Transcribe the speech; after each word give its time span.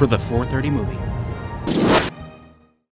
for 0.00 0.06
the 0.06 0.18
430 0.18 0.70
movie. 0.70 0.96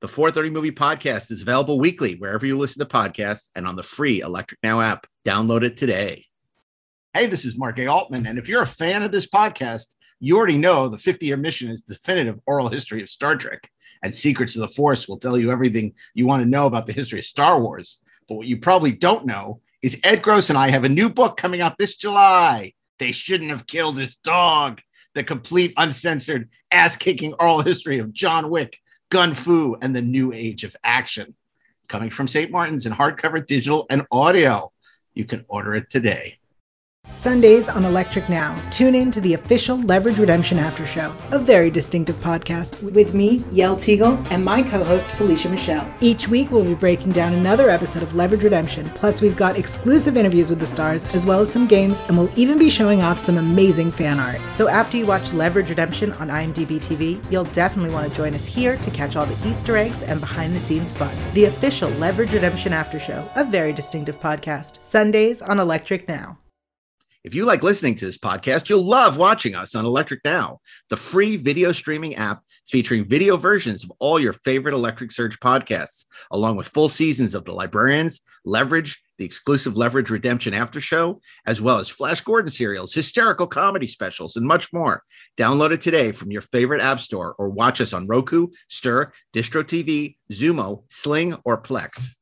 The 0.02 0.10
430 0.10 0.50
Movie 0.50 0.74
Podcast 0.74 1.32
is 1.32 1.42
available 1.42 1.80
weekly 1.80 2.16
wherever 2.16 2.46
you 2.46 2.58
listen 2.58 2.86
to 2.86 2.94
podcasts 2.94 3.48
and 3.56 3.66
on 3.66 3.78
the 3.78 3.82
free 3.82 4.20
Electric 4.20 4.60
Now 4.62 4.82
app. 4.82 5.08
Download 5.26 5.64
it 5.64 5.78
today. 5.78 6.26
Hey, 7.14 7.28
this 7.28 7.46
is 7.46 7.58
Mark 7.58 7.80
A. 7.80 7.88
Altman. 7.88 8.28
And 8.28 8.38
if 8.38 8.50
you're 8.50 8.62
a 8.62 8.68
fan 8.68 9.04
of 9.04 9.14
this 9.14 9.26
podcast, 9.26 9.86
you 10.20 10.36
already 10.36 10.58
know 10.58 10.90
the 10.90 10.98
50 10.98 11.26
year 11.26 11.38
mission 11.38 11.72
is 11.72 11.82
definitive 11.82 12.42
oral 12.46 12.68
history 12.68 13.02
of 13.02 13.10
Star 13.10 13.38
Trek. 13.38 13.72
And 14.04 14.14
Secrets 14.14 14.56
of 14.56 14.60
the 14.60 14.68
Force 14.68 15.08
will 15.08 15.18
tell 15.18 15.40
you 15.40 15.50
everything 15.50 15.94
you 16.14 16.28
want 16.28 16.44
to 16.44 16.50
know 16.50 16.66
about 16.66 16.88
the 16.88 16.92
history 16.92 17.20
of 17.20 17.26
Star 17.26 17.62
Wars. 17.62 18.02
But 18.28 18.36
what 18.36 18.48
you 18.48 18.58
probably 18.58 18.92
don't 18.92 19.26
know 19.26 19.62
is 19.82 19.98
Ed 20.04 20.22
Gross 20.22 20.50
and 20.50 20.60
I 20.60 20.72
have 20.72 20.84
a 20.84 20.90
new 20.90 21.10
book 21.10 21.38
coming 21.38 21.62
out 21.62 21.78
this 21.78 21.96
July. 21.96 22.74
They 23.00 23.14
shouldn't 23.14 23.52
have 23.52 23.66
killed 23.66 23.98
his 23.98 24.18
dog. 24.18 24.82
The 25.18 25.24
complete, 25.24 25.74
uncensored, 25.78 26.48
ass 26.72 26.96
kicking 26.96 27.34
oral 27.40 27.62
history 27.64 27.98
of 27.98 28.14
John 28.14 28.52
Wick, 28.52 28.80
Gun 29.10 29.34
Fu, 29.34 29.76
and 29.82 29.96
the 29.96 30.02
new 30.04 30.32
age 30.32 30.64
of 30.64 30.76
action. 30.84 31.34
Coming 31.88 32.12
from 32.12 32.28
St. 32.28 32.52
Martin's 32.52 32.86
in 32.86 32.94
hardcover, 32.94 33.44
digital, 33.44 33.88
and 33.90 34.06
audio. 34.12 34.72
You 35.16 35.26
can 35.26 35.44
order 35.48 35.74
it 35.74 35.90
today. 35.90 36.38
Sundays 37.12 37.68
on 37.68 37.84
Electric 37.84 38.30
Now. 38.30 38.56
Tune 38.70 38.94
in 38.94 39.12
to 39.12 39.20
the 39.22 39.34
official 39.34 39.80
Leverage 39.82 40.20
Redemption 40.20 40.60
After 40.60 40.86
Show, 40.86 41.16
a 41.32 41.40
very 41.40 41.72
distinctive 41.72 42.16
podcast 42.18 42.82
with 42.84 43.14
me, 43.14 43.44
Yel 43.52 43.76
Teagle, 43.76 44.26
and 44.30 44.46
my 44.46 44.62
co 44.62 44.84
host, 44.84 45.10
Felicia 45.12 45.50
Michelle. 45.50 45.92
Each 46.00 46.28
week, 46.28 46.52
we'll 46.52 46.64
be 46.64 46.76
breaking 46.76 47.14
down 47.14 47.34
another 47.34 47.70
episode 47.70 48.04
of 48.04 48.14
Leverage 48.14 48.44
Redemption. 48.44 48.90
Plus, 48.92 49.22
we've 49.22 49.36
got 49.36 49.58
exclusive 49.58 50.16
interviews 50.16 50.50
with 50.50 50.60
the 50.60 50.68
stars, 50.68 51.06
as 51.16 51.26
well 51.26 51.40
as 51.40 51.52
some 51.52 51.66
games, 51.66 52.00
and 52.08 52.18
we'll 52.18 52.30
even 52.40 52.58
be 52.58 52.70
showing 52.70 53.02
off 53.02 53.20
some 53.20 53.38
amazing 53.38 53.90
fan 53.92 54.20
art. 54.20 54.40
So, 54.54 54.68
after 54.68 54.98
you 54.98 55.06
watch 55.06 55.34
Leverage 55.34 55.70
Redemption 55.70 56.12
on 56.14 56.30
IMDb 56.30 56.80
TV, 56.80 57.20
you'll 57.32 57.46
definitely 57.46 57.94
want 57.94 58.10
to 58.10 58.16
join 58.16 58.36
us 58.36 58.46
here 58.46 58.78
to 58.78 58.92
catch 58.92 59.16
all 59.16 59.26
the 59.26 59.50
Easter 59.50 59.76
eggs 59.76 60.04
and 60.04 60.20
behind 60.20 60.56
the 60.56 60.60
scenes 60.60 60.94
fun. 60.94 61.16
The 61.34 61.46
official 61.46 61.90
Leverage 61.92 62.34
Redemption 62.34 62.74
After 62.74 63.00
Show, 63.00 63.28
a 63.36 63.44
very 63.44 63.74
distinctive 63.74 64.20
podcast. 64.20 64.82
Sundays 64.82 65.42
on 65.42 65.60
Electric 65.60 66.08
Now. 66.08 66.38
If 67.24 67.34
you 67.34 67.46
like 67.46 67.64
listening 67.64 67.96
to 67.96 68.06
this 68.06 68.18
podcast, 68.18 68.70
you'll 68.70 68.86
love 68.86 69.18
watching 69.18 69.56
us 69.56 69.76
on 69.76 69.86
Electric 69.86 70.22
Now, 70.24 70.60
the 70.90 70.98
free 70.98 71.36
video 71.36 71.72
streaming 71.72 72.16
app 72.16 72.42
featuring 72.68 73.06
video 73.06 73.38
versions 73.38 73.84
of 73.84 73.92
all 74.00 74.20
your 74.20 74.34
favorite 74.34 74.74
Electric 74.74 75.12
Surge 75.12 75.40
podcasts, 75.40 76.06
along 76.32 76.58
with 76.58 76.68
full 76.68 76.90
seasons 76.90 77.34
of 77.34 77.44
The 77.44 77.54
Librarians, 77.54 78.22
Leverage, 78.46 79.02
the 79.18 79.26
exclusive 79.26 79.76
Leverage 79.76 80.10
Redemption 80.10 80.54
After 80.54 80.80
Show, 80.80 81.22
as 81.46 81.60
well 81.60 81.80
as 81.80 81.90
Flash 81.90 82.22
Gordon 82.22 82.52
serials, 82.52 82.94
hysterical 82.94 83.48
comedy 83.48 83.88
specials, 83.88 84.36
and 84.36 84.46
much 84.46 84.72
more. 84.72 85.04
Download 85.38 85.72
it 85.72 85.82
today 85.82 86.12
from 86.12 86.32
your 86.32 86.44
favorite 86.44 86.82
app 86.82 87.00
store 87.00 87.36
or 87.40 87.50
watch 87.50 87.82
us 87.82 87.94
on 87.94 88.08
Roku, 88.08 88.50
STIRR, 88.70 89.12
Distro 89.34 89.64
TV, 89.64 90.18
Xumo, 90.32 90.84
Sling, 90.90 91.36
or 91.44 91.62
Plex. 91.62 92.17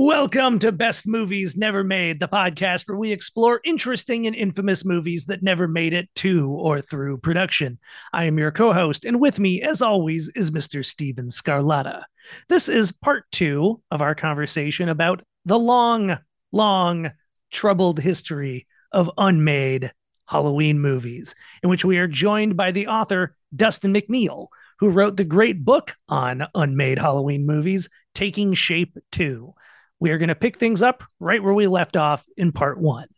Welcome 0.00 0.60
to 0.60 0.70
Best 0.70 1.08
Movies 1.08 1.56
Never 1.56 1.82
Made, 1.82 2.20
the 2.20 2.28
podcast 2.28 2.86
where 2.86 2.96
we 2.96 3.10
explore 3.10 3.60
interesting 3.64 4.28
and 4.28 4.36
infamous 4.36 4.84
movies 4.84 5.24
that 5.24 5.42
never 5.42 5.66
made 5.66 5.92
it 5.92 6.08
to 6.14 6.52
or 6.52 6.80
through 6.80 7.18
production. 7.18 7.80
I 8.12 8.26
am 8.26 8.38
your 8.38 8.52
co 8.52 8.72
host, 8.72 9.04
and 9.04 9.20
with 9.20 9.40
me, 9.40 9.60
as 9.60 9.82
always, 9.82 10.30
is 10.36 10.52
Mr. 10.52 10.86
Steven 10.86 11.26
Scarlatta. 11.30 12.04
This 12.48 12.68
is 12.68 12.92
part 12.92 13.24
two 13.32 13.82
of 13.90 14.00
our 14.00 14.14
conversation 14.14 14.88
about 14.88 15.24
the 15.44 15.58
long, 15.58 16.16
long, 16.52 17.10
troubled 17.50 17.98
history 17.98 18.68
of 18.92 19.10
unmade 19.18 19.90
Halloween 20.26 20.78
movies, 20.78 21.34
in 21.64 21.70
which 21.70 21.84
we 21.84 21.98
are 21.98 22.06
joined 22.06 22.56
by 22.56 22.70
the 22.70 22.86
author, 22.86 23.34
Dustin 23.54 23.92
McNeill, 23.92 24.46
who 24.78 24.90
wrote 24.90 25.16
the 25.16 25.24
great 25.24 25.64
book 25.64 25.96
on 26.08 26.46
unmade 26.54 27.00
Halloween 27.00 27.44
movies, 27.46 27.88
Taking 28.14 28.54
Shape 28.54 28.96
2. 29.10 29.54
We 30.00 30.10
are 30.10 30.18
going 30.18 30.28
to 30.28 30.34
pick 30.34 30.58
things 30.58 30.82
up 30.82 31.02
right 31.18 31.42
where 31.42 31.54
we 31.54 31.66
left 31.66 31.96
off 31.96 32.24
in 32.36 32.52
part 32.52 32.78
one. 32.78 33.08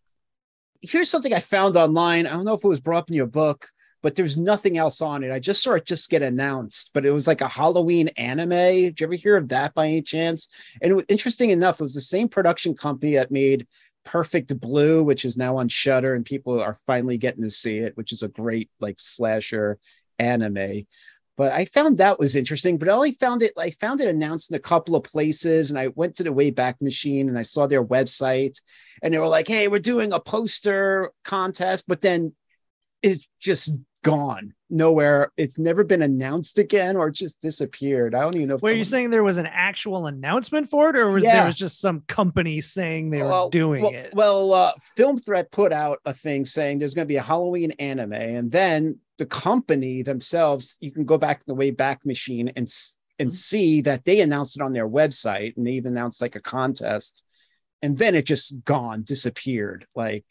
here's 0.82 1.10
something 1.10 1.34
I 1.34 1.40
found 1.40 1.76
online. 1.76 2.26
I 2.26 2.30
don't 2.30 2.44
know 2.44 2.54
if 2.54 2.64
it 2.64 2.68
was 2.68 2.80
brought 2.80 3.00
up 3.00 3.10
in 3.10 3.16
your 3.16 3.26
book, 3.26 3.68
but 4.02 4.14
there's 4.14 4.36
nothing 4.36 4.78
else 4.78 5.02
on 5.02 5.22
it. 5.22 5.30
I 5.30 5.38
just 5.38 5.62
saw 5.62 5.74
it 5.74 5.84
just 5.84 6.08
get 6.08 6.22
announced, 6.22 6.90
but 6.94 7.04
it 7.04 7.10
was 7.10 7.26
like 7.26 7.42
a 7.42 7.48
Halloween 7.48 8.08
anime. 8.16 8.48
Did 8.48 9.00
you 9.00 9.06
ever 9.06 9.14
hear 9.14 9.36
of 9.36 9.48
that 9.48 9.74
by 9.74 9.86
any 9.86 10.02
chance? 10.02 10.48
And 10.80 10.92
it 10.92 10.94
was, 10.94 11.04
interesting 11.08 11.50
enough, 11.50 11.76
it 11.76 11.82
was 11.82 11.94
the 11.94 12.00
same 12.00 12.28
production 12.28 12.74
company 12.74 13.14
that 13.14 13.30
made 13.30 13.66
Perfect 14.04 14.58
Blue, 14.58 15.02
which 15.02 15.26
is 15.26 15.36
now 15.36 15.58
on 15.58 15.68
Shudder, 15.68 16.14
and 16.14 16.24
people 16.24 16.60
are 16.60 16.78
finally 16.86 17.18
getting 17.18 17.42
to 17.42 17.50
see 17.50 17.78
it, 17.78 17.96
which 17.96 18.12
is 18.12 18.22
a 18.22 18.28
great 18.28 18.70
like 18.80 18.98
slasher 18.98 19.78
anime. 20.18 20.86
But 21.40 21.52
I 21.52 21.64
found 21.64 21.96
that 21.96 22.18
was 22.18 22.36
interesting, 22.36 22.76
but 22.76 22.86
I 22.86 22.92
only 22.92 23.14
found 23.14 23.42
it, 23.42 23.54
I 23.56 23.70
found 23.70 24.02
it 24.02 24.08
announced 24.08 24.50
in 24.50 24.56
a 24.56 24.60
couple 24.60 24.94
of 24.94 25.04
places. 25.04 25.70
And 25.70 25.78
I 25.78 25.86
went 25.86 26.14
to 26.16 26.22
the 26.22 26.34
Wayback 26.34 26.82
Machine 26.82 27.30
and 27.30 27.38
I 27.38 27.40
saw 27.40 27.66
their 27.66 27.82
website 27.82 28.60
and 29.02 29.14
they 29.14 29.16
were 29.16 29.26
like, 29.26 29.48
hey, 29.48 29.66
we're 29.66 29.78
doing 29.78 30.12
a 30.12 30.20
poster 30.20 31.12
contest, 31.24 31.84
but 31.88 32.02
then 32.02 32.34
it's 33.00 33.26
just 33.40 33.74
gone 34.04 34.52
nowhere. 34.70 35.32
It's 35.36 35.58
never 35.58 35.84
been 35.84 36.02
announced 36.02 36.58
again 36.58 36.96
or 36.96 37.10
just 37.10 37.40
disappeared. 37.40 38.14
I 38.14 38.20
don't 38.20 38.36
even 38.36 38.48
know 38.48 38.54
if 38.56 38.62
Were 38.62 38.72
you 38.72 38.84
saying 38.84 39.10
there 39.10 39.22
was 39.22 39.38
an 39.38 39.46
actual 39.46 40.06
announcement 40.06 40.68
for 40.70 40.90
it, 40.90 40.96
or 40.96 41.08
was 41.10 41.22
there 41.22 41.44
was 41.44 41.56
just 41.56 41.80
some 41.80 42.02
company 42.06 42.60
saying 42.60 43.10
they 43.10 43.22
were 43.22 43.48
doing 43.50 43.82
well, 43.82 43.92
it? 43.92 44.10
Well, 44.14 44.52
uh, 44.52 44.72
Film 44.78 45.18
Threat 45.18 45.50
put 45.50 45.72
out 45.72 45.98
a 46.04 46.14
thing 46.14 46.44
saying 46.44 46.78
there's 46.78 46.94
going 46.94 47.06
to 47.06 47.12
be 47.12 47.16
a 47.16 47.22
Halloween 47.22 47.72
anime, 47.72 48.12
and 48.12 48.50
then 48.50 48.98
the 49.18 49.26
company 49.26 50.02
themselves, 50.02 50.78
you 50.80 50.90
can 50.90 51.04
go 51.04 51.18
back 51.18 51.40
to 51.40 51.44
the 51.46 51.54
Wayback 51.54 52.04
Machine 52.04 52.48
and 52.56 52.66
s- 52.66 52.96
Mm-hmm. 53.20 53.26
and 53.26 53.34
see 53.34 53.80
that 53.82 54.06
they 54.06 54.22
announced 54.22 54.56
it 54.56 54.62
on 54.62 54.72
their 54.72 54.88
website, 54.88 55.54
and 55.58 55.66
they 55.66 55.72
even 55.72 55.92
announced 55.92 56.22
like 56.22 56.36
a 56.36 56.40
contest, 56.40 57.22
and 57.82 57.98
then 57.98 58.14
it 58.14 58.24
just 58.24 58.64
gone, 58.64 59.02
disappeared. 59.02 59.86
Like 59.94 60.24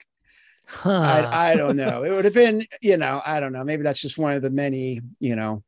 Huh. 0.69 0.92
I, 0.92 1.51
I 1.51 1.56
don't 1.56 1.75
know. 1.75 2.04
It 2.04 2.12
would 2.12 2.25
have 2.25 2.33
been, 2.33 2.63
you 2.81 2.98
know, 2.98 3.21
I 3.25 3.39
don't 3.39 3.51
know. 3.51 3.63
Maybe 3.63 3.81
that's 3.81 4.00
just 4.00 4.19
one 4.19 4.33
of 4.33 4.44
the 4.44 4.51
many, 4.51 5.01
you 5.19 5.36
know, 5.36 5.63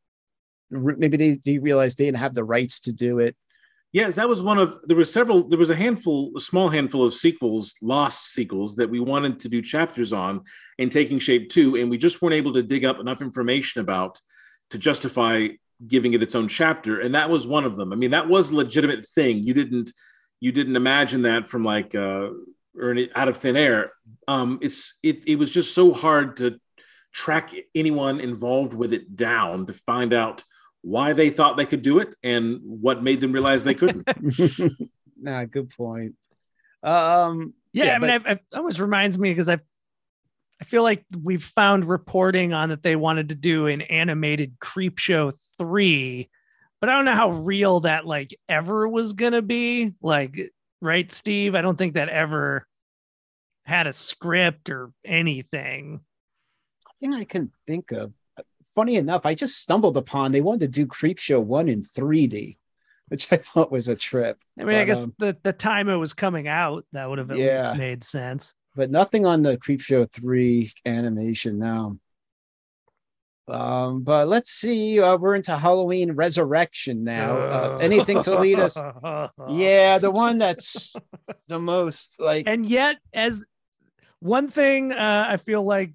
r- 0.71 0.95
maybe 0.95 1.18
they, 1.18 1.39
they 1.44 1.57
realized 1.57 1.98
they 1.98 2.06
didn't 2.06 2.19
have 2.19 2.36
the 2.36 2.44
rights 2.44 2.81
to 2.81 2.94
do 2.94 3.18
it. 3.19 3.36
Yes, 3.94 4.15
that 4.15 4.30
was 4.30 4.42
one 4.42 4.57
of 4.57 4.77
there 4.86 4.95
were 4.95 5.03
several 5.03 5.50
there 5.50 5.59
was 5.59 5.71
a 5.71 5.75
handful 5.75 6.31
a 6.38 6.39
small 6.39 6.69
handful 6.69 7.03
of 7.03 7.13
sequels, 7.13 7.75
lost 7.81 8.31
sequels 8.31 8.75
that 8.75 8.89
we 8.89 9.01
wanted 9.01 9.39
to 9.39 9.50
do 9.50 9.62
chapters 9.62 10.13
on 10.13 10.44
in 10.77 10.89
Taking 10.89 11.19
Shape 11.19 11.50
2 11.50 11.75
and 11.75 11.89
we 11.89 11.97
just 11.97 12.21
weren't 12.21 12.36
able 12.36 12.54
to 12.54 12.63
dig 12.63 12.86
up 12.86 13.00
enough 13.00 13.21
information 13.21 13.81
about 13.81 14.21
to 14.69 14.77
justify 14.77 15.47
giving 15.86 16.13
it 16.13 16.24
its 16.24 16.36
own 16.36 16.47
chapter 16.47 17.01
and 17.01 17.15
that 17.15 17.30
was 17.30 17.45
one 17.47 17.65
of 17.65 17.75
them. 17.75 17.92
I 17.92 17.97
mean 17.97 18.12
that 18.12 18.30
was 18.30 18.51
a 18.51 18.56
legitimate 18.56 19.07
thing. 19.09 19.39
You 19.39 19.54
didn't 19.54 19.92
you 20.39 20.54
didn't 20.54 20.77
imagine 20.77 21.24
that 21.24 21.50
from 21.50 21.65
like 21.65 21.94
uh 21.94 22.30
or 22.75 22.91
any- 22.91 23.09
out 23.15 23.27
of 23.27 23.38
thin 23.38 23.57
air. 23.57 23.91
Um 24.27 24.59
it's 24.62 24.97
it 25.03 25.23
it 25.27 25.35
was 25.38 25.51
just 25.51 25.73
so 25.73 25.94
hard 25.94 26.38
to 26.38 26.59
track 27.12 27.51
anyone 27.75 28.19
involved 28.19 28.73
with 28.73 28.94
it 28.94 29.15
down 29.15 29.65
to 29.68 29.73
find 29.73 30.13
out 30.13 30.44
why 30.81 31.13
they 31.13 31.29
thought 31.29 31.57
they 31.57 31.65
could 31.65 31.81
do 31.81 32.00
it 32.00 32.15
and 32.23 32.59
what 32.63 33.03
made 33.03 33.21
them 33.21 33.31
realize 33.31 33.63
they 33.63 33.75
couldn't. 33.75 34.07
nah, 35.21 35.44
good 35.45 35.69
point. 35.69 36.15
Um, 36.83 37.53
Yeah, 37.73 37.85
Yeah, 37.85 37.95
I 37.95 38.00
mean, 38.00 38.09
I, 38.12 38.15
I, 38.15 38.31
it 38.33 38.41
almost 38.56 38.79
reminds 38.79 39.18
me 39.19 39.29
because 39.31 39.50
I, 39.50 39.59
I 40.59 40.63
feel 40.63 40.83
like 40.83 41.06
we've 41.21 41.44
found 41.44 41.85
reporting 41.85 42.53
on 42.53 42.69
that 42.69 42.81
they 42.81 42.95
wanted 42.95 43.29
to 43.29 43.35
do 43.35 43.68
an 43.68 43.81
animated 43.81 44.57
Creepshow 44.59 45.33
three, 45.57 46.29
but 46.79 46.89
I 46.89 46.95
don't 46.95 47.06
know 47.06 47.13
how 47.15 47.31
real 47.31 47.81
that 47.81 48.06
like 48.07 48.35
ever 48.50 48.88
was 48.88 49.13
gonna 49.13 49.41
be. 49.41 49.94
Like, 50.01 50.51
right, 50.81 51.12
Steve? 51.12 51.56
I 51.56 51.62
don't 51.62 51.78
think 51.78 51.94
that 51.94 52.10
ever 52.10 52.68
had 53.66 53.88
a 53.88 53.94
script 53.94 54.69
or 54.69 54.92
anything. 55.06 56.01
thing 57.00 57.13
I 57.13 57.24
can 57.24 57.51
think 57.68 57.92
of. 57.92 58.13
Funny 58.66 58.95
enough, 58.95 59.25
I 59.25 59.36
just 59.36 59.57
stumbled 59.60 59.98
upon 59.98 60.31
they 60.31 60.42
wanted 60.42 60.62
to 60.62 60.68
do 60.68 60.86
Creepshow 60.88 61.42
one 61.44 61.68
in 61.68 61.83
3D, 61.83 62.57
which 63.10 63.31
I 63.31 63.38
thought 63.38 63.72
was 63.72 63.88
a 63.88 63.95
trip. 63.95 64.38
I 64.60 64.63
mean, 64.63 64.78
I 64.78 64.86
guess 64.86 65.04
um, 65.04 65.13
the 65.19 65.38
the 65.44 65.54
time 65.54 65.89
it 65.89 65.95
was 65.95 66.13
coming 66.13 66.48
out, 66.48 66.86
that 66.94 67.10
would 67.10 67.19
have 67.19 67.31
at 67.31 67.38
Yeah. 67.38 67.63
least 67.72 67.78
made 67.78 68.04
sense. 68.04 68.54
but 68.75 68.89
nothing 68.89 69.25
on 69.25 69.42
the 69.42 69.57
Creepshow 69.57 70.10
3 70.12 70.72
animation 70.86 71.60
now. 71.60 71.98
Um, 73.51 74.01
but 74.01 74.27
let's 74.27 74.51
see. 74.51 75.00
Uh, 75.00 75.18
we're 75.18 75.36
into 75.36 75.57
Halloween 75.57 76.13
Resurrection 76.13 77.03
now. 77.03 77.38
Uh, 77.38 77.77
anything 77.81 78.21
to 78.24 78.39
lead 78.39 78.59
us? 78.59 78.77
Yeah, 79.50 79.98
the 79.98 80.12
one 80.12 80.38
that's 80.38 80.95
the 81.48 81.59
most 81.59 82.19
like 82.19 82.48
and 82.48 82.65
yet 82.65 82.98
as 83.13 83.45
one 84.19 84.50
thing 84.50 84.92
uh, 84.94 85.25
i 85.30 85.38
feel 85.38 85.63
like 85.63 85.94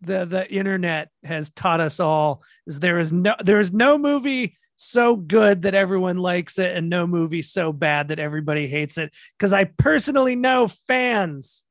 the 0.00 0.24
the 0.24 0.50
internet 0.50 1.08
has 1.24 1.50
taught 1.50 1.80
us 1.80 2.00
all 2.00 2.42
is 2.66 2.80
there 2.80 2.98
is 2.98 3.12
no 3.12 3.34
there 3.44 3.60
is 3.60 3.72
no 3.72 3.96
movie 3.98 4.56
so 4.76 5.16
good 5.16 5.62
that 5.62 5.74
everyone 5.74 6.18
likes 6.18 6.58
it 6.58 6.76
and 6.76 6.88
no 6.88 7.06
movie 7.06 7.42
so 7.42 7.72
bad 7.72 8.08
that 8.08 8.18
everybody 8.18 8.66
hates 8.66 8.98
it 8.98 9.12
because 9.36 9.52
i 9.52 9.64
personally 9.64 10.36
know 10.36 10.68
fans 10.68 11.64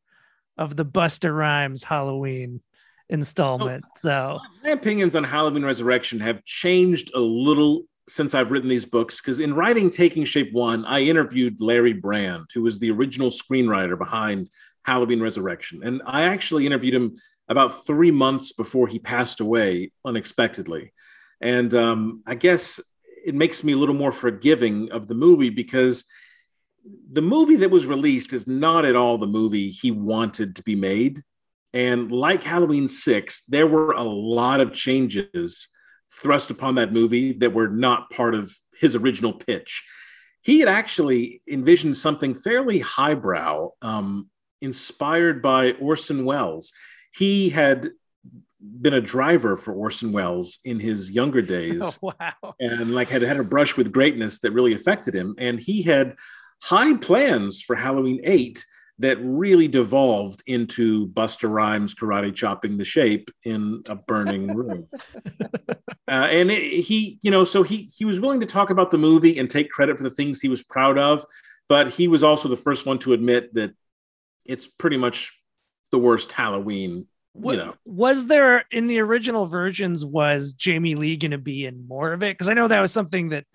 of 0.57 0.75
the 0.75 0.85
busta 0.85 1.35
rhymes 1.35 1.83
halloween 1.83 2.61
installment 3.09 3.85
so 3.95 4.39
My 4.63 4.71
opinions 4.71 5.15
on 5.15 5.23
Halloween 5.23 5.63
Resurrection 5.63 6.19
have 6.19 6.43
changed 6.43 7.11
a 7.15 7.19
little 7.19 7.85
since 8.07 8.33
I've 8.33 8.51
written 8.51 8.69
these 8.69 8.85
books 8.85 9.21
because 9.21 9.39
in 9.39 9.53
writing 9.53 9.89
Taking 9.89 10.23
Shape 10.23 10.53
One, 10.53 10.85
I 10.85 11.01
interviewed 11.01 11.59
Larry 11.59 11.93
Brand, 11.93 12.45
who 12.53 12.63
was 12.63 12.79
the 12.79 12.91
original 12.91 13.29
screenwriter 13.29 13.97
behind 13.97 14.49
Halloween 14.83 15.21
Resurrection. 15.21 15.83
And 15.83 16.01
I 16.05 16.23
actually 16.23 16.65
interviewed 16.65 16.93
him 16.93 17.17
about 17.49 17.85
three 17.85 18.11
months 18.11 18.53
before 18.53 18.87
he 18.87 18.99
passed 18.99 19.41
away 19.41 19.91
unexpectedly. 20.05 20.93
And 21.41 21.73
um, 21.73 22.23
I 22.25 22.35
guess 22.35 22.79
it 23.25 23.35
makes 23.35 23.63
me 23.63 23.73
a 23.73 23.77
little 23.77 23.95
more 23.95 24.11
forgiving 24.11 24.91
of 24.91 25.07
the 25.07 25.13
movie 25.13 25.49
because 25.49 26.05
the 27.11 27.21
movie 27.21 27.57
that 27.57 27.71
was 27.71 27.85
released 27.85 28.31
is 28.31 28.47
not 28.47 28.85
at 28.85 28.95
all 28.95 29.17
the 29.17 29.27
movie 29.27 29.69
he 29.69 29.91
wanted 29.91 30.55
to 30.55 30.63
be 30.63 30.75
made. 30.75 31.21
And 31.73 32.11
like 32.11 32.43
Halloween 32.43 32.87
6, 32.87 33.45
there 33.47 33.67
were 33.67 33.91
a 33.91 34.03
lot 34.03 34.59
of 34.59 34.73
changes 34.73 35.67
thrust 36.11 36.49
upon 36.49 36.75
that 36.75 36.93
movie 36.93 37.33
that 37.33 37.53
were 37.53 37.67
not 37.67 38.09
part 38.09 38.33
of 38.33 38.55
his 38.79 38.95
original 38.95 39.33
pitch. 39.33 39.83
He 40.41 40.59
had 40.59 40.69
actually 40.69 41.41
envisioned 41.49 41.97
something 41.97 42.33
fairly 42.33 42.79
highbrow, 42.79 43.71
um, 43.81 44.29
inspired 44.61 45.41
by 45.41 45.73
Orson 45.73 46.25
Welles. 46.25 46.71
He 47.13 47.49
had 47.49 47.89
been 48.59 48.93
a 48.93 49.01
driver 49.01 49.55
for 49.55 49.73
Orson 49.73 50.11
Welles 50.11 50.59
in 50.63 50.79
his 50.79 51.11
younger 51.11 51.41
days 51.57 51.81
oh, 51.81 51.93
wow 52.01 52.55
and 52.59 52.93
like 52.93 53.09
had 53.09 53.21
had 53.21 53.39
a 53.39 53.43
brush 53.43 53.77
with 53.77 53.91
greatness 53.91 54.39
that 54.39 54.51
really 54.51 54.73
affected 54.73 55.13
him. 55.13 55.35
And 55.37 55.59
he 55.59 55.83
had 55.83 56.15
high 56.63 56.95
plans 56.97 57.61
for 57.61 57.75
Halloween 57.75 58.19
8 58.23 58.65
that 58.99 59.17
really 59.21 59.67
devolved 59.67 60.41
into 60.47 61.07
Busta 61.09 61.49
Rhymes 61.49 61.93
karate 61.93 62.33
chopping 62.33 62.77
the 62.77 62.85
shape 62.85 63.29
in 63.43 63.83
a 63.87 63.95
burning 63.95 64.47
room. 64.47 64.87
uh, 65.51 65.75
and 66.07 66.49
it, 66.49 66.61
he, 66.61 67.19
you 67.21 67.29
know, 67.29 67.43
so 67.43 67.63
he 67.63 67.89
he 67.95 68.05
was 68.05 68.19
willing 68.19 68.39
to 68.39 68.45
talk 68.45 68.69
about 68.69 68.89
the 68.89 68.97
movie 68.97 69.37
and 69.37 69.49
take 69.49 69.69
credit 69.69 69.97
for 69.97 70.03
the 70.03 70.09
things 70.09 70.41
he 70.41 70.49
was 70.49 70.63
proud 70.63 70.97
of, 70.97 71.23
but 71.69 71.89
he 71.89 72.07
was 72.07 72.23
also 72.23 72.49
the 72.49 72.57
first 72.57 72.85
one 72.85 72.97
to 72.99 73.13
admit 73.13 73.53
that 73.53 73.73
it's 74.45 74.65
pretty 74.65 74.97
much 74.97 75.39
the 75.91 75.99
worst 75.99 76.31
Halloween. 76.31 77.05
What, 77.33 77.51
you 77.51 77.57
know, 77.57 77.75
was 77.85 78.25
there 78.25 78.65
in 78.71 78.87
the 78.87 78.99
original 78.99 79.45
versions 79.45 80.03
was 80.03 80.53
jamie 80.53 80.95
lee 80.95 81.17
going 81.17 81.29
to 81.29 81.37
be 81.37 81.67
in 81.67 81.87
more 81.87 82.11
of 82.11 82.23
it 82.23 82.33
because 82.33 82.49
i 82.49 82.55
know 82.55 82.67
that 82.67 82.79
was 82.79 82.91
something 82.91 83.29
that 83.29 83.45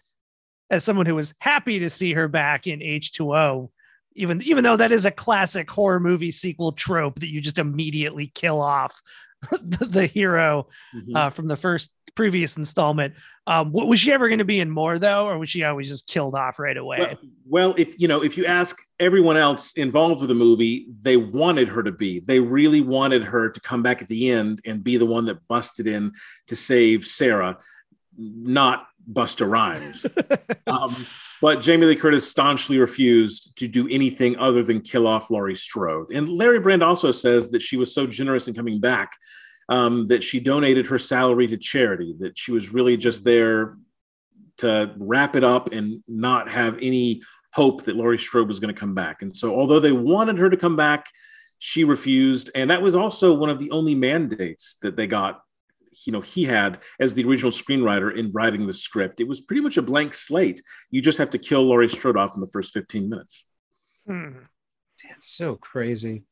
as 0.71 0.85
someone 0.85 1.05
who 1.05 1.17
was 1.17 1.35
happy 1.41 1.81
to 1.81 1.91
see 1.91 2.13
her 2.13 2.29
back 2.29 2.69
in 2.69 2.79
h2o 2.79 3.71
even 4.15 4.43
even 4.43 4.63
though 4.65 4.77
that 4.77 4.93
is 4.93 5.05
a 5.05 5.11
classic 5.11 5.71
horror 5.71 6.01
movie 6.01 6.31
sequel 6.33 6.73
trope 6.73 7.21
that 7.21 7.29
you 7.29 7.41
just 7.41 7.59
immediately 7.59 8.31
kill 8.35 8.61
off 8.61 9.01
the, 9.51 9.87
the 9.87 10.07
hero 10.07 10.69
Mhm. 10.95 11.17
uh, 11.17 11.31
from 11.31 11.49
the 11.49 11.57
first 11.57 11.91
previous 12.15 12.57
installment 12.59 13.15
um 13.47 13.73
wa- 13.73 13.85
was 13.85 13.99
she 13.99 14.13
ever 14.13 14.29
going 14.29 14.39
to 14.39 14.45
be 14.45 14.61
in 14.61 14.71
more 14.71 14.99
though 14.99 15.27
or 15.27 15.39
was 15.39 15.49
she 15.49 15.65
always 15.65 15.89
just 15.89 16.07
killed 16.07 16.35
off 16.35 16.59
right 16.59 16.77
away 16.77 16.99
Well, 16.99 17.17
well, 17.47 17.75
if 17.79 17.99
you 18.01 18.07
know, 18.07 18.23
if 18.23 18.37
you 18.37 18.45
ask 18.47 18.77
everyone 19.01 19.37
else 19.37 19.73
involved 19.73 20.21
with 20.21 20.29
the 20.29 20.35
movie, 20.35 20.87
they 21.01 21.17
wanted 21.17 21.69
her 21.69 21.83
to 21.83 21.91
be. 21.93 22.21
They 22.21 22.39
really 22.39 22.81
wanted 22.81 23.25
her 23.25 23.51
to 23.51 23.61
come 23.61 23.83
back 23.83 24.01
at 24.01 24.09
the 24.09 24.31
end 24.31 24.61
and 24.65 24.83
be 24.85 24.97
the 24.97 25.07
one 25.07 25.25
that 25.27 25.47
busted 25.49 25.87
in 25.87 26.13
to 26.49 26.57
save 26.57 27.05
Sarah, 27.05 27.59
not 28.17 28.87
Busta 29.11 29.49
Rhymes. 29.49 30.07
um, 30.67 31.07
but 31.43 31.61
Jamie 31.61 31.87
Lee 31.87 31.97
Curtis 31.97 32.31
staunchly 32.31 32.79
refused 32.79 33.57
to 33.57 33.67
do 33.67 33.89
anything 33.91 34.39
other 34.39 34.63
than 34.63 34.81
kill 34.81 35.09
off 35.09 35.29
Laurie 35.29 35.57
Strode. 35.57 36.13
And 36.13 36.29
Larry 36.29 36.61
Brand 36.61 36.85
also 36.85 37.11
says 37.11 37.51
that 37.51 37.61
she 37.61 37.77
was 37.77 37.93
so 37.93 38.07
generous 38.07 38.47
in 38.47 38.55
coming 38.55 38.81
back 38.81 39.17
um, 39.69 40.07
that 40.07 40.23
she 40.23 40.39
donated 40.39 40.87
her 40.87 40.99
salary 40.99 41.49
to 41.49 41.57
charity. 41.57 42.15
That 42.21 42.39
she 42.39 42.53
was 42.53 42.73
really 42.73 42.97
just 42.97 43.25
there 43.25 43.77
to 44.59 44.95
wrap 44.97 45.35
it 45.35 45.43
up 45.43 45.73
and 45.73 46.05
not 46.07 46.49
have 46.49 46.79
any 46.81 47.23
hope 47.53 47.83
that 47.85 47.97
Laurie 47.97 48.21
Strode 48.21 48.47
was 48.47 48.61
going 48.61 48.73
to 48.73 48.81
come 48.81 48.95
back. 48.95 49.23
And 49.23 49.37
so, 49.37 49.59
although 49.59 49.81
they 49.81 49.91
wanted 49.91 50.39
her 50.39 50.49
to 50.49 50.57
come 50.57 50.77
back, 50.77 51.07
she 51.59 51.83
refused. 51.83 52.51
And 52.55 52.71
that 52.71 52.83
was 52.83 52.95
also 52.95 53.35
one 53.35 53.51
of 53.51 53.59
the 53.59 53.73
only 53.73 53.97
mandates 53.97 54.77
that 54.83 54.95
they 54.95 55.09
got. 55.09 55.43
You 56.05 56.13
know, 56.13 56.21
he 56.21 56.45
had 56.45 56.81
as 57.01 57.15
the 57.15 57.25
original 57.25 57.51
screenwriter 57.51 58.15
in 58.17 58.33
writing 58.33 58.67
the 58.67 58.73
script. 58.73 59.21
It 59.21 59.29
was 59.29 59.41
pretty 59.41 59.63
much 59.63 59.77
a 59.77 59.83
blank 59.83 60.15
slate. 60.15 60.63
You 60.91 61.03
just 61.03 61.19
have 61.19 61.31
to 61.31 61.39
kill 61.39 61.63
Laurie 61.63 61.89
Strode 61.89 62.17
off 62.17 62.35
in 62.35 62.41
the 62.41 62.47
first 62.47 62.73
15 62.73 63.09
minutes. 63.09 63.45
Hmm. 64.07 64.31
That's 65.09 65.29
so 65.29 65.57
crazy. 65.57 66.25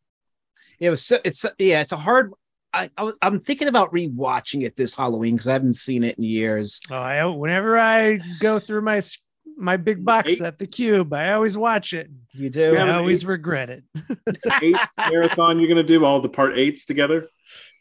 Yeah, 0.78 0.88
it 0.88 0.90
was 0.90 1.04
so, 1.04 1.18
it's 1.24 1.44
yeah, 1.58 1.80
it's 1.80 1.92
a 1.92 1.96
hard. 1.96 2.32
I, 2.72 2.88
I 2.96 3.10
I'm 3.20 3.40
thinking 3.40 3.68
about 3.68 3.92
rewatching 3.92 4.62
it 4.62 4.76
this 4.76 4.94
Halloween 4.94 5.34
because 5.34 5.48
I 5.48 5.54
haven't 5.54 5.74
seen 5.74 6.04
it 6.04 6.16
in 6.18 6.24
years. 6.24 6.80
Oh, 6.90 6.94
I 6.96 7.24
whenever 7.24 7.78
I 7.78 8.20
go 8.38 8.58
through 8.58 8.82
my 8.82 8.98
s- 8.98 9.18
my 9.60 9.76
big 9.76 10.04
box 10.04 10.32
Eight- 10.32 10.38
set, 10.38 10.58
the 10.58 10.66
cube, 10.66 11.12
I 11.12 11.32
always 11.32 11.56
watch 11.56 11.92
it. 11.92 12.08
You 12.32 12.50
do? 12.50 12.72
Yeah, 12.72 12.84
I 12.86 12.94
always 12.96 13.22
eight- 13.24 13.28
regret 13.28 13.70
it. 13.70 13.84
Eight 14.62 14.76
marathon, 14.98 15.58
you're 15.58 15.68
going 15.68 15.76
to 15.76 15.82
do 15.82 16.04
all 16.04 16.20
the 16.20 16.28
part 16.28 16.58
eights 16.58 16.84
together. 16.84 17.28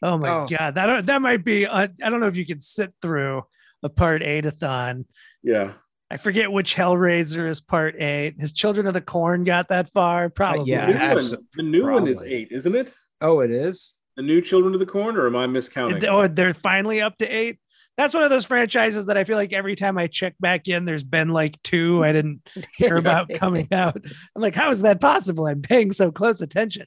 Oh 0.02 0.18
my 0.18 0.30
Oh. 0.30 0.48
god, 0.48 0.76
that 0.76 1.06
that 1.08 1.22
might 1.22 1.44
be. 1.44 1.66
Uh, 1.66 1.88
I 2.04 2.10
don't 2.10 2.20
know 2.20 2.28
if 2.28 2.36
you 2.38 2.46
can 2.46 2.62
sit 2.62 2.94
through 3.02 3.44
a 3.84 3.90
part 3.90 4.24
eight 4.24 4.46
a 4.46 4.52
thon. 4.52 5.06
Yeah. 5.44 5.74
I 6.12 6.18
forget 6.18 6.52
which 6.52 6.76
Hellraiser 6.76 7.48
is 7.48 7.62
part 7.62 7.96
eight. 8.02 8.40
Has 8.40 8.52
Children 8.52 8.88
of 8.88 8.94
the 8.96 9.02
Corn 9.02 9.44
got 9.44 9.68
that 9.68 9.92
far? 9.92 10.30
Probably. 10.30 10.72
yeah, 10.72 10.88
The 10.88 10.94
new, 10.94 11.16
one, 11.16 11.48
the 11.54 11.64
new 11.64 11.92
one 11.92 12.08
is 12.08 12.22
eight, 12.24 12.48
isn't 12.52 12.76
it? 12.76 12.96
Oh, 13.22 13.42
it 13.42 13.52
is. 13.52 13.94
The 14.18 14.24
new 14.24 14.42
Children 14.42 14.74
of 14.74 14.80
the 14.80 14.88
Corn, 14.88 15.16
or 15.18 15.28
am 15.28 15.36
I 15.36 15.46
miscounting? 15.46 15.96
And- 16.04 16.08
Or 16.10 16.28
they're 16.28 16.56
finally 16.56 17.00
up 17.02 17.16
to 17.20 17.28
eight. 17.28 17.60
That's 18.00 18.14
one 18.14 18.24
of 18.24 18.30
those 18.30 18.46
franchises 18.46 19.08
that 19.08 19.18
I 19.18 19.26
feel 19.26 19.36
like 19.36 19.52
every 19.52 19.76
time 19.76 19.98
I 19.98 20.08
check 20.08 20.34
back 20.40 20.70
in, 20.70 20.86
there's 20.86 21.04
been 21.04 21.34
like 21.34 21.62
two 21.64 22.02
I 22.02 22.14
didn't 22.14 22.48
hear 22.78 22.96
about 22.98 23.28
coming 23.28 23.68
out. 23.74 23.98
I'm 23.98 24.42
like, 24.42 24.56
how 24.56 24.72
is 24.72 24.84
that 24.84 25.02
possible? 25.02 25.46
I'm 25.46 25.62
paying 25.62 25.92
so 25.92 26.10
close 26.10 26.40
attention. 26.40 26.86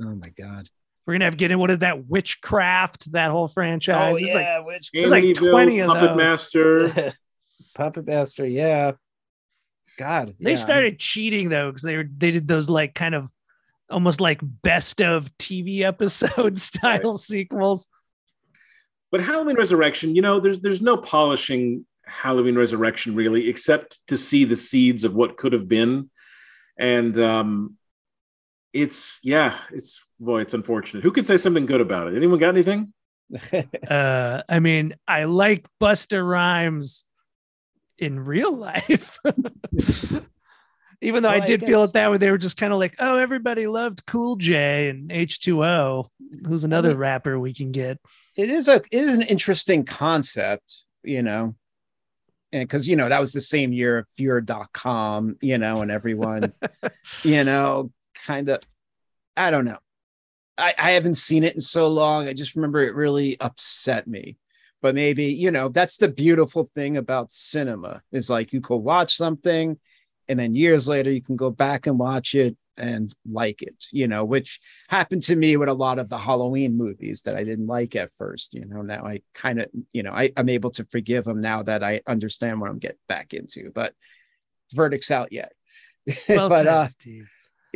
Oh 0.00 0.14
my 0.14 0.28
god. 0.28 0.68
We're 1.04 1.14
gonna 1.14 1.24
have 1.24 1.34
to 1.34 1.38
get 1.38 1.50
in. 1.50 1.58
What 1.58 1.72
is 1.72 1.80
that? 1.80 2.06
Witchcraft? 2.06 3.10
That 3.10 3.32
whole 3.32 3.48
franchise. 3.48 4.14
It's 4.20 4.32
like 4.32 4.64
which 4.64 4.90
There's 4.94 5.10
like 5.10 5.24
Amityville, 5.24 5.50
20 5.50 5.80
of 5.80 5.88
Puppet 5.88 6.08
those. 6.10 6.16
Master. 6.16 7.14
Puppet 7.74 8.06
Master? 8.06 8.46
Yeah. 8.46 8.92
God, 9.98 10.36
they 10.38 10.50
yeah, 10.50 10.56
started 10.56 11.00
cheating 11.00 11.48
though 11.48 11.70
because 11.70 11.82
they 11.82 11.96
were 11.96 12.06
they 12.16 12.30
did 12.30 12.46
those 12.46 12.70
like 12.70 12.94
kind 12.94 13.16
of 13.16 13.28
almost 13.90 14.20
like 14.20 14.38
best 14.40 15.02
of 15.02 15.36
TV 15.38 15.80
episode 15.80 16.56
style 16.60 17.18
sequels. 17.18 17.88
But 19.12 19.20
Halloween 19.20 19.56
Resurrection, 19.56 20.16
you 20.16 20.22
know, 20.22 20.40
there's 20.40 20.60
there's 20.60 20.80
no 20.80 20.96
polishing 20.96 21.84
Halloween 22.06 22.56
Resurrection 22.56 23.14
really, 23.14 23.48
except 23.48 24.00
to 24.08 24.16
see 24.16 24.44
the 24.44 24.56
seeds 24.56 25.04
of 25.04 25.14
what 25.14 25.36
could 25.36 25.52
have 25.52 25.68
been, 25.68 26.10
and 26.78 27.16
um, 27.18 27.76
it's 28.72 29.20
yeah, 29.22 29.58
it's 29.70 30.02
boy, 30.18 30.40
it's 30.40 30.54
unfortunate. 30.54 31.04
Who 31.04 31.12
could 31.12 31.26
say 31.26 31.36
something 31.36 31.66
good 31.66 31.82
about 31.82 32.08
it? 32.08 32.16
Anyone 32.16 32.38
got 32.38 32.48
anything? 32.48 32.94
uh, 33.88 34.42
I 34.48 34.60
mean, 34.60 34.94
I 35.06 35.24
like 35.24 35.66
Busta 35.80 36.26
Rhymes 36.26 37.04
in 37.98 38.18
real 38.18 38.56
life. 38.56 39.18
Even 41.02 41.22
though 41.24 41.30
Well, 41.30 41.40
I 41.40 41.42
I 41.42 41.46
did 41.46 41.64
feel 41.64 41.82
it 41.82 41.94
that 41.94 42.10
way, 42.10 42.16
they 42.16 42.30
were 42.30 42.38
just 42.38 42.56
kind 42.56 42.72
of 42.72 42.78
like, 42.78 42.94
oh, 43.00 43.18
everybody 43.18 43.66
loved 43.66 44.06
Cool 44.06 44.36
J 44.36 44.88
and 44.88 45.10
H2O, 45.10 46.06
who's 46.46 46.64
another 46.64 46.90
mean- 46.90 46.98
rapper 46.98 47.38
we 47.38 47.52
can 47.52 47.72
get. 47.72 47.98
It 48.36 48.50
is 48.50 48.68
a 48.68 48.76
it 48.76 48.92
is 48.92 49.16
an 49.16 49.22
interesting 49.22 49.84
concept, 49.84 50.84
you 51.02 51.22
know. 51.22 51.54
And 52.52 52.62
because 52.62 52.86
you 52.86 52.96
know, 52.96 53.08
that 53.08 53.20
was 53.20 53.32
the 53.32 53.40
same 53.40 53.72
year 53.72 53.98
of 53.98 54.08
fear.com, 54.10 55.36
you 55.40 55.58
know, 55.58 55.80
and 55.80 55.90
everyone, 55.90 56.52
you 57.22 57.44
know, 57.44 57.90
kind 58.26 58.48
of 58.48 58.62
I 59.36 59.50
don't 59.50 59.64
know. 59.64 59.78
I, 60.58 60.74
I 60.78 60.90
haven't 60.92 61.14
seen 61.16 61.44
it 61.44 61.54
in 61.54 61.60
so 61.60 61.88
long. 61.88 62.28
I 62.28 62.34
just 62.34 62.54
remember 62.54 62.80
it 62.80 62.94
really 62.94 63.40
upset 63.40 64.06
me. 64.06 64.36
But 64.82 64.94
maybe, 64.94 65.26
you 65.26 65.50
know, 65.50 65.68
that's 65.68 65.96
the 65.96 66.08
beautiful 66.08 66.68
thing 66.74 66.96
about 66.96 67.32
cinema 67.32 68.02
is 68.10 68.28
like 68.28 68.52
you 68.52 68.60
could 68.60 68.78
watch 68.78 69.14
something 69.14 69.78
and 70.28 70.38
then 70.38 70.54
years 70.54 70.88
later 70.88 71.10
you 71.10 71.22
can 71.22 71.36
go 71.36 71.50
back 71.50 71.86
and 71.86 71.98
watch 71.98 72.34
it 72.34 72.56
and 72.76 73.12
like 73.30 73.62
it, 73.62 73.84
you 73.92 74.08
know, 74.08 74.24
which 74.24 74.60
happened 74.88 75.22
to 75.22 75.36
me 75.36 75.56
with 75.56 75.68
a 75.68 75.74
lot 75.74 75.98
of 75.98 76.08
the 76.08 76.18
Halloween 76.18 76.76
movies 76.76 77.22
that 77.22 77.36
I 77.36 77.44
didn't 77.44 77.66
like 77.66 77.94
at 77.96 78.10
first. 78.16 78.54
You 78.54 78.64
know, 78.64 78.82
now 78.82 79.04
I 79.04 79.20
kind 79.34 79.60
of, 79.60 79.68
you 79.92 80.02
know, 80.02 80.12
I, 80.12 80.32
I'm 80.36 80.48
able 80.48 80.70
to 80.72 80.84
forgive 80.84 81.24
them 81.24 81.40
now 81.40 81.62
that 81.62 81.82
I 81.82 82.00
understand 82.06 82.60
what 82.60 82.70
I'm 82.70 82.78
getting 82.78 82.98
back 83.08 83.34
into, 83.34 83.70
but 83.74 83.94
verdict's 84.74 85.10
out 85.10 85.32
yet. 85.32 85.52
Well 86.28 86.48
but 86.48 86.64
done, 86.64 86.74
uh, 86.74 86.86
Steve. 86.86 87.28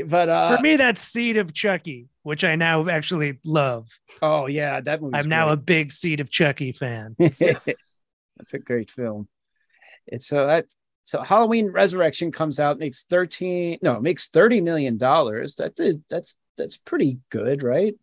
but 0.06 0.28
uh, 0.28 0.56
For 0.56 0.62
me, 0.62 0.76
that's 0.76 1.00
Seed 1.00 1.36
of 1.36 1.52
Chucky, 1.54 2.08
which 2.22 2.42
I 2.42 2.56
now 2.56 2.88
actually 2.88 3.38
love. 3.44 3.88
oh 4.22 4.46
yeah, 4.46 4.80
that 4.80 5.00
movie. 5.00 5.14
I'm 5.16 5.28
now 5.28 5.50
a 5.50 5.56
big 5.56 5.92
Seed 5.92 6.20
of 6.20 6.30
Chucky 6.30 6.72
fan. 6.72 7.14
yes. 7.38 7.68
That's 8.36 8.54
a 8.54 8.58
great 8.58 8.90
film. 8.90 9.28
It's 10.06 10.26
so 10.26 10.46
that 10.46 10.66
so 11.06 11.22
Halloween 11.22 11.68
Resurrection 11.68 12.30
comes 12.32 12.58
out, 12.60 12.78
makes 12.78 13.04
13, 13.04 13.78
no, 13.80 14.00
makes 14.00 14.28
30 14.28 14.60
million 14.60 14.96
dollars. 14.98 15.54
That 15.54 15.78
is 15.80 15.98
that's 16.10 16.36
that's 16.58 16.76
pretty 16.76 17.18
good, 17.30 17.62
right? 17.62 17.94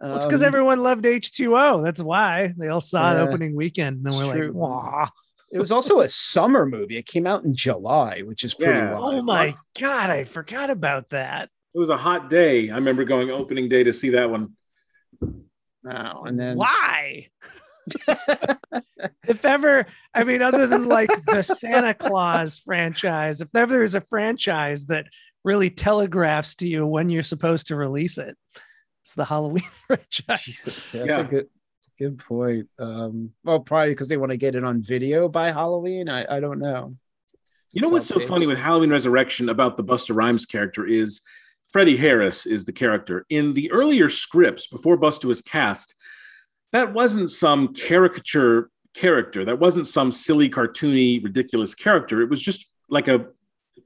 Well, 0.00 0.16
it's 0.16 0.24
because 0.26 0.42
Um, 0.42 0.46
everyone 0.48 0.82
loved 0.82 1.04
H2O. 1.04 1.84
That's 1.84 2.02
why 2.02 2.52
they 2.58 2.68
all 2.68 2.80
saw 2.80 3.12
it 3.12 3.18
opening 3.18 3.54
weekend. 3.54 3.98
And 3.98 4.06
then 4.06 4.14
we're 4.18 4.26
like, 4.26 4.36
true. 4.36 4.52
Wah. 4.52 5.08
it 5.52 5.58
was 5.58 5.70
also 5.70 6.00
a 6.00 6.08
summer 6.08 6.66
movie. 6.66 6.96
It 6.96 7.06
came 7.06 7.26
out 7.26 7.44
in 7.44 7.54
July, 7.54 8.20
which 8.20 8.42
is 8.42 8.54
pretty 8.54 8.78
Yeah. 8.80 8.90
wild. 8.98 9.14
Oh 9.14 9.22
my 9.22 9.54
God, 9.78 10.10
I 10.10 10.24
forgot 10.24 10.70
about 10.70 11.10
that. 11.10 11.48
It 11.74 11.78
was 11.78 11.90
a 11.90 11.96
hot 11.96 12.28
day. 12.30 12.70
I 12.70 12.74
remember 12.76 13.04
going 13.04 13.30
opening 13.30 13.68
day 13.68 13.84
to 13.84 13.92
see 13.92 14.10
that 14.10 14.30
one. 14.30 14.56
Wow. 15.82 16.24
And 16.26 16.38
then 16.38 16.56
Why? 16.56 17.28
if 19.28 19.44
ever, 19.44 19.86
I 20.14 20.24
mean, 20.24 20.42
other 20.42 20.66
than 20.66 20.86
like 20.86 21.10
the 21.26 21.42
Santa 21.42 21.94
Claus 21.94 22.58
franchise, 22.58 23.40
if 23.40 23.54
ever 23.54 23.74
there's 23.74 23.94
a 23.94 24.00
franchise 24.00 24.86
that 24.86 25.06
really 25.44 25.70
telegraphs 25.70 26.54
to 26.56 26.68
you 26.68 26.86
when 26.86 27.08
you're 27.08 27.22
supposed 27.22 27.66
to 27.68 27.76
release 27.76 28.18
it, 28.18 28.36
it's 29.02 29.14
the 29.14 29.24
Halloween 29.24 29.64
franchise. 29.86 30.42
Jesus, 30.42 30.88
that's 30.92 31.06
Yeah. 31.06 31.20
a 31.20 31.24
good 31.24 31.48
good 31.98 32.18
point. 32.18 32.68
Um, 32.78 33.30
well, 33.44 33.60
probably 33.60 33.90
because 33.92 34.08
they 34.08 34.16
want 34.16 34.30
to 34.30 34.36
get 34.36 34.56
it 34.56 34.64
on 34.64 34.82
video 34.82 35.28
by 35.28 35.52
Halloween. 35.52 36.08
I, 36.08 36.26
I 36.36 36.40
don't 36.40 36.58
know. 36.58 36.96
You 37.72 37.82
know 37.82 37.88
what's 37.90 38.08
so 38.08 38.18
funny 38.18 38.46
with 38.46 38.58
Halloween 38.58 38.90
Resurrection 38.90 39.48
about 39.48 39.76
the 39.76 39.84
Busta 39.84 40.14
Rhymes 40.14 40.46
character 40.46 40.86
is 40.86 41.20
Freddie 41.70 41.96
Harris 41.96 42.46
is 42.46 42.64
the 42.64 42.72
character. 42.72 43.26
In 43.28 43.52
the 43.52 43.70
earlier 43.70 44.08
scripts 44.08 44.66
before 44.66 44.96
Busta 44.96 45.26
was 45.26 45.40
cast, 45.42 45.94
that 46.74 46.92
wasn't 46.92 47.30
some 47.30 47.72
caricature 47.72 48.68
character. 48.94 49.44
That 49.44 49.60
wasn't 49.60 49.86
some 49.86 50.10
silly, 50.10 50.50
cartoony, 50.50 51.22
ridiculous 51.22 51.72
character. 51.72 52.20
It 52.20 52.28
was 52.28 52.42
just 52.42 52.68
like 52.88 53.06
a 53.06 53.26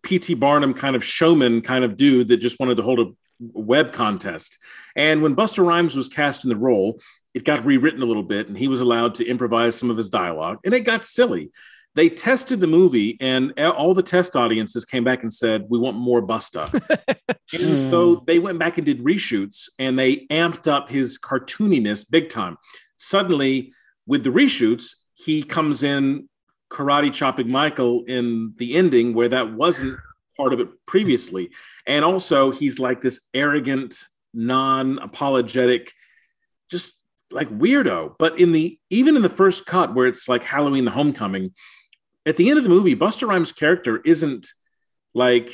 P.T. 0.03 0.33
Barnum 0.35 0.73
kind 0.73 0.97
of 0.97 1.05
showman 1.05 1.61
kind 1.61 1.85
of 1.85 1.99
dude 1.99 2.29
that 2.29 2.39
just 2.39 2.59
wanted 2.59 2.79
to 2.79 2.83
hold 2.83 3.01
a 3.01 3.13
web 3.41 3.93
contest. 3.93 4.57
And 4.97 5.21
when 5.21 5.37
Busta 5.37 5.65
Rhymes 5.65 5.97
was 5.97 6.09
cast 6.09 6.47
in 6.47 6.49
the 6.49 6.57
role, 6.57 6.99
it 7.35 7.45
got 7.45 7.63
rewritten 7.67 8.01
a 8.01 8.07
little 8.07 8.23
bit 8.23 8.49
and 8.49 8.57
he 8.57 8.69
was 8.69 8.81
allowed 8.81 9.17
to 9.17 9.27
improvise 9.27 9.77
some 9.77 9.91
of 9.91 9.99
his 9.99 10.09
dialogue 10.09 10.61
and 10.65 10.73
it 10.73 10.81
got 10.81 11.05
silly. 11.05 11.51
They 11.99 12.09
tested 12.09 12.61
the 12.61 12.69
movie 12.69 13.17
and 13.21 13.59
all 13.59 13.93
the 13.93 14.05
test 14.05 14.37
audiences 14.37 14.85
came 14.85 15.03
back 15.03 15.25
and 15.25 15.33
said, 15.33 15.65
We 15.69 15.81
want 15.81 15.97
more 15.97 16.23
Busta. 16.23 16.73
and 17.53 17.91
so 17.91 18.15
hmm. 18.15 18.25
they 18.25 18.39
went 18.39 18.61
back 18.61 18.79
and 18.79 18.87
did 18.87 19.03
reshoots 19.03 19.69
and 19.81 19.99
they 19.99 20.19
amped 20.29 20.71
up 20.71 20.91
his 20.91 21.19
cartooniness 21.19 22.09
big 22.09 22.29
time. 22.29 22.57
Suddenly, 22.99 23.73
with 24.07 24.23
the 24.23 24.31
reshoots, 24.31 24.95
he 25.15 25.43
comes 25.43 25.83
in 25.83 26.29
karate 26.71 27.13
chopping 27.13 27.51
Michael 27.51 28.05
in 28.07 28.55
the 28.59 28.77
ending 28.77 29.13
where 29.13 29.31
that 29.31 29.55
wasn't 29.55 29.99
part 30.37 30.53
of 30.53 30.61
it 30.61 30.69
previously. 30.87 31.51
And 31.85 32.05
also, 32.05 32.53
he's 32.53 32.79
like 32.79 33.01
this 33.01 33.27
arrogant, 33.35 33.97
non 34.33 35.01
apologetic, 35.01 35.93
just 36.71 37.01
like 37.33 37.51
weirdo. 37.51 38.15
But 38.21 38.39
in 38.39 38.53
the 38.53 38.79
even 38.89 39.17
in 39.17 39.23
the 39.23 39.29
first 39.29 39.67
cut 39.67 39.97
where 39.97 40.07
it's 40.07 40.29
like 40.29 40.45
Halloween 40.45 40.85
the 40.85 40.93
Homecoming, 40.93 41.55
at 42.29 42.37
the 42.37 42.51
end 42.51 42.59
of 42.59 42.65
the 42.65 42.71
movie, 42.71 42.95
Busta 42.95 43.27
Rhymes' 43.27 43.53
character 43.53 44.03
isn't 44.05 44.49
like 45.15 45.51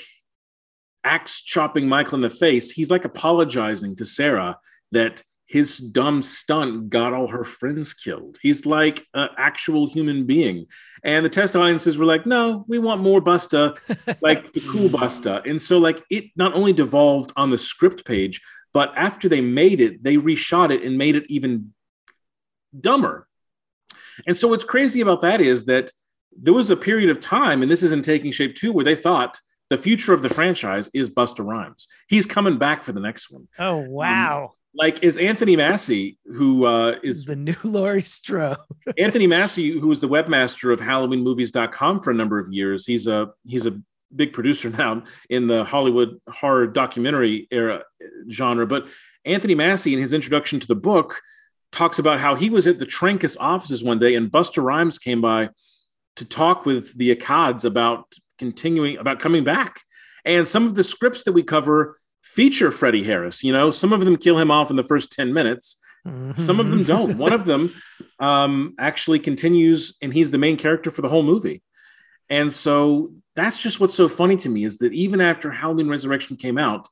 axe 1.04 1.40
chopping 1.40 1.88
Michael 1.88 2.16
in 2.16 2.23
the 2.23 2.28
face. 2.28 2.73
He's 2.73 2.90
like 2.90 3.04
apologizing 3.04 3.95
to 3.97 4.04
Sarah 4.04 4.59
that 4.90 5.23
his 5.47 5.78
dumb 5.78 6.21
stunt 6.21 6.90
got 6.90 7.12
all 7.12 7.28
her 7.28 7.45
friends 7.45 7.95
killed. 7.95 8.38
He's 8.43 8.66
like 8.66 9.07
an 9.14 9.28
actual 9.37 9.87
human 9.87 10.26
being. 10.26 10.66
And 11.04 11.25
the 11.25 11.31
test 11.31 11.54
audiences 11.54 11.97
were 11.97 12.07
like, 12.07 12.26
no, 12.26 12.64
we 12.66 12.81
want 12.81 13.02
more 13.02 13.21
Busta, 13.21 13.78
like 14.21 14.52
the 14.52 14.61
cool 14.61 14.88
Busta. 14.88 15.49
And 15.49 15.62
so, 15.62 15.78
like, 15.78 16.02
it 16.11 16.25
not 16.35 16.54
only 16.54 16.73
devolved 16.73 17.31
on 17.37 17.50
the 17.50 17.59
script 17.59 18.04
page, 18.04 18.40
but 18.73 18.93
after 18.97 19.28
they 19.28 19.40
made 19.40 19.81
it, 19.81 20.02
they 20.02 20.16
reshot 20.16 20.73
it 20.73 20.83
and 20.83 20.99
made 20.99 21.14
it 21.14 21.25
even 21.28 21.73
dumber. 22.78 23.28
And 24.26 24.37
so, 24.37 24.49
what's 24.49 24.64
crazy 24.64 25.02
about 25.02 25.23
that 25.23 25.40
is 25.40 25.66
that 25.66 25.93
there 26.37 26.55
was 26.55 26.71
a 26.71 26.76
period 26.76 27.11
of 27.11 27.21
time, 27.21 27.62
and 27.62 27.71
this 27.71 27.83
is 27.83 27.93
in 27.93 28.03
Taking 28.03 28.33
Shape 28.33 28.55
too, 28.55 28.73
where 28.73 28.85
they 28.85 28.97
thought 28.97 29.38
the 29.71 29.79
future 29.79 30.12
of 30.12 30.23
the 30.23 30.29
franchise 30.29 30.88
is 30.93 31.09
Busta 31.09 31.45
Rhymes. 31.45 31.88
He's 32.09 32.26
coming 32.26 32.59
back 32.59 32.83
for 32.83 32.93
the 32.93 33.00
next 33.00 33.31
one. 33.31 33.49
Oh, 33.59 33.79
wow. 33.79 34.53
Like 34.75 35.03
is 35.05 35.17
Anthony 35.19 35.57
Masi, 35.57 36.17
who 36.26 36.67
uh, 36.67 36.97
is 37.03 37.25
the 37.25 37.37
new 37.37 37.57
Laurie 37.64 38.03
Strode. 38.03 38.57
Anthony 38.99 39.29
Masi, 39.29 39.79
who 39.79 39.87
was 39.87 40.00
the 40.00 40.09
webmaster 40.09 40.73
of 40.73 40.81
HalloweenMovies.com 40.81 42.00
for 42.00 42.11
a 42.11 42.14
number 42.14 42.38
of 42.41 42.53
years. 42.53 42.85
He's 42.85 43.07
a 43.07 43.31
he's 43.47 43.67
a 43.67 43.81
big 44.14 44.33
producer 44.33 44.71
now 44.71 45.05
in 45.31 45.47
the 45.47 45.64
Hollywood 45.64 46.21
horror 46.29 46.67
documentary 46.67 47.47
era 47.53 47.85
genre. 48.31 48.67
But 48.67 48.88
Anthony 49.25 49.55
Masi, 49.55 49.93
in 49.93 50.00
his 50.00 50.12
introduction 50.12 50.59
to 50.59 50.67
the 50.67 50.75
book, 50.75 51.23
talks 51.71 52.00
about 52.00 52.21
how 52.21 52.35
he 52.35 52.50
was 52.50 52.67
at 52.67 52.81
the 52.81 52.87
Trancas 52.87 53.37
offices 53.38 53.83
one 53.83 53.99
day 53.99 54.14
and 54.14 54.31
Busta 54.31 54.62
Rhymes 54.62 54.99
came 54.99 55.21
by 55.21 55.50
to 56.16 56.25
talk 56.25 56.64
with 56.64 56.97
the 56.97 57.14
Akkads 57.14 57.64
about 57.64 58.14
continuing 58.38 58.99
about 58.99 59.21
coming 59.21 59.44
back. 59.44 59.80
And 60.25 60.49
some 60.49 60.66
of 60.66 60.75
the 60.75 60.85
scripts 60.85 61.25
that 61.25 61.33
we 61.33 61.42
cover 61.42 61.97
feature 62.35 62.73
Freddie 62.73 63.04
Harris. 63.04 63.44
You 63.44 63.52
know, 63.52 63.71
some 63.71 63.92
of 63.92 64.04
them 64.04 64.16
kill 64.16 64.38
him 64.38 64.50
off 64.50 64.71
in 64.71 64.76
the 64.76 64.83
first 64.83 65.12
10 65.12 65.33
minutes. 65.33 65.76
Some 66.38 66.59
of 66.59 66.68
them 66.68 66.85
don't. 66.94 67.16
One 67.16 67.33
of 67.33 67.44
them 67.44 67.73
um, 68.18 68.75
actually 68.78 69.21
continues, 69.21 69.97
and 70.02 70.12
he's 70.12 70.30
the 70.30 70.38
main 70.38 70.56
character 70.56 70.90
for 70.90 71.02
the 71.02 71.09
whole 71.09 71.23
movie. 71.23 71.62
And 72.28 72.52
so 72.52 73.12
that's 73.37 73.59
just 73.59 73.78
what's 73.78 73.94
so 73.94 74.09
funny 74.09 74.37
to 74.38 74.49
me 74.49 74.64
is 74.64 74.78
that 74.78 74.92
even 74.92 75.21
after 75.21 75.50
Halloween 75.50 75.88
Resurrection 75.88 76.37
came 76.37 76.59
out, 76.59 76.88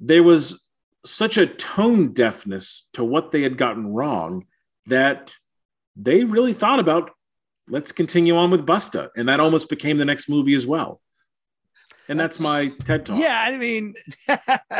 there 0.00 0.22
was 0.22 0.68
such 1.04 1.36
a 1.36 1.46
tone 1.46 2.12
deafness 2.12 2.88
to 2.94 3.04
what 3.04 3.30
they 3.30 3.42
had 3.42 3.58
gotten 3.58 3.88
wrong 3.88 4.46
that 4.86 5.36
they 5.94 6.24
really 6.24 6.52
thought 6.52 6.80
about 6.80 7.10
let's 7.68 7.92
continue 7.92 8.36
on 8.36 8.50
with 8.50 8.66
Busta. 8.66 9.10
And 9.16 9.28
that 9.28 9.40
almost 9.40 9.68
became 9.68 9.98
the 9.98 10.04
next 10.04 10.28
movie 10.28 10.54
as 10.54 10.66
well. 10.66 11.00
And 12.08 12.20
that's 12.20 12.38
my 12.38 12.68
TED 12.84 13.06
talk. 13.06 13.18
Yeah, 13.18 13.38
I 13.38 13.56
mean, 13.56 13.94
that 14.26 14.78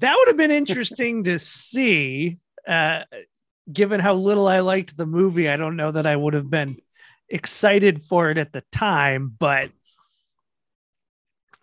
would 0.00 0.28
have 0.28 0.36
been 0.36 0.50
interesting 0.50 1.24
to 1.24 1.38
see. 1.38 2.38
Uh, 2.66 3.02
given 3.72 4.00
how 4.00 4.14
little 4.14 4.48
I 4.48 4.60
liked 4.60 4.96
the 4.96 5.06
movie, 5.06 5.48
I 5.48 5.56
don't 5.56 5.76
know 5.76 5.92
that 5.92 6.06
I 6.06 6.16
would 6.16 6.34
have 6.34 6.50
been 6.50 6.78
excited 7.28 8.04
for 8.04 8.30
it 8.30 8.38
at 8.38 8.52
the 8.52 8.64
time. 8.72 9.34
But 9.38 9.70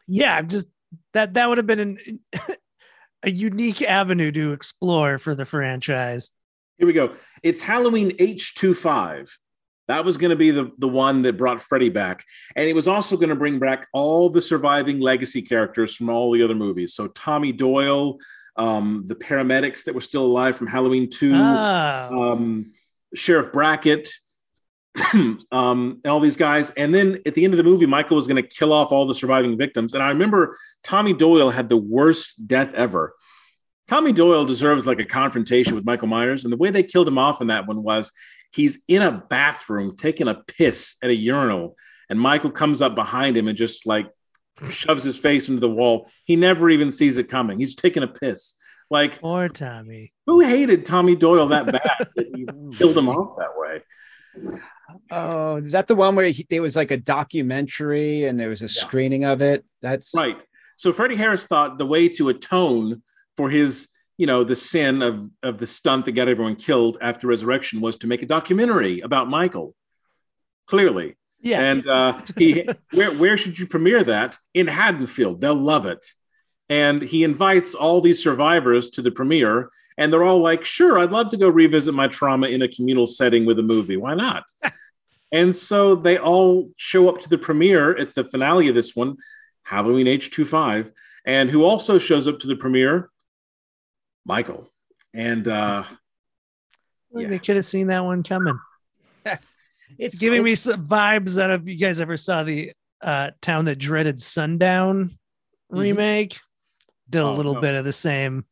yeah, 0.07 0.35
I'm 0.35 0.47
just 0.47 0.67
that 1.13 1.33
that 1.33 1.49
would 1.49 1.57
have 1.57 1.67
been 1.67 1.79
an, 1.79 2.19
a 3.23 3.29
unique 3.29 3.81
avenue 3.81 4.31
to 4.31 4.53
explore 4.53 5.17
for 5.17 5.35
the 5.35 5.45
franchise. 5.45 6.31
Here 6.77 6.87
we 6.87 6.93
go. 6.93 7.13
It's 7.41 7.61
Halloween 7.61 8.11
H25. 8.11 9.29
That 9.87 10.05
was 10.05 10.17
going 10.17 10.29
to 10.29 10.35
be 10.35 10.51
the, 10.51 10.71
the 10.77 10.87
one 10.87 11.23
that 11.23 11.37
brought 11.37 11.61
Freddy 11.61 11.89
back. 11.89 12.23
And 12.55 12.67
it 12.69 12.73
was 12.75 12.87
also 12.87 13.17
going 13.17 13.29
to 13.29 13.35
bring 13.35 13.59
back 13.59 13.87
all 13.93 14.29
the 14.29 14.41
surviving 14.41 14.99
legacy 14.99 15.41
characters 15.41 15.95
from 15.95 16.09
all 16.09 16.31
the 16.31 16.41
other 16.43 16.55
movies. 16.55 16.93
So 16.93 17.07
Tommy 17.07 17.51
Doyle, 17.51 18.17
um, 18.55 19.03
the 19.07 19.15
paramedics 19.15 19.83
that 19.85 19.95
were 19.95 20.01
still 20.01 20.25
alive 20.25 20.57
from 20.57 20.67
Halloween 20.67 21.09
2, 21.09 21.33
Oh. 21.33 21.37
um, 22.31 22.71
Sheriff 23.13 23.51
Brackett, 23.51 24.09
um, 25.13 25.41
and 25.51 26.05
all 26.05 26.19
these 26.19 26.37
guys. 26.37 26.69
And 26.71 26.93
then 26.93 27.19
at 27.25 27.33
the 27.33 27.43
end 27.43 27.53
of 27.53 27.57
the 27.57 27.63
movie, 27.63 27.85
Michael 27.85 28.15
was 28.15 28.27
going 28.27 28.41
to 28.41 28.47
kill 28.47 28.71
off 28.71 28.91
all 28.91 29.05
the 29.07 29.15
surviving 29.15 29.57
victims. 29.57 29.93
And 29.93 30.03
I 30.03 30.09
remember 30.09 30.55
Tommy 30.83 31.13
Doyle 31.13 31.49
had 31.49 31.67
the 31.67 31.77
worst 31.77 32.47
death 32.47 32.73
ever. 32.73 33.15
Tommy 33.87 34.13
Doyle 34.13 34.45
deserves 34.45 34.85
like 34.87 34.99
a 34.99 35.05
confrontation 35.05 35.75
with 35.75 35.83
Michael 35.85 36.07
Myers. 36.07 36.43
And 36.43 36.53
the 36.53 36.57
way 36.57 36.69
they 36.69 36.83
killed 36.83 37.07
him 37.07 37.17
off 37.17 37.41
in 37.41 37.47
that 37.47 37.67
one 37.67 37.83
was 37.83 38.11
he's 38.53 38.83
in 38.87 39.01
a 39.01 39.11
bathroom 39.29 39.95
taking 39.97 40.27
a 40.27 40.35
piss 40.35 40.95
at 41.01 41.09
a 41.09 41.15
urinal. 41.15 41.75
And 42.09 42.19
Michael 42.19 42.51
comes 42.51 42.81
up 42.81 42.95
behind 42.95 43.35
him 43.35 43.47
and 43.47 43.57
just 43.57 43.85
like 43.85 44.07
shoves 44.69 45.03
his 45.03 45.17
face 45.17 45.49
into 45.49 45.59
the 45.61 45.69
wall. 45.69 46.09
He 46.25 46.35
never 46.35 46.69
even 46.69 46.91
sees 46.91 47.17
it 47.17 47.29
coming. 47.29 47.59
He's 47.59 47.75
taking 47.75 48.03
a 48.03 48.07
piss. 48.07 48.53
Like, 48.89 49.19
Poor 49.21 49.49
Tommy. 49.49 50.13
who 50.27 50.41
hated 50.41 50.85
Tommy 50.85 51.15
Doyle 51.15 51.47
that 51.47 51.65
bad 51.65 52.07
that 52.15 52.27
he 52.35 52.45
killed 52.77 52.97
him 52.97 53.09
off 53.09 53.37
that 53.39 53.51
way? 53.55 53.81
Oh, 55.11 55.57
is 55.57 55.71
that 55.71 55.87
the 55.87 55.95
one 55.95 56.15
where 56.15 56.27
he, 56.27 56.45
there 56.49 56.61
was 56.61 56.75
like 56.75 56.91
a 56.91 56.97
documentary 56.97 58.25
and 58.25 58.39
there 58.39 58.49
was 58.49 58.61
a 58.61 58.69
screening 58.69 59.25
of 59.25 59.41
it? 59.41 59.65
That's 59.81 60.11
Right. 60.15 60.37
So 60.75 60.91
Freddie 60.91 61.15
Harris 61.15 61.45
thought 61.45 61.77
the 61.77 61.85
way 61.85 62.09
to 62.09 62.29
atone 62.29 63.01
for 63.37 63.49
his, 63.49 63.87
you 64.17 64.27
know, 64.27 64.43
the 64.43 64.55
sin 64.55 65.01
of 65.01 65.29
of 65.41 65.57
the 65.57 65.65
stunt 65.65 66.05
that 66.05 66.11
got 66.13 66.27
everyone 66.27 66.55
killed 66.55 66.97
after 67.01 67.27
Resurrection 67.27 67.81
was 67.81 67.95
to 67.97 68.07
make 68.07 68.21
a 68.21 68.27
documentary 68.27 69.01
about 69.01 69.29
Michael. 69.29 69.75
Clearly. 70.67 71.17
Yes. 71.41 71.59
And 71.59 71.87
uh, 71.87 72.21
he, 72.37 72.67
where 72.91 73.11
where 73.11 73.35
should 73.35 73.59
you 73.59 73.67
premiere 73.67 74.03
that? 74.05 74.37
In 74.53 74.67
Haddonfield. 74.67 75.41
They'll 75.41 75.55
love 75.55 75.85
it. 75.85 76.05
And 76.69 77.01
he 77.01 77.23
invites 77.23 77.75
all 77.75 77.99
these 77.99 78.23
survivors 78.23 78.89
to 78.91 79.01
the 79.01 79.11
premiere, 79.11 79.69
and 79.97 80.11
they're 80.11 80.23
all 80.23 80.41
like, 80.41 80.63
"Sure, 80.63 80.99
I'd 80.99 81.11
love 81.11 81.29
to 81.31 81.37
go 81.37 81.49
revisit 81.49 81.93
my 81.93 82.07
trauma 82.07 82.47
in 82.47 82.61
a 82.61 82.69
communal 82.69 83.07
setting 83.07 83.45
with 83.45 83.59
a 83.59 83.63
movie. 83.63 83.97
Why 83.97 84.15
not?" 84.15 84.45
and 85.31 85.53
so 85.53 85.95
they 85.95 86.17
all 86.17 86.71
show 86.77 87.09
up 87.09 87.19
to 87.21 87.29
the 87.29 87.37
premiere 87.37 87.97
at 87.97 88.15
the 88.15 88.23
finale 88.23 88.69
of 88.69 88.75
this 88.75 88.95
one, 88.95 89.17
Halloween 89.63 90.07
H25, 90.07 90.91
and 91.25 91.49
who 91.49 91.65
also 91.65 91.97
shows 91.97 92.27
up 92.27 92.39
to 92.39 92.47
the 92.47 92.55
premiere, 92.55 93.09
Michael. 94.25 94.69
And 95.13 95.47
uh, 95.47 95.83
Like, 97.11 97.23
yeah. 97.23 97.29
They 97.29 97.39
could 97.39 97.55
have 97.57 97.65
seen 97.65 97.87
that 97.87 98.03
one 98.03 98.23
coming. 98.23 98.57
It's 99.99 100.19
giving 100.19 100.41
me 100.41 100.55
some 100.55 100.87
vibes 100.87 101.39
out 101.39 101.51
of 101.51 101.67
you 101.67 101.77
guys 101.77 102.01
ever 102.01 102.17
saw 102.17 102.43
the 102.43 102.71
uh, 102.99 103.29
Town 103.43 103.65
That 103.65 103.75
Dreaded 103.77 104.19
Sundown 104.19 105.11
remake? 105.69 106.39
Did 107.11 107.21
a 107.21 107.25
Oh, 107.25 107.33
little 107.35 107.53
no. 107.53 107.61
bit 107.61 107.75
of 107.75 107.85
the 107.85 107.93
same. 107.93 108.43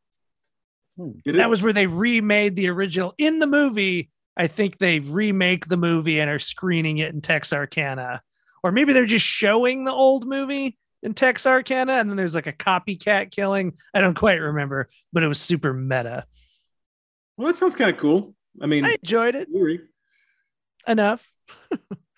did 1.25 1.35
it- 1.35 1.37
That 1.37 1.49
was 1.49 1.63
where 1.63 1.73
they 1.73 1.87
remade 1.87 2.55
the 2.55 2.69
original 2.69 3.15
in 3.17 3.39
the 3.39 3.47
movie. 3.47 4.11
I 4.37 4.45
think 4.45 4.77
they 4.77 4.99
remake 4.99 5.65
the 5.65 5.77
movie 5.77 6.19
and 6.19 6.29
are 6.29 6.37
screening 6.37 6.99
it 6.99 7.11
in 7.11 7.21
Texarkana. 7.21 8.21
Or 8.63 8.71
maybe 8.71 8.93
they're 8.93 9.05
just 9.07 9.25
showing 9.25 9.83
the 9.83 9.91
old 9.93 10.27
movie 10.27 10.77
in 11.03 11.13
Texarkana 11.13 11.93
and 11.93 12.09
then 12.09 12.17
there's 12.17 12.35
like 12.35 12.47
a 12.47 12.53
copycat 12.53 13.31
killing. 13.31 13.73
I 13.93 14.01
don't 14.01 14.13
quite 14.15 14.39
remember, 14.39 14.89
but 15.13 15.23
it 15.23 15.27
was 15.27 15.39
super 15.39 15.73
meta. 15.73 16.25
well, 17.37 17.47
that 17.47 17.55
sounds 17.55 17.75
kind 17.75 17.89
of 17.89 17.97
cool. 17.97 18.35
I 18.61 18.65
mean, 18.65 18.85
I 18.85 18.95
enjoyed 19.01 19.35
it 19.35 19.47
Yuri. 19.51 19.81
enough. 20.87 21.29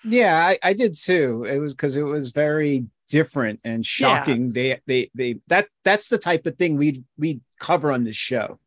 yeah, 0.04 0.36
I, 0.38 0.58
I 0.64 0.74
did 0.74 0.96
too. 0.96 1.46
It 1.50 1.60
was 1.60 1.74
because 1.74 1.96
it 1.96 2.02
was 2.04 2.32
very 2.32 2.88
different 3.08 3.60
and 3.64 3.86
shocking. 3.86 4.52
They 4.52 4.80
they 4.88 5.12
they 5.14 5.40
that 5.48 5.68
that's 5.84 6.10
the 6.10 6.18
type 6.18 6.46
of 6.46 6.58
thing 6.58 6.76
we'd 6.78 7.04
we 7.18 7.42
cover 7.60 7.92
on 7.92 8.04
this 8.04 8.16
show. 8.16 8.60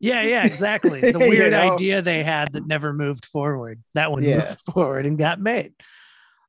Yeah, 0.00 0.22
yeah, 0.22 0.44
exactly. 0.46 1.00
The 1.12 1.12
You 1.12 1.18
weird 1.18 1.52
know? 1.52 1.72
idea 1.74 2.02
they 2.02 2.22
had 2.22 2.52
that 2.52 2.66
never 2.66 2.92
moved 2.92 3.24
forward. 3.26 3.82
That 3.94 4.12
one 4.12 4.22
Yeah. 4.22 4.36
moved 4.46 4.60
forward 4.72 5.06
and 5.06 5.18
got 5.18 5.40
made. 5.40 5.72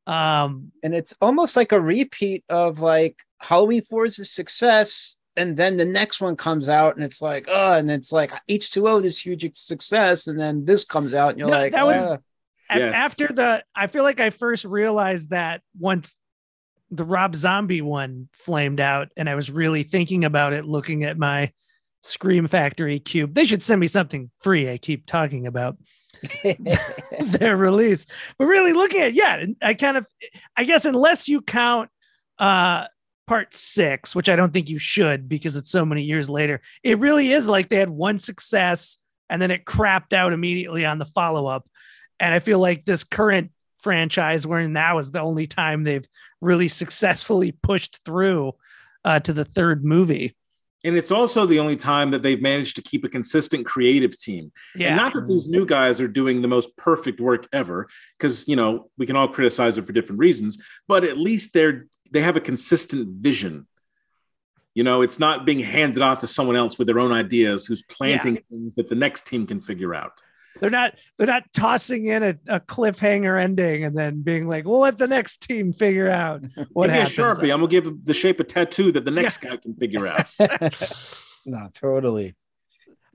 Um, 0.10 0.72
and 0.84 0.94
it's 0.96 1.13
almost 1.22 1.56
like 1.56 1.72
a 1.72 1.80
repeat 1.80 2.43
of 2.50 2.80
like 2.82 3.17
Halloween 3.39 3.82
4 3.82 4.06
is 4.06 4.19
a 4.19 4.26
success. 4.26 5.15
And 5.38 5.56
then 5.56 5.76
the 5.78 5.86
next 5.86 6.19
one 6.19 6.36
comes 6.36 6.67
out 6.67 6.95
and 6.95 7.04
it's 7.04 7.22
like, 7.22 7.45
oh, 7.50 7.74
and 7.78 7.89
it's 7.89 8.12
like 8.12 8.32
H2O, 8.50 9.02
this 9.02 9.24
huge 9.24 9.50
success. 9.56 10.28
And 10.28 10.39
then 10.39 10.65
this 10.65 10.84
comes 10.84 11.13
out 11.13 11.30
and 11.30 11.39
you're 11.39 11.48
No, 11.48 11.56
like, 11.58 11.72
that 11.74 11.86
was- 11.86 12.17
"Ah." 12.17 12.17
Yes. 12.72 12.93
after 12.93 13.28
the 13.28 13.63
I 13.74 13.88
feel 13.88 14.04
like 14.04 14.19
I 14.19 14.30
first 14.30 14.63
realized 14.63 15.32
that 15.32 15.62
once 15.80 16.15
the 16.91 17.04
Rob 17.04 17.36
Zombie 17.36 17.82
one 17.82 18.30
flamed 18.34 18.80
out 18.80 19.10
and 19.17 19.28
I 19.28 19.34
was 19.34 19.50
really 19.50 19.82
thinking 19.82 20.24
about 20.24 20.54
it 20.54 20.65
looking 20.65 21.04
at 21.04 21.17
my 21.17 21.52
Scream 22.02 22.48
Factory 22.48 23.00
cube. 23.00 23.34
They 23.34 23.45
should 23.45 23.63
send 23.63 23.80
me 23.82 23.88
something 23.88 24.30
free 24.39 24.69
I 24.69 24.78
keep 24.78 25.06
talking 25.08 25.48
about 25.48 25.78
their 27.19 27.58
release. 27.58 28.06
But 28.38 28.45
really 28.45 28.74
looking 28.74 29.02
at 29.02 29.13
yeah, 29.13 29.45
I 29.62 29.74
kind 29.74 29.98
of 29.98 30.08
I 30.56 30.63
guess 30.63 30.86
unless 30.86 31.28
you 31.28 31.41
count 31.41 31.89
uh 32.38 32.86
part 33.30 33.54
6, 33.54 34.15
which 34.15 34.28
I 34.28 34.36
don't 34.36 34.52
think 34.52 34.69
you 34.69 34.80
should 34.80 35.30
because 35.30 35.56
it's 35.56 35.69
so 35.69 35.86
many 35.86 36.02
years 36.02 36.32
later. 36.32 36.62
It 36.82 36.98
really 36.98 37.32
is 37.32 37.48
like 37.48 37.69
they 37.69 37.76
had 37.76 37.89
one 37.89 38.17
success 38.17 38.98
and 39.30 39.39
then 39.39 39.52
it 39.52 39.65
crapped 39.65 40.13
out 40.13 40.34
immediately 40.34 40.84
on 40.84 40.98
the 40.98 41.06
follow-up. 41.06 41.69
And 42.19 42.34
I 42.34 42.39
feel 42.39 42.58
like 42.58 42.86
this 42.86 43.04
current 43.04 43.52
franchise 43.78 44.48
we're 44.48 44.62
in 44.62 44.74
now 44.74 44.98
is 44.98 45.12
the 45.12 45.22
only 45.22 45.45
time 45.45 45.84
they've 45.84 46.08
really 46.41 46.67
successfully 46.67 47.52
pushed 47.52 48.04
through 48.04 48.54
uh, 49.06 49.19
to 49.19 49.32
the 49.32 49.45
third 49.45 49.86
movie. 49.86 50.36
And 50.84 50.96
it's 50.96 51.12
also 51.12 51.46
the 51.46 51.60
only 51.60 51.76
time 51.76 52.12
that 52.12 52.24
they've 52.24 52.42
managed 52.42 52.76
to 52.78 52.82
keep 52.82 53.04
a 53.04 53.10
consistent 53.10 53.65
creative 53.65 54.18
team. 54.18 54.52
Yeah. 54.76 54.88
And 54.88 54.96
not 54.96 55.13
that 55.13 55.28
these 55.28 55.48
new 55.48 55.65
guys 55.65 56.00
are 56.00 56.08
doing 56.08 56.42
the 56.42 56.48
most 56.48 56.76
perfect 56.78 57.20
work 57.20 57.48
ever, 57.52 57.88
because 58.18 58.48
you 58.48 58.56
know 58.56 58.89
we 58.98 59.06
can 59.06 59.15
all 59.15 59.28
criticize 59.28 59.78
it 59.78 59.86
for 59.86 59.92
different 59.92 60.20
reasons, 60.20 60.58
but 60.88 61.04
at 61.04 61.18
least 61.18 61.54
they're 61.54 61.88
they 62.12 62.22
have 62.22 62.38
a 62.38 62.42
consistent 62.42 63.22
vision. 63.22 63.68
You 64.74 64.84
know, 64.84 65.02
it's 65.02 65.20
not 65.20 65.46
being 65.46 65.60
handed 65.60 66.02
off 66.02 66.20
to 66.20 66.28
someone 66.28 66.56
else 66.56 66.78
with 66.78 66.88
their 66.88 67.00
own 67.00 67.12
ideas 67.12 67.65
who's 67.65 67.82
planting 67.82 68.42
things 68.50 68.76
that 68.76 68.88
the 68.88 68.96
next 68.96 69.28
team 69.28 69.46
can 69.46 69.60
figure 69.60 69.94
out. 69.94 70.22
They're 70.60 70.69
not 70.69 70.95
they're 71.17 71.28
not 71.28 71.43
tossing 71.54 72.08
in 72.08 72.24
a, 72.24 72.30
a 72.48 72.60
cliffhanger 72.60 73.41
ending 73.41 73.84
and 73.86 73.98
then 73.98 74.22
being 74.22 74.48
like, 74.48 74.65
we'll 74.65 74.80
let 74.80 74.98
the 74.98 75.08
next 75.08 75.41
team 75.41 75.74
figure 75.74 76.10
out 76.10 76.41
what 76.74 76.88
Give 76.88 76.93
me 76.93 77.00
a 77.00 77.02
happens. 77.04 77.17
sharpie. 77.17 77.54
I'm 77.54 77.60
gonna 77.60 77.67
give 77.67 77.86
him 77.86 78.02
the 78.04 78.13
shape 78.13 78.39
a 78.39 78.43
tattoo 78.43 78.91
that 78.93 79.06
the 79.06 79.12
next 79.12 79.38
guy 79.38 79.58
can 79.58 79.76
figure 79.76 80.08
out. 80.08 80.26
no, 81.45 81.69
totally. 81.74 82.36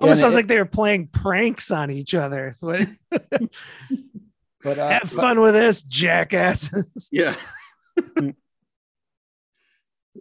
Almost 0.00 0.18
Yeah, 0.18 0.22
sounds 0.22 0.24
and 0.24 0.34
like 0.36 0.46
they 0.48 0.58
were 0.58 0.64
playing 0.64 1.08
pranks 1.08 1.70
on 1.70 1.90
each 1.90 2.14
other. 2.14 2.52
But 2.60 2.88
uh, 4.78 4.88
Have 4.88 5.10
fun 5.10 5.40
with 5.40 5.54
this, 5.54 5.82
jackasses. 5.82 7.08
yeah. 7.12 7.36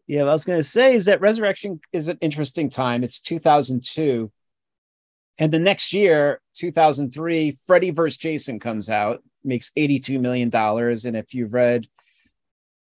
Yeah, 0.08 0.24
what 0.24 0.30
I 0.30 0.34
was 0.34 0.44
going 0.44 0.60
to 0.60 0.64
say 0.68 0.96
is 0.96 1.06
that 1.06 1.22
Resurrection 1.22 1.80
is 1.94 2.08
an 2.08 2.18
interesting 2.20 2.70
time. 2.70 3.04
It's 3.04 3.20
2002. 3.22 4.32
And 5.40 5.52
the 5.52 5.60
next 5.60 5.94
year, 5.94 6.42
2003, 6.56 7.58
Freddy 7.66 7.90
vs. 7.90 8.18
Jason 8.18 8.60
comes 8.60 8.90
out, 8.90 9.24
makes 9.44 9.72
$82 9.78 10.20
million. 10.20 10.52
And 10.54 11.18
if 11.18 11.34
you've 11.34 11.54
read 11.54 11.88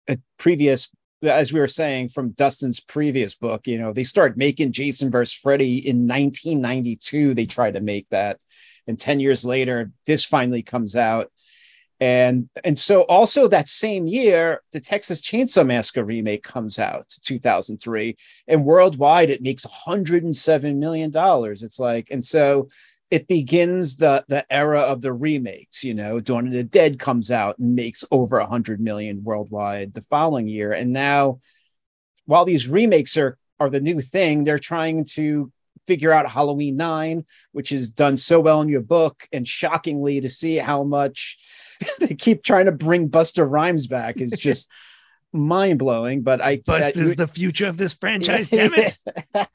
a 0.08 0.18
previous, 0.38 0.88
as 1.22 1.52
we 1.52 1.58
were 1.58 1.66
saying 1.66 2.10
from 2.10 2.30
Dustin's 2.30 2.78
previous 2.78 3.34
book, 3.34 3.66
you 3.66 3.78
know, 3.78 3.92
they 3.92 4.04
started 4.04 4.38
making 4.38 4.72
Jason 4.72 5.10
vs. 5.10 5.34
Freddy 5.34 5.78
in 5.78 6.06
1992. 6.06 7.34
They 7.34 7.46
tried 7.46 7.74
to 7.74 7.80
make 7.80 8.08
that. 8.10 8.38
And 8.86 8.98
10 8.98 9.18
years 9.18 9.44
later, 9.44 9.90
this 10.06 10.24
finally 10.24 10.62
comes 10.62 10.94
out 10.94 11.32
and 12.00 12.48
and 12.64 12.78
so 12.78 13.02
also 13.02 13.48
that 13.48 13.68
same 13.68 14.06
year 14.06 14.60
the 14.72 14.80
texas 14.80 15.22
chainsaw 15.22 15.66
massacre 15.66 16.04
remake 16.04 16.42
comes 16.42 16.78
out 16.78 17.08
2003 17.22 18.14
and 18.48 18.64
worldwide 18.64 19.30
it 19.30 19.42
makes 19.42 19.64
107 19.64 20.78
million 20.78 21.10
dollars. 21.10 21.62
It's 21.62 21.78
like 21.78 22.08
and 22.10 22.24
so 22.24 22.68
it 23.10 23.28
begins 23.28 23.96
the 23.96 24.24
the 24.28 24.50
era 24.52 24.80
of 24.80 25.00
the 25.00 25.12
remakes 25.12 25.84
you 25.84 25.94
know 25.94 26.20
dawn 26.20 26.46
of 26.46 26.52
the 26.52 26.64
dead 26.64 26.98
comes 26.98 27.30
out 27.30 27.58
and 27.58 27.74
makes 27.74 28.04
over 28.10 28.38
100 28.38 28.80
million 28.80 29.22
worldwide 29.24 29.94
the 29.94 30.00
following 30.00 30.48
year. 30.48 30.72
And 30.72 30.92
now 30.92 31.40
while 32.26 32.44
these 32.44 32.68
remakes 32.68 33.16
are 33.16 33.38
are 33.58 33.70
the 33.70 33.80
new 33.80 34.00
thing 34.02 34.44
they're 34.44 34.58
trying 34.58 35.04
to 35.04 35.50
figure 35.86 36.12
out 36.12 36.28
halloween 36.28 36.76
9 36.76 37.24
which 37.52 37.72
is 37.72 37.90
done 37.90 38.16
so 38.16 38.40
well 38.40 38.60
in 38.62 38.68
your 38.68 38.80
book 38.80 39.26
and 39.32 39.46
shockingly 39.46 40.20
to 40.20 40.28
see 40.28 40.56
how 40.56 40.82
much 40.82 41.38
they 42.00 42.14
keep 42.14 42.42
trying 42.42 42.66
to 42.66 42.72
bring 42.72 43.08
Busta 43.08 43.48
Rhymes 43.48 43.86
back 43.86 44.20
is 44.20 44.32
just 44.32 44.68
mind 45.32 45.78
blowing. 45.78 46.22
But 46.22 46.42
I 46.42 46.58
Busta's 46.58 47.12
I- 47.12 47.14
the 47.14 47.28
future 47.28 47.66
of 47.66 47.76
this 47.76 47.92
franchise, 47.92 48.48
damn 48.48 48.72
it. 48.74 48.98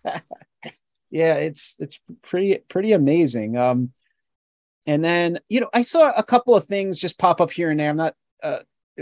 yeah, 1.10 1.36
it's 1.36 1.76
it's 1.80 2.00
pretty 2.22 2.58
pretty 2.67 2.94
amazing. 2.94 3.58
Um, 3.58 3.91
and 4.88 5.04
then 5.04 5.39
you 5.50 5.60
know 5.62 5.70
I 5.74 5.82
saw 5.82 6.12
a 6.12 6.24
couple 6.24 6.56
of 6.56 6.65
things 6.65 7.00
just 7.00 7.20
pop 7.20 7.41
up 7.41 7.52
here 7.52 7.70
and 7.70 7.80
there. 7.80 7.89
I'm 7.89 7.98
not. 7.98 8.15
Uh, 8.41 8.60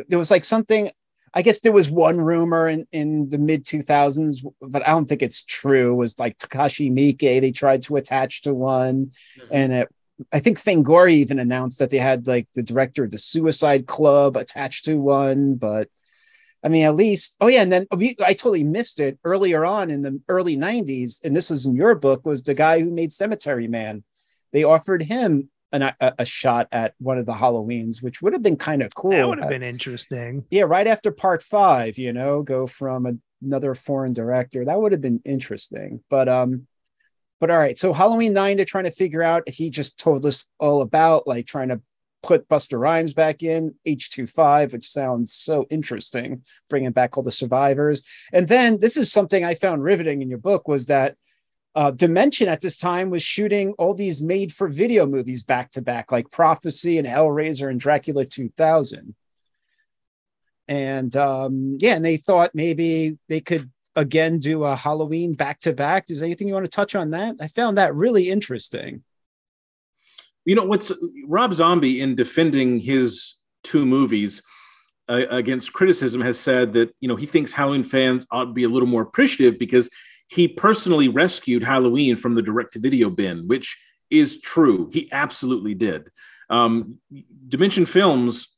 there 0.08 0.20
was 0.20 0.32
like 0.32 0.46
something 0.46 0.92
I 1.34 1.42
guess 1.42 1.60
there 1.60 1.72
was 1.72 1.90
one 1.90 2.20
rumor 2.20 2.68
in, 2.68 2.88
in 2.92 3.30
the 3.30 3.38
mid 3.38 3.66
2000s, 3.66 4.46
but 4.62 4.88
I 4.88 4.92
don't 4.92 5.08
think 5.08 5.22
it's 5.22 5.44
true. 5.44 5.94
It 5.94 5.96
was 5.96 6.20
like 6.20 6.38
Takashi 6.38 6.92
Miike, 6.92 7.42
they 7.42 7.52
tried 7.52 7.84
to 7.84 7.98
attach 7.98 8.44
to 8.44 8.54
one. 8.54 9.12
Mm-hmm. 9.38 9.48
And 9.52 9.74
it, 9.74 9.90
I 10.34 10.40
think 10.40 10.60
Fangoria 10.60 11.12
even 11.12 11.40
announced 11.40 11.80
that 11.80 11.90
they 11.90 11.98
had 11.98 12.28
like 12.28 12.48
the 12.56 12.64
director 12.64 13.04
of 13.04 13.12
the 13.12 13.18
Suicide 13.18 13.88
Club 13.88 14.38
attached 14.38 14.86
to 14.86 14.96
one. 14.96 15.56
But 15.56 15.88
I 16.64 16.68
mean, 16.68 16.86
at 16.86 16.96
least, 16.96 17.38
oh 17.40 17.48
yeah. 17.48 17.62
And 17.62 17.72
then 17.72 17.88
oh, 17.92 17.98
we, 17.98 18.16
I 18.26 18.34
totally 18.34 18.64
missed 18.64 19.00
it 19.00 19.18
earlier 19.24 19.66
on 19.66 19.90
in 19.90 20.02
the 20.02 20.20
early 20.28 20.58
90s. 20.58 21.24
And 21.24 21.36
this 21.36 21.50
was 21.50 21.66
in 21.66 21.76
your 21.76 21.96
book, 21.96 22.26
was 22.26 22.44
the 22.44 22.54
guy 22.54 22.82
who 22.82 22.92
made 22.92 23.14
Cemetery 23.14 23.68
Man. 23.68 24.04
They 24.52 24.64
offered 24.64 25.04
him 25.04 25.50
an, 25.72 25.84
a, 25.84 25.96
a 26.20 26.26
shot 26.26 26.68
at 26.72 26.94
one 27.00 27.18
of 27.18 27.26
the 27.26 27.34
Halloweens, 27.34 28.02
which 28.02 28.22
would 28.22 28.34
have 28.34 28.42
been 28.42 28.58
kind 28.58 28.82
of 28.82 28.94
cool. 28.96 29.12
That 29.12 29.28
would 29.28 29.40
have 29.40 29.50
been 29.50 29.64
interesting. 29.64 30.46
Yeah, 30.50 30.64
right 30.64 30.88
after 30.88 31.12
part 31.12 31.44
five, 31.44 31.98
you 31.98 32.14
know, 32.14 32.42
go 32.42 32.68
from 32.68 33.06
a, 33.06 33.14
another 33.42 33.76
foreign 33.76 34.14
director. 34.14 34.66
That 34.66 34.80
would 34.80 34.92
have 34.92 35.02
been 35.02 35.22
interesting. 35.26 36.04
But 36.10 36.28
um, 36.28 36.68
but 37.40 37.50
all 37.50 37.58
right. 37.58 37.78
So 37.78 37.94
Halloween 37.94 38.34
nine, 38.34 38.58
they're 38.58 38.66
trying 38.66 38.84
to 38.86 38.92
figure 38.92 39.24
out. 39.24 39.48
He 39.48 39.70
just 39.70 39.98
told 40.00 40.26
us 40.26 40.46
all 40.60 40.82
about 40.82 41.28
like 41.28 41.46
trying 41.46 41.70
to 41.70 41.82
put 42.22 42.50
Busta 42.50 42.78
Rhymes 42.78 43.14
back 43.14 43.44
in 43.44 43.76
H25, 43.88 44.74
which 44.74 44.90
sounds 44.90 45.34
so 45.34 45.66
interesting, 45.70 46.44
bringing 46.70 46.92
back 46.92 47.16
all 47.16 47.24
the 47.24 47.32
survivors. 47.32 48.04
And 48.34 48.48
then 48.48 48.78
this 48.80 48.98
is 48.98 49.12
something 49.12 49.46
I 49.46 49.54
found 49.54 49.84
riveting 49.84 50.22
in 50.22 50.30
your 50.30 50.40
book 50.40 50.68
was 50.68 50.88
that 50.88 51.16
uh, 51.76 51.92
Dimension 51.92 52.48
at 52.48 52.62
this 52.62 52.78
time 52.78 53.10
was 53.10 53.24
shooting 53.24 53.74
all 53.78 53.94
these 53.94 54.22
made 54.22 54.52
for 54.52 54.68
video 54.68 55.06
movies 55.06 55.44
back 55.44 55.72
to 55.72 55.82
back, 55.82 56.12
like 56.12 56.32
Prophecy 56.32 56.98
and 56.98 57.08
Hellraiser 57.08 57.70
and 57.70 57.80
Dracula 57.80 58.26
2000. 58.26 59.16
And 60.68 61.16
um, 61.16 61.78
yeah, 61.80 61.96
and 61.96 62.06
they 62.06 62.18
thought 62.18 62.52
maybe 62.54 63.18
they 63.28 63.42
could 63.42 63.72
again 63.96 64.40
do 64.40 64.64
a 64.64 64.76
Halloween 64.76 65.34
back 65.34 65.60
to 65.62 65.74
back. 65.74 66.06
Is 66.10 66.24
anything 66.24 66.48
you 66.48 66.54
want 66.54 66.66
to 66.66 66.72
touch 66.72 66.96
on 66.96 67.12
that? 67.12 67.36
I 67.42 67.48
found 67.48 67.78
that 67.78 67.96
really 67.96 68.30
interesting. 68.30 69.04
You 70.46 70.56
know 70.56 70.64
what's 70.64 70.92
Rob 71.28 71.54
Zombie 71.54 72.02
in 72.02 72.16
defending 72.16 72.80
his 72.80 73.36
two 73.64 73.86
movies 73.86 74.42
uh, 75.08 75.26
against 75.30 75.74
criticism 75.74 76.22
has 76.22 76.40
said 76.40 76.74
that 76.74 76.94
you 77.00 77.08
know 77.08 77.16
he 77.16 77.26
thinks 77.26 77.52
Halloween 77.52 77.84
fans 77.84 78.26
ought 78.32 78.46
to 78.46 78.54
be 78.54 78.64
a 78.64 78.70
little 78.70 78.88
more 78.88 79.02
appreciative 79.02 79.60
because 79.60 79.90
he 80.30 80.48
personally 80.48 81.08
rescued 81.08 81.64
Halloween 81.64 82.16
from 82.16 82.36
the 82.36 82.42
direct 82.42 82.74
to 82.74 82.80
video 82.80 83.10
bin, 83.10 83.48
which 83.48 83.78
is 84.10 84.40
true. 84.40 84.90
He 84.94 85.10
absolutely 85.12 85.74
did. 85.74 86.10
Um, 86.50 87.00
Dimension 87.48 87.86
Films, 87.86 88.56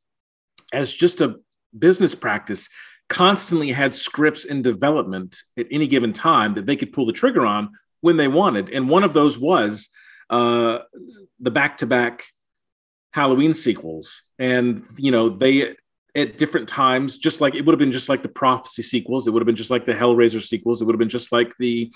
as 0.74 0.94
just 0.94 1.22
a 1.22 1.38
business 1.78 2.14
practice, 2.14 2.70
constantly 3.08 3.72
had 3.72 3.94
scripts 3.94 4.46
in 4.46 4.62
development 4.62 5.38
at 5.58 5.68
any 5.72 5.88
given 5.88 6.14
time 6.14 6.54
that 6.56 6.66
they 6.66 6.76
could 6.76 6.94
pull 6.94 7.06
the 7.06 7.14
trigger 7.14 7.46
on 7.46 7.70
when 8.02 8.18
they 8.18 8.28
wanted. 8.28 8.70
And 8.70 8.90
one 8.90 9.04
of 9.04 9.14
those 9.14 9.40
was 9.40 9.90
uh, 10.30 10.80
the 11.40 11.52
back 11.52 11.78
to 11.78 11.86
back 11.86 12.26
Halloween 13.14 13.54
sequels. 13.54 14.24
And, 14.40 14.86
you 14.98 15.12
know, 15.12 15.30
they 15.30 15.76
at 16.15 16.38
different 16.38 16.67
times, 16.67 17.17
just 17.17 17.41
like 17.41 17.56
it 17.56 17.65
would 17.65 17.74
have 17.74 17.80
been 17.80 17.91
just 17.91 18.10
like 18.10 18.21
the 18.21 18.30
prophecy 18.30 18.82
sequels, 18.82 19.28
it 19.28 19.32
would 19.32 19.41
have 19.41 19.47
been 19.47 19.56
just 19.56 19.71
like 19.71 19.86
the 19.86 19.93
Hellraiser 19.93 20.41
sequels, 20.41 20.82
it 20.82 20.86
would 20.86 20.93
have 20.93 21.00
been 21.00 21.10
just 21.10 21.32
like 21.32 21.54
the 21.58 21.91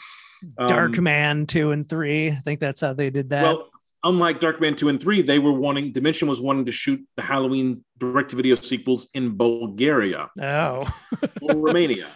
um, 0.58 0.68
Dark 0.68 0.98
Man 0.98 1.46
two 1.46 1.72
and 1.72 1.88
three. 1.88 2.30
I 2.30 2.36
think 2.36 2.60
that's 2.60 2.82
how 2.82 2.94
they 2.94 3.10
did 3.10 3.30
that. 3.30 3.44
Well, 3.44 3.70
unlike 4.04 4.40
Darkman 4.40 4.78
two 4.78 4.90
and 4.90 5.02
three, 5.02 5.22
they 5.22 5.40
were 5.40 5.52
wanting 5.52 5.92
Dimension 5.92 6.28
was 6.28 6.42
wanting 6.42 6.66
to 6.66 6.72
shoot 6.72 7.06
the 7.16 7.24
Halloween 7.24 7.84
direct 7.98 8.30
to 8.30 8.36
video 8.36 8.56
sequels 8.56 9.10
in 9.14 9.36
Bulgaria, 9.36 10.30
oh, 10.42 10.88
or 11.42 11.56
Romania. 11.56 12.08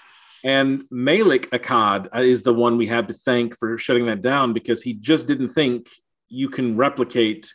And 0.43 0.85
Malik 0.89 1.49
Akkad 1.51 2.07
is 2.17 2.43
the 2.43 2.53
one 2.53 2.77
we 2.77 2.87
have 2.87 3.07
to 3.07 3.13
thank 3.13 3.57
for 3.57 3.77
shutting 3.77 4.05
that 4.05 4.21
down 4.21 4.53
because 4.53 4.81
he 4.81 4.93
just 4.93 5.27
didn't 5.27 5.49
think 5.49 5.89
you 6.29 6.47
can 6.47 6.77
replicate 6.77 7.53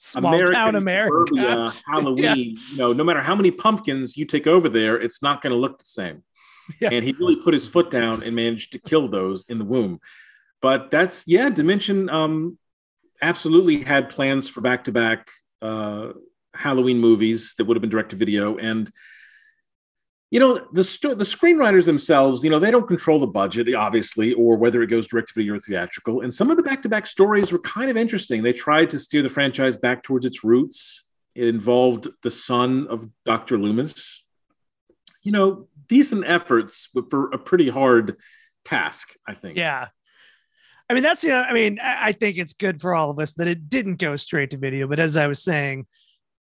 small 0.00 0.34
American 0.34 0.54
town 0.54 0.76
America 0.76 1.72
Halloween. 1.86 2.24
yeah. 2.24 2.34
You 2.34 2.76
know, 2.76 2.92
no 2.92 3.04
matter 3.04 3.20
how 3.20 3.34
many 3.34 3.50
pumpkins 3.50 4.16
you 4.16 4.24
take 4.24 4.46
over 4.46 4.68
there, 4.68 5.00
it's 5.00 5.22
not 5.22 5.42
going 5.42 5.52
to 5.52 5.58
look 5.58 5.78
the 5.78 5.84
same. 5.84 6.22
Yeah. 6.80 6.90
And 6.92 7.04
he 7.04 7.12
really 7.18 7.36
put 7.36 7.52
his 7.52 7.66
foot 7.66 7.90
down 7.90 8.22
and 8.22 8.34
managed 8.34 8.72
to 8.72 8.78
kill 8.78 9.08
those 9.08 9.44
in 9.48 9.58
the 9.58 9.64
womb. 9.64 10.00
But 10.62 10.90
that's 10.90 11.26
yeah, 11.26 11.50
Dimension 11.50 12.08
um, 12.08 12.58
absolutely 13.20 13.82
had 13.82 14.08
plans 14.08 14.48
for 14.48 14.60
back 14.60 14.84
to 14.84 14.92
back 14.92 15.30
Halloween 16.54 16.98
movies 16.98 17.54
that 17.58 17.64
would 17.64 17.76
have 17.76 17.80
been 17.80 17.90
direct 17.90 18.10
to 18.10 18.16
video 18.16 18.56
and 18.56 18.90
you 20.30 20.38
know 20.38 20.64
the 20.72 20.84
sto- 20.84 21.14
the 21.14 21.24
screenwriters 21.24 21.86
themselves 21.86 22.42
you 22.44 22.50
know 22.50 22.58
they 22.58 22.70
don't 22.70 22.86
control 22.86 23.18
the 23.18 23.26
budget 23.26 23.72
obviously 23.74 24.32
or 24.34 24.56
whether 24.56 24.80
it 24.82 24.86
goes 24.86 25.06
direct 25.06 25.28
to 25.28 25.34
video 25.34 25.54
or 25.54 25.58
theatrical. 25.58 26.20
And 26.20 26.32
some 26.32 26.50
of 26.50 26.56
the 26.56 26.62
back-to-back 26.62 27.06
stories 27.06 27.52
were 27.52 27.58
kind 27.58 27.90
of 27.90 27.96
interesting. 27.96 28.42
They 28.42 28.52
tried 28.52 28.90
to 28.90 28.98
steer 28.98 29.22
the 29.22 29.28
franchise 29.28 29.76
back 29.76 30.02
towards 30.02 30.24
its 30.24 30.44
roots. 30.44 31.08
It 31.34 31.48
involved 31.48 32.08
the 32.22 32.30
son 32.30 32.86
of 32.88 33.08
dr 33.24 33.56
loomis. 33.56 34.24
You 35.22 35.32
know 35.32 35.68
decent 35.88 36.24
efforts 36.26 36.88
but 36.94 37.10
for 37.10 37.30
a 37.30 37.38
pretty 37.38 37.68
hard 37.68 38.16
task 38.64 39.16
i 39.26 39.34
think. 39.34 39.56
Yeah. 39.56 39.88
I 40.88 40.94
mean 40.94 41.02
that's 41.02 41.22
the 41.22 41.32
i 41.32 41.52
mean 41.52 41.78
i 41.82 42.12
think 42.12 42.38
it's 42.38 42.52
good 42.52 42.80
for 42.80 42.94
all 42.94 43.10
of 43.10 43.18
us 43.18 43.34
that 43.34 43.48
it 43.48 43.68
didn't 43.68 43.96
go 43.96 44.16
straight 44.16 44.50
to 44.50 44.56
video 44.56 44.86
but 44.88 44.98
as 45.00 45.16
i 45.16 45.26
was 45.26 45.42
saying 45.42 45.86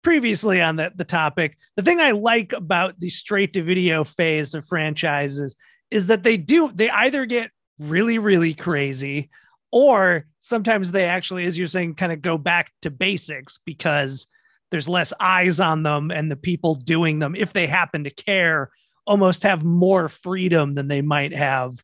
previously 0.02 0.60
on 0.60 0.76
the, 0.76 0.92
the 0.94 1.04
topic, 1.04 1.56
the 1.76 1.82
thing 1.82 2.00
I 2.00 2.12
like 2.12 2.52
about 2.52 2.98
the 2.98 3.08
straight 3.08 3.52
to 3.54 3.62
video 3.62 4.04
phase 4.04 4.54
of 4.54 4.64
franchises 4.64 5.56
is 5.90 6.06
that 6.08 6.22
they 6.22 6.36
do, 6.36 6.70
they 6.72 6.90
either 6.90 7.26
get 7.26 7.50
really, 7.78 8.18
really 8.18 8.54
crazy, 8.54 9.30
or 9.70 10.26
sometimes 10.40 10.92
they 10.92 11.04
actually, 11.04 11.46
as 11.46 11.56
you're 11.56 11.68
saying, 11.68 11.94
kind 11.94 12.12
of 12.12 12.22
go 12.22 12.38
back 12.38 12.72
to 12.82 12.90
basics 12.90 13.58
because 13.64 14.26
there's 14.70 14.88
less 14.88 15.12
eyes 15.20 15.60
on 15.60 15.82
them 15.82 16.10
and 16.10 16.30
the 16.30 16.36
people 16.36 16.74
doing 16.74 17.18
them, 17.18 17.34
if 17.34 17.52
they 17.52 17.66
happen 17.66 18.04
to 18.04 18.10
care, 18.10 18.70
almost 19.06 19.42
have 19.42 19.64
more 19.64 20.08
freedom 20.08 20.74
than 20.74 20.88
they 20.88 21.02
might 21.02 21.34
have 21.34 21.82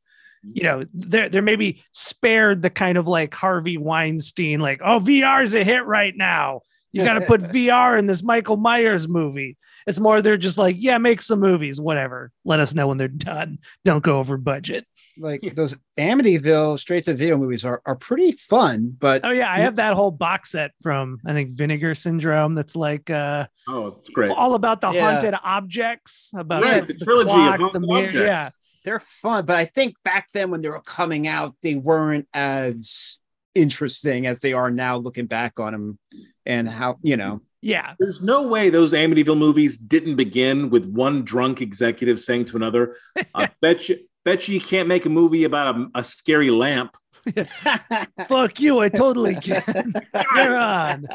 you 0.52 0.62
know, 0.62 0.84
they're, 0.92 1.28
they're 1.28 1.42
maybe 1.42 1.82
spared 1.92 2.62
the 2.62 2.70
kind 2.70 2.98
of 2.98 3.06
like 3.06 3.34
Harvey 3.34 3.78
Weinstein, 3.78 4.60
like, 4.60 4.80
oh, 4.84 5.00
VR 5.00 5.42
is 5.42 5.54
a 5.54 5.64
hit 5.64 5.86
right 5.86 6.14
now. 6.16 6.60
You 6.94 7.04
got 7.04 7.14
to 7.14 7.26
put 7.26 7.40
VR 7.52 7.98
in 7.98 8.06
this 8.06 8.22
Michael 8.22 8.56
Myers 8.56 9.08
movie. 9.08 9.56
It's 9.86 9.98
more 9.98 10.22
they're 10.22 10.36
just 10.36 10.56
like, 10.56 10.76
yeah, 10.78 10.96
make 10.98 11.20
some 11.20 11.40
movies, 11.40 11.80
whatever. 11.80 12.30
Let 12.44 12.60
us 12.60 12.72
know 12.72 12.86
when 12.86 12.98
they're 12.98 13.08
done. 13.08 13.58
Don't 13.84 14.02
go 14.02 14.18
over 14.18 14.36
budget. 14.36 14.86
Like 15.18 15.54
those 15.54 15.76
Amityville 15.98 16.78
straight 16.78 17.04
to 17.04 17.14
video 17.14 17.36
movies 17.36 17.64
are, 17.64 17.82
are 17.84 17.96
pretty 17.96 18.32
fun, 18.32 18.96
but 18.98 19.24
oh 19.24 19.30
yeah, 19.30 19.50
I 19.50 19.60
have 19.60 19.76
that 19.76 19.94
whole 19.94 20.10
box 20.10 20.50
set 20.52 20.72
from 20.82 21.18
I 21.24 21.32
think 21.32 21.52
Vinegar 21.52 21.94
Syndrome. 21.94 22.56
That's 22.56 22.74
like 22.74 23.10
uh 23.10 23.46
oh, 23.68 23.88
it's 23.88 24.08
great, 24.08 24.32
all 24.32 24.54
about 24.54 24.80
the 24.80 24.90
yeah. 24.90 25.12
haunted 25.12 25.34
objects, 25.44 26.32
about 26.36 26.64
right, 26.64 26.84
the, 26.84 26.94
the 26.94 27.04
trilogy 27.04 27.30
clock, 27.30 27.60
of 27.60 27.72
the 27.72 27.80
mirror. 27.80 28.06
Objects. 28.06 28.26
Yeah, 28.26 28.48
they're 28.84 28.98
fun, 28.98 29.46
but 29.46 29.56
I 29.56 29.66
think 29.66 29.94
back 30.04 30.28
then 30.34 30.50
when 30.50 30.62
they 30.62 30.68
were 30.68 30.80
coming 30.80 31.28
out, 31.28 31.54
they 31.62 31.76
weren't 31.76 32.26
as 32.34 33.18
interesting 33.54 34.26
as 34.26 34.40
they 34.40 34.52
are 34.52 34.70
now 34.70 34.96
looking 34.96 35.26
back 35.26 35.60
on 35.60 35.72
them 35.72 35.98
and 36.46 36.68
how 36.68 36.98
you 37.02 37.16
know. 37.16 37.40
Yeah. 37.60 37.94
There's 37.98 38.20
no 38.20 38.46
way 38.46 38.68
those 38.68 38.92
amityville 38.92 39.38
movies 39.38 39.78
didn't 39.78 40.16
begin 40.16 40.68
with 40.68 40.84
one 40.84 41.24
drunk 41.24 41.62
executive 41.62 42.20
saying 42.20 42.44
to 42.46 42.56
another 42.56 42.96
i 43.34 43.48
bet 43.62 43.88
you 43.88 44.00
bet 44.24 44.48
you, 44.48 44.54
you 44.54 44.60
can't 44.60 44.88
make 44.88 45.06
a 45.06 45.08
movie 45.08 45.44
about 45.44 45.76
a, 45.76 45.86
a 45.94 46.04
scary 46.04 46.50
lamp. 46.50 46.94
Fuck 48.28 48.60
you 48.60 48.80
i 48.80 48.88
totally 48.88 49.34
can. 49.36 49.94
You're 50.34 50.58
on. 50.58 51.06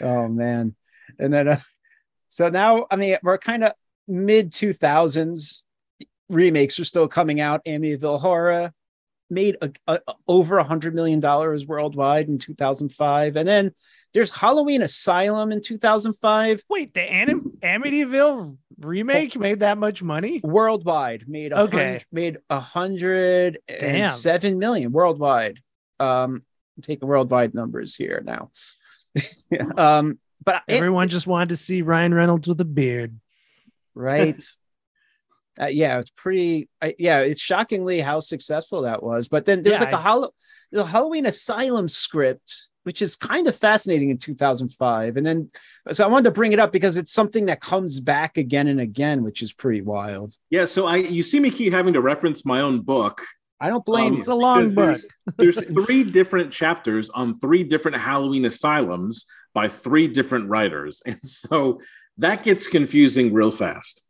Oh 0.00 0.28
man. 0.28 0.76
And 1.18 1.34
then 1.34 1.48
uh, 1.48 1.60
so 2.28 2.48
now 2.48 2.86
i 2.90 2.96
mean 2.96 3.16
we're 3.22 3.38
kind 3.38 3.64
of 3.64 3.72
mid 4.06 4.52
2000s 4.52 5.62
remakes 6.28 6.78
are 6.78 6.84
still 6.84 7.08
coming 7.08 7.40
out. 7.40 7.64
Amityville 7.64 8.20
horror 8.20 8.72
made 9.30 9.56
a, 9.62 9.70
a, 9.86 10.00
over 10.28 10.58
a 10.58 10.64
hundred 10.64 10.94
million 10.94 11.20
dollars 11.20 11.66
worldwide 11.66 12.28
in 12.28 12.38
2005, 12.38 13.36
and 13.36 13.48
then 13.48 13.72
there's 14.12 14.30
Halloween 14.30 14.82
Asylum 14.82 15.52
in 15.52 15.62
2005. 15.62 16.62
Wait, 16.68 16.94
the 16.94 17.02
Anim- 17.02 17.58
Amityville 17.62 18.56
remake 18.80 19.38
made 19.38 19.60
that 19.60 19.78
much 19.78 20.02
money 20.02 20.40
worldwide? 20.42 21.24
Made 21.28 21.52
a 21.52 21.60
okay, 21.62 21.76
hundred, 21.76 22.04
made 22.12 22.38
a 22.50 22.60
hundred 22.60 23.58
and 23.68 24.06
seven 24.06 24.58
million 24.58 24.92
worldwide. 24.92 25.60
Um, 25.98 26.42
I'm 26.76 26.82
taking 26.82 27.08
worldwide 27.08 27.54
numbers 27.54 27.94
here 27.94 28.22
now. 28.24 28.50
um, 29.76 30.18
but 30.44 30.62
everyone 30.68 31.06
it, 31.06 31.10
just 31.10 31.26
wanted 31.26 31.50
to 31.50 31.56
see 31.56 31.82
Ryan 31.82 32.14
Reynolds 32.14 32.48
with 32.48 32.60
a 32.60 32.64
beard, 32.64 33.18
right? 33.94 34.42
uh, 35.58 35.66
yeah, 35.66 35.98
it's 35.98 36.10
pretty. 36.10 36.68
I, 36.82 36.94
yeah, 36.98 37.20
it's 37.20 37.40
shockingly 37.40 38.00
how 38.00 38.20
successful 38.20 38.82
that 38.82 39.02
was. 39.02 39.28
But 39.28 39.44
then 39.44 39.62
there's 39.62 39.78
yeah, 39.78 39.84
like 39.84 39.92
a, 39.92 39.98
Hall- 39.98 40.34
a 40.72 40.84
Halloween 40.84 41.26
Asylum 41.26 41.88
script 41.88 42.70
which 42.84 43.02
is 43.02 43.16
kind 43.16 43.46
of 43.46 43.54
fascinating 43.54 44.10
in 44.10 44.18
2005. 44.18 45.16
And 45.16 45.26
then, 45.26 45.48
so 45.92 46.04
I 46.04 46.08
wanted 46.08 46.24
to 46.24 46.30
bring 46.30 46.52
it 46.52 46.58
up 46.58 46.72
because 46.72 46.96
it's 46.96 47.12
something 47.12 47.46
that 47.46 47.60
comes 47.60 48.00
back 48.00 48.36
again 48.36 48.68
and 48.68 48.80
again, 48.80 49.22
which 49.22 49.42
is 49.42 49.52
pretty 49.52 49.82
wild. 49.82 50.36
Yeah. 50.48 50.64
So 50.64 50.86
I, 50.86 50.96
you 50.96 51.22
see 51.22 51.40
me 51.40 51.50
keep 51.50 51.72
having 51.72 51.94
to 51.94 52.00
reference 52.00 52.44
my 52.46 52.60
own 52.60 52.80
book. 52.80 53.22
I 53.60 53.68
don't 53.68 53.84
blame 53.84 54.06
Um, 54.06 54.12
you. 54.14 54.18
It's 54.20 54.28
a 54.28 54.34
long 54.34 54.74
book. 54.74 54.98
There's, 55.36 55.56
there's 55.62 55.84
three 55.84 56.04
different 56.04 56.52
chapters 56.52 57.10
on 57.10 57.38
three 57.38 57.62
different 57.62 57.98
Halloween 57.98 58.46
asylums 58.46 59.26
by 59.52 59.68
three 59.68 60.08
different 60.08 60.48
writers. 60.48 61.02
And 61.04 61.20
so 61.22 61.80
that 62.18 62.42
gets 62.42 62.66
confusing 62.66 63.32
real 63.32 63.50
fast. 63.50 64.02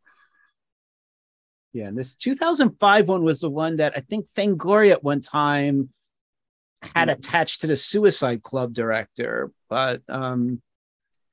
Yeah, 1.73 1.87
and 1.87 1.97
this 1.97 2.17
2005 2.17 3.09
one 3.09 3.23
was 3.23 3.41
the 3.41 3.51
one 3.51 3.77
that 3.77 3.93
I 3.97 4.01
think 4.01 4.29
Fangoria 4.31 4.93
at 4.93 5.05
one 5.05 5.21
time 5.21 5.91
had 6.83 7.09
Hmm. 7.09 7.13
attached 7.13 7.61
to 7.61 7.67
the 7.67 7.77
Suicide 7.77 8.43
Club 8.43 8.73
director, 8.73 9.51
but 9.69 10.03
um, 10.09 10.61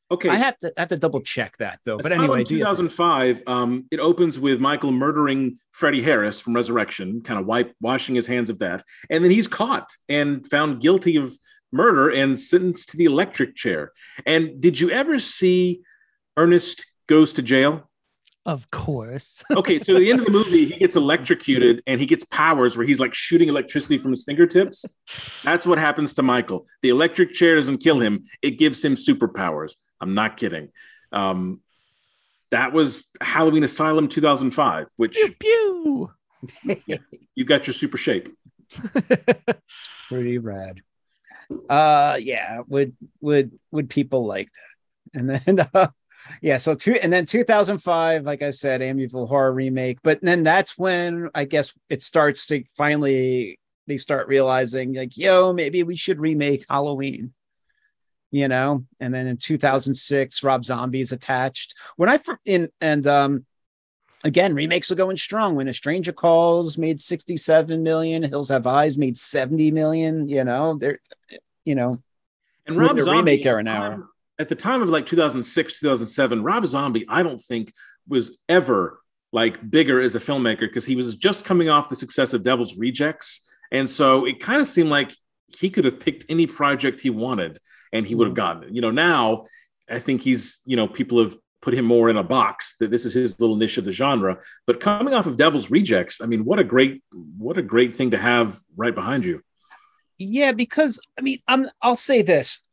Okay. 0.10 0.30
I 0.30 0.36
have 0.36 0.58
to 0.60 0.72
I 0.78 0.82
have 0.82 0.90
to 0.90 0.98
double 0.98 1.20
check 1.20 1.58
that 1.58 1.80
though. 1.84 1.98
But 1.98 2.14
anyway, 2.14 2.44
do 2.46 2.56
2005. 2.60 3.44
Um, 3.46 3.86
it 3.92 4.00
opens 4.00 4.40
with 4.40 4.62
Michael 4.62 4.92
murdering 4.94 5.58
Freddie 5.72 6.02
Harris 6.02 6.40
from 6.40 6.56
Resurrection, 6.56 7.22
kind 7.24 7.38
of 7.40 7.46
wipe 7.46 7.74
washing 7.82 8.16
his 8.16 8.26
hands 8.28 8.50
of 8.50 8.60
that, 8.60 8.84
and 9.10 9.22
then 9.24 9.32
he's 9.32 9.48
caught 9.50 9.90
and 10.08 10.48
found 10.50 10.80
guilty 10.82 11.18
of 11.18 11.38
murder 11.74 12.10
and 12.10 12.40
sentenced 12.40 12.88
to 12.90 12.98
the 12.98 13.04
electric 13.04 13.54
chair. 13.58 13.92
And 14.26 14.62
did 14.62 14.80
you 14.80 14.90
ever 14.92 15.20
see 15.20 15.82
Ernest 16.38 16.86
goes 17.08 17.34
to 17.34 17.42
jail? 17.42 17.90
Of 18.48 18.72
course. 18.72 19.44
Okay, 19.58 19.78
so 19.80 19.96
at 19.96 20.00
the 20.00 20.10
end 20.10 20.20
of 20.20 20.26
the 20.26 20.32
movie, 20.32 20.66
he 20.66 20.80
gets 20.80 20.96
electrocuted 20.96 21.84
and 21.86 22.00
he 22.00 22.06
gets 22.06 22.24
powers 22.24 22.78
where 22.78 22.86
he's 22.86 23.00
like 23.00 23.14
shooting 23.14 23.50
electricity 23.50 23.98
from 23.98 24.12
his 24.12 24.24
fingertips. 24.24 24.86
That's 25.44 25.68
what 25.68 25.78
happens 25.78 26.14
to 26.16 26.24
Michael. 26.24 26.66
The 26.82 26.90
electric 26.90 27.34
chair 27.34 27.56
doesn't 27.56 27.80
kill 27.80 28.00
him; 28.00 28.26
it 28.42 28.52
gives 28.52 28.84
him 28.84 28.96
superpowers. 28.96 29.74
I'm 30.00 30.14
not 30.14 30.38
kidding. 30.38 30.70
Um, 31.12 31.62
that 32.52 32.72
was 32.72 33.10
Halloween 33.20 33.64
Asylum 33.64 34.08
2005, 34.08 34.88
which 34.96 35.14
pew 35.14 35.36
pew. 35.40 36.12
you 37.36 37.46
got 37.46 37.68
your 37.68 37.74
super 37.74 37.98
shape. 37.98 38.34
pretty 40.08 40.38
rad. 40.38 40.82
Uh, 41.70 42.18
yeah, 42.22 42.62
would 42.68 42.96
would 43.20 43.52
would 43.72 43.90
people 43.90 44.26
like 44.26 44.50
that? 44.54 45.20
And 45.20 45.30
then 45.30 45.68
uh, 45.74 45.88
yeah, 46.42 46.58
so 46.58 46.76
two 46.76 46.98
and 47.02 47.12
then 47.12 47.26
2005, 47.26 48.26
like 48.26 48.42
I 48.42 48.50
said, 48.50 48.82
Amityville 48.82 49.28
Horror 49.28 49.54
remake. 49.54 50.00
But 50.04 50.22
then 50.22 50.44
that's 50.44 50.78
when 50.78 51.30
I 51.34 51.46
guess 51.46 51.74
it 51.90 52.02
starts 52.02 52.48
to 52.48 52.64
finally 52.76 53.60
they 53.88 53.98
start 53.98 54.28
realizing 54.28 54.94
like, 54.94 55.18
yo, 55.18 55.54
maybe 55.54 55.84
we 55.84 55.96
should 55.96 56.20
remake 56.20 56.66
Halloween. 56.70 57.34
You 58.30 58.50
know, 58.50 58.84
and 59.00 59.14
then 59.14 59.26
in 59.26 59.38
2006, 59.38 60.44
Rob 60.44 60.66
Zombie 60.66 61.00
is 61.00 61.14
attached. 61.14 61.76
When 61.96 62.10
I 62.10 62.20
in 62.46 62.70
and 62.82 63.08
um 63.08 63.46
again, 64.24 64.54
remakes 64.54 64.92
are 64.92 64.96
going 64.96 65.18
strong. 65.18 65.56
When 65.56 65.70
a 65.70 65.74
Stranger 65.74 66.12
Calls 66.12 66.78
made 66.78 67.00
67 67.00 67.82
million, 67.82 68.24
Hills 68.24 68.50
Have 68.50 68.68
Eyes 68.68 68.98
made 68.98 69.18
70 69.18 69.72
million. 69.72 70.28
You 70.28 70.44
know, 70.44 70.78
they're, 70.78 71.00
you 71.64 71.76
know, 71.76 72.02
And 72.66 72.78
Rob 72.78 73.00
Zombie 73.00 73.18
remake 73.18 73.46
era 73.46 73.64
now. 73.64 74.10
At 74.40 74.50
the 74.50 74.56
time 74.56 74.82
of 74.82 74.90
like 74.90 75.06
2006, 75.06 75.80
2007, 75.80 76.44
Rob 76.44 76.66
Zombie, 76.68 77.06
I 77.10 77.24
don't 77.24 77.42
think 77.42 77.74
was 78.08 78.40
ever 78.48 79.02
like 79.34 79.70
bigger 79.70 80.00
as 80.00 80.16
a 80.16 80.20
filmmaker 80.20 80.62
because 80.62 80.86
he 80.86 80.96
was 80.96 81.16
just 81.16 81.44
coming 81.44 81.70
off 81.70 81.90
the 81.90 81.96
success 81.96 82.34
of 82.34 82.44
Devil's 82.44 82.78
Rejects, 82.78 83.50
and 83.72 83.90
so 83.90 84.26
it 84.26 84.40
kind 84.40 84.62
of 84.62 84.68
seemed 84.68 84.90
like 84.90 85.14
he 85.58 85.70
could 85.70 85.86
have 85.86 86.00
picked 86.00 86.26
any 86.30 86.46
project 86.48 87.02
he 87.02 87.10
wanted 87.10 87.60
and 87.94 88.06
he 88.06 88.16
would 88.16 88.28
have 88.28 88.36
mm-hmm. 88.36 88.60
gotten 88.60 88.64
it. 88.64 88.76
You 88.76 88.82
know, 88.82 88.92
now 88.92 89.46
I 89.90 90.00
think 90.00 90.22
he's 90.22 90.60
you 90.66 90.76
know 90.76 90.88
people 90.88 91.20
have 91.24 91.36
put 91.62 91.74
him 91.74 91.86
more 91.86 92.10
in 92.10 92.18
a 92.18 92.24
box 92.24 92.78
that 92.80 92.92
this 92.92 93.06
is 93.06 93.14
his 93.14 93.40
little 93.40 93.56
niche 93.56 93.78
of 93.78 93.84
the 93.84 93.92
genre. 93.92 94.38
But 94.66 94.80
coming 94.80 95.14
off 95.14 95.26
of 95.26 95.38
Devil's 95.38 95.72
Rejects, 95.72 96.22
I 96.22 96.26
mean, 96.26 96.46
what 96.46 96.60
a 96.60 96.64
great 96.64 97.04
what 97.38 97.58
a 97.58 97.62
great 97.62 97.96
thing 97.96 98.12
to 98.12 98.18
have 98.18 98.60
right 98.76 98.96
behind 98.96 99.26
you. 99.26 99.42
yeah, 100.18 100.52
because 100.52 101.00
I 101.18 101.22
mean, 101.22 101.40
I'm, 101.48 101.68
I'll 101.82 101.96
say 101.96 102.22
this. 102.22 102.64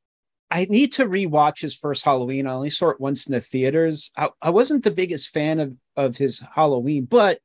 I 0.50 0.66
need 0.68 0.92
to 0.94 1.04
rewatch 1.04 1.60
his 1.60 1.74
first 1.74 2.04
Halloween. 2.04 2.46
I 2.46 2.52
only 2.52 2.70
saw 2.70 2.90
it 2.90 3.00
once 3.00 3.26
in 3.26 3.32
the 3.34 3.40
theaters. 3.40 4.10
I, 4.16 4.28
I 4.40 4.50
wasn't 4.50 4.84
the 4.84 4.90
biggest 4.90 5.30
fan 5.30 5.58
of, 5.58 5.74
of 5.96 6.16
his 6.16 6.40
Halloween, 6.54 7.06
but 7.06 7.38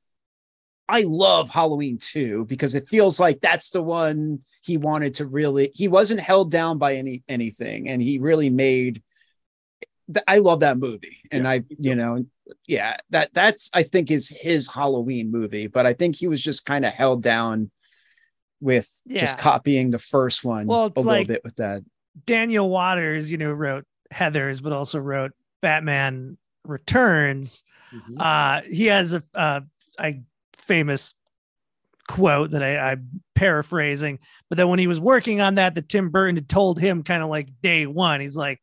I 0.87 1.03
love 1.05 1.49
Halloween 1.49 1.99
too 1.99 2.45
because 2.45 2.73
it 2.73 2.87
feels 2.87 3.19
like 3.19 3.41
that's 3.41 3.69
the 3.69 3.81
one 3.81 4.39
he 4.63 4.77
wanted 4.77 5.15
to 5.15 5.27
really 5.27 5.71
he 5.73 5.87
wasn't 5.87 6.19
held 6.19 6.49
down 6.49 6.79
by 6.79 6.95
any 6.95 7.23
anything 7.29 7.87
and 7.89 8.01
he 8.01 8.17
really 8.17 8.49
made 8.49 9.03
I 10.27 10.39
love 10.39 10.61
that 10.61 10.79
movie 10.79 11.19
and 11.31 11.43
Yeah, 11.43 11.49
I 11.51 11.63
you 11.77 11.93
know 11.93 12.25
yeah 12.67 12.97
that 13.11 13.31
that's 13.35 13.69
I 13.75 13.83
think 13.83 14.09
is 14.09 14.29
his 14.29 14.67
Halloween 14.67 15.29
movie 15.29 15.67
but 15.67 15.85
I 15.85 15.93
think 15.93 16.15
he 16.15 16.27
was 16.27 16.43
just 16.43 16.65
kind 16.65 16.83
of 16.83 16.91
held 16.91 17.21
down 17.21 17.69
with 18.59 18.89
Yeah. 19.05 19.21
just 19.21 19.37
copying 19.37 19.91
the 19.91 19.99
first 19.99 20.43
one 20.43 20.65
Well, 20.65 20.85
a 20.85 20.87
it's 20.87 21.05
little 21.05 21.25
bit 21.25 21.43
with 21.43 21.57
that 21.57 21.83
Daniel 22.25 22.69
Waters, 22.69 23.29
you 23.29 23.37
know, 23.37 23.51
wrote 23.51 23.85
Heather's, 24.11 24.61
but 24.61 24.73
also 24.73 24.99
wrote 24.99 25.31
Batman 25.61 26.37
Returns. 26.65 27.63
Mm-hmm. 27.93 28.19
Uh, 28.19 28.61
he 28.69 28.87
has 28.87 29.13
a, 29.13 29.23
uh, 29.33 29.61
a 29.99 30.21
famous 30.55 31.13
quote 32.07 32.51
that 32.51 32.63
I, 32.63 32.77
I'm 32.77 33.21
paraphrasing, 33.35 34.19
but 34.49 34.57
then 34.57 34.67
when 34.67 34.79
he 34.79 34.87
was 34.87 34.99
working 34.99 35.41
on 35.41 35.55
that, 35.55 35.75
that 35.75 35.89
Tim 35.89 36.09
Burton 36.09 36.35
had 36.35 36.49
told 36.49 36.79
him 36.79 37.03
kind 37.03 37.23
of 37.23 37.29
like 37.29 37.49
day 37.61 37.85
one, 37.85 38.21
he's 38.21 38.37
like, 38.37 38.59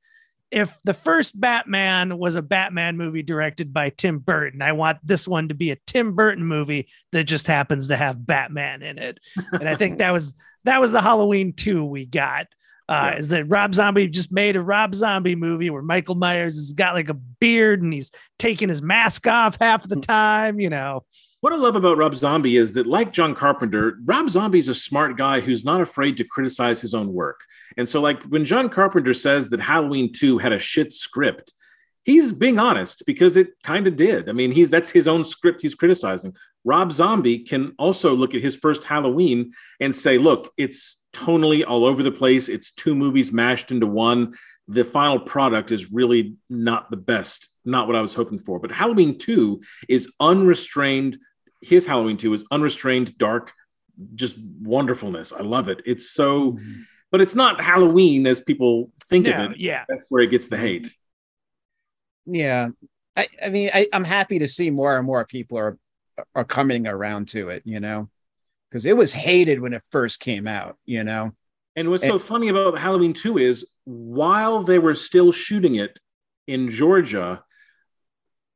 if 0.50 0.80
the 0.84 0.94
first 0.94 1.38
Batman 1.38 2.18
was 2.18 2.36
a 2.36 2.42
Batman 2.42 2.96
movie 2.96 3.22
directed 3.22 3.72
by 3.72 3.90
Tim 3.90 4.18
Burton, 4.18 4.62
I 4.62 4.72
want 4.72 4.98
this 5.02 5.26
one 5.26 5.48
to 5.48 5.54
be 5.54 5.70
a 5.70 5.76
Tim 5.86 6.14
Burton 6.14 6.44
movie 6.44 6.88
that 7.12 7.24
just 7.24 7.46
happens 7.46 7.88
to 7.88 7.96
have 7.96 8.26
Batman 8.26 8.82
in 8.82 8.98
it. 8.98 9.18
And 9.52 9.68
I 9.68 9.74
think 9.74 9.98
that 9.98 10.12
was 10.12 10.34
that 10.64 10.80
was 10.80 10.92
the 10.92 11.02
Halloween 11.02 11.52
2 11.52 11.84
we 11.84 12.06
got. 12.06 12.46
Uh, 12.88 13.10
Yeah. 13.12 13.18
is 13.18 13.28
that 13.28 13.48
Rob 13.48 13.74
Zombie 13.74 14.06
just 14.08 14.30
made 14.32 14.54
a 14.56 14.62
Rob 14.62 14.94
Zombie 14.94 15.34
movie 15.34 15.70
where 15.70 15.82
Michael 15.82 16.14
Myers 16.14 16.54
has 16.54 16.72
got 16.72 16.94
like 16.94 17.08
a 17.08 17.14
beard 17.14 17.82
and 17.82 17.92
he's 17.92 18.12
taking 18.38 18.68
his 18.68 18.80
mask 18.80 19.26
off 19.26 19.56
half 19.60 19.82
of 19.84 19.90
the 19.90 20.00
time, 20.00 20.60
you 20.60 20.70
know. 20.70 21.02
What 21.40 21.52
I 21.52 21.56
love 21.56 21.76
about 21.76 21.98
Rob 21.98 22.14
Zombie 22.14 22.56
is 22.56 22.72
that, 22.72 22.86
like 22.86 23.12
John 23.12 23.34
Carpenter, 23.34 23.98
Rob 24.04 24.30
Zombie 24.30 24.58
is 24.58 24.68
a 24.68 24.74
smart 24.74 25.16
guy 25.16 25.40
who's 25.40 25.64
not 25.64 25.80
afraid 25.80 26.16
to 26.16 26.24
criticize 26.24 26.80
his 26.80 26.94
own 26.94 27.12
work. 27.12 27.40
And 27.76 27.88
so, 27.88 28.00
like 28.00 28.22
when 28.24 28.44
John 28.44 28.68
Carpenter 28.68 29.14
says 29.14 29.48
that 29.50 29.60
Halloween 29.60 30.12
2 30.12 30.38
had 30.38 30.52
a 30.52 30.58
shit 30.58 30.92
script, 30.92 31.52
he's 32.06 32.32
being 32.32 32.58
honest 32.58 33.02
because 33.04 33.36
it 33.36 33.48
kind 33.64 33.86
of 33.88 33.96
did. 33.96 34.28
I 34.28 34.32
mean, 34.32 34.52
he's 34.52 34.70
that's 34.70 34.90
his 34.90 35.08
own 35.08 35.24
script 35.24 35.60
he's 35.60 35.74
criticizing. 35.74 36.34
Rob 36.64 36.92
Zombie 36.92 37.40
can 37.40 37.74
also 37.78 38.14
look 38.14 38.34
at 38.34 38.42
his 38.42 38.56
first 38.56 38.84
Halloween 38.84 39.52
and 39.80 39.94
say, 39.94 40.16
look, 40.16 40.52
it's 40.56 41.04
tonally 41.12 41.64
all 41.66 41.84
over 41.84 42.02
the 42.02 42.12
place. 42.12 42.48
It's 42.48 42.72
two 42.72 42.94
movies 42.94 43.32
mashed 43.32 43.72
into 43.72 43.86
one. 43.86 44.34
The 44.68 44.84
final 44.84 45.18
product 45.18 45.72
is 45.72 45.92
really 45.92 46.36
not 46.48 46.90
the 46.90 46.96
best, 46.96 47.48
not 47.64 47.86
what 47.88 47.96
I 47.96 48.00
was 48.00 48.14
hoping 48.14 48.38
for. 48.38 48.58
But 48.60 48.72
Halloween 48.72 49.18
2 49.18 49.60
is 49.88 50.12
unrestrained. 50.20 51.18
His 51.60 51.86
Halloween 51.86 52.16
2 52.16 52.34
is 52.34 52.44
unrestrained, 52.50 53.18
dark, 53.18 53.52
just 54.14 54.36
wonderfulness. 54.62 55.32
I 55.32 55.42
love 55.42 55.68
it. 55.68 55.82
It's 55.86 56.10
so, 56.10 56.52
mm-hmm. 56.52 56.82
but 57.10 57.20
it's 57.20 57.34
not 57.34 57.60
Halloween 57.60 58.26
as 58.26 58.40
people 58.40 58.92
think 59.08 59.26
No, 59.26 59.46
of 59.46 59.52
it. 59.52 59.58
yeah. 59.58 59.84
That's 59.88 60.06
where 60.08 60.22
it 60.22 60.30
gets 60.30 60.48
the 60.48 60.56
hate. 60.56 60.92
Yeah. 62.26 62.68
I, 63.16 63.26
I 63.42 63.48
mean 63.48 63.70
I, 63.72 63.86
I'm 63.92 64.04
happy 64.04 64.40
to 64.40 64.48
see 64.48 64.70
more 64.70 64.96
and 64.96 65.06
more 65.06 65.24
people 65.24 65.58
are 65.58 65.78
are 66.34 66.44
coming 66.44 66.86
around 66.86 67.28
to 67.28 67.48
it 67.48 67.62
you 67.64 67.80
know? 67.80 68.08
Because 68.70 68.84
it 68.84 68.96
was 68.96 69.12
hated 69.12 69.60
when 69.60 69.72
it 69.72 69.82
first 69.90 70.20
came 70.20 70.46
out 70.46 70.76
you 70.84 71.04
know? 71.04 71.32
And 71.74 71.90
what's 71.90 72.06
so 72.06 72.18
funny 72.18 72.48
about 72.48 72.78
Halloween 72.78 73.12
2 73.12 73.36
is 73.38 73.68
while 73.84 74.62
they 74.62 74.78
were 74.78 74.94
still 74.94 75.30
shooting 75.30 75.74
it 75.74 75.98
in 76.46 76.70
Georgia, 76.70 77.44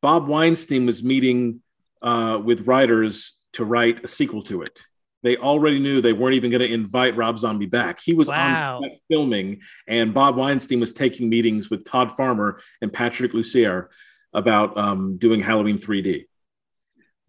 Bob 0.01 0.27
Weinstein 0.27 0.87
was 0.87 1.03
meeting 1.03 1.61
uh, 2.01 2.41
with 2.43 2.67
writers 2.67 3.41
to 3.53 3.65
write 3.65 4.05
a 4.05 4.09
sequel 4.09 4.43
to 4.45 4.63
it. 4.63 4.81
They 5.23 5.37
already 5.37 5.79
knew 5.79 6.01
they 6.01 6.13
weren't 6.15 6.35
even 6.37 6.51
going 6.51 6.63
to 6.63 6.73
invite 6.73 7.17
Rob 7.17 7.39
Zombie 7.39 7.67
back. 7.67 8.01
He 8.03 8.15
was 8.15 8.29
Wow. 8.29 8.77
on 8.77 8.83
set 8.83 8.99
filming, 9.11 9.61
and 9.87 10.15
Bob 10.15 10.37
Weinstein 10.37 10.81
was 10.81 10.93
taking 10.93 11.29
meetings 11.29 11.69
with 11.71 11.85
Todd 11.85 12.17
Farmer 12.17 12.61
and 12.81 12.93
Patrick 12.93 13.33
Lussier 13.33 13.89
about 14.33 14.77
um, 14.77 15.19
doing 15.19 15.41
Halloween 15.41 15.77
3D. 15.77 16.25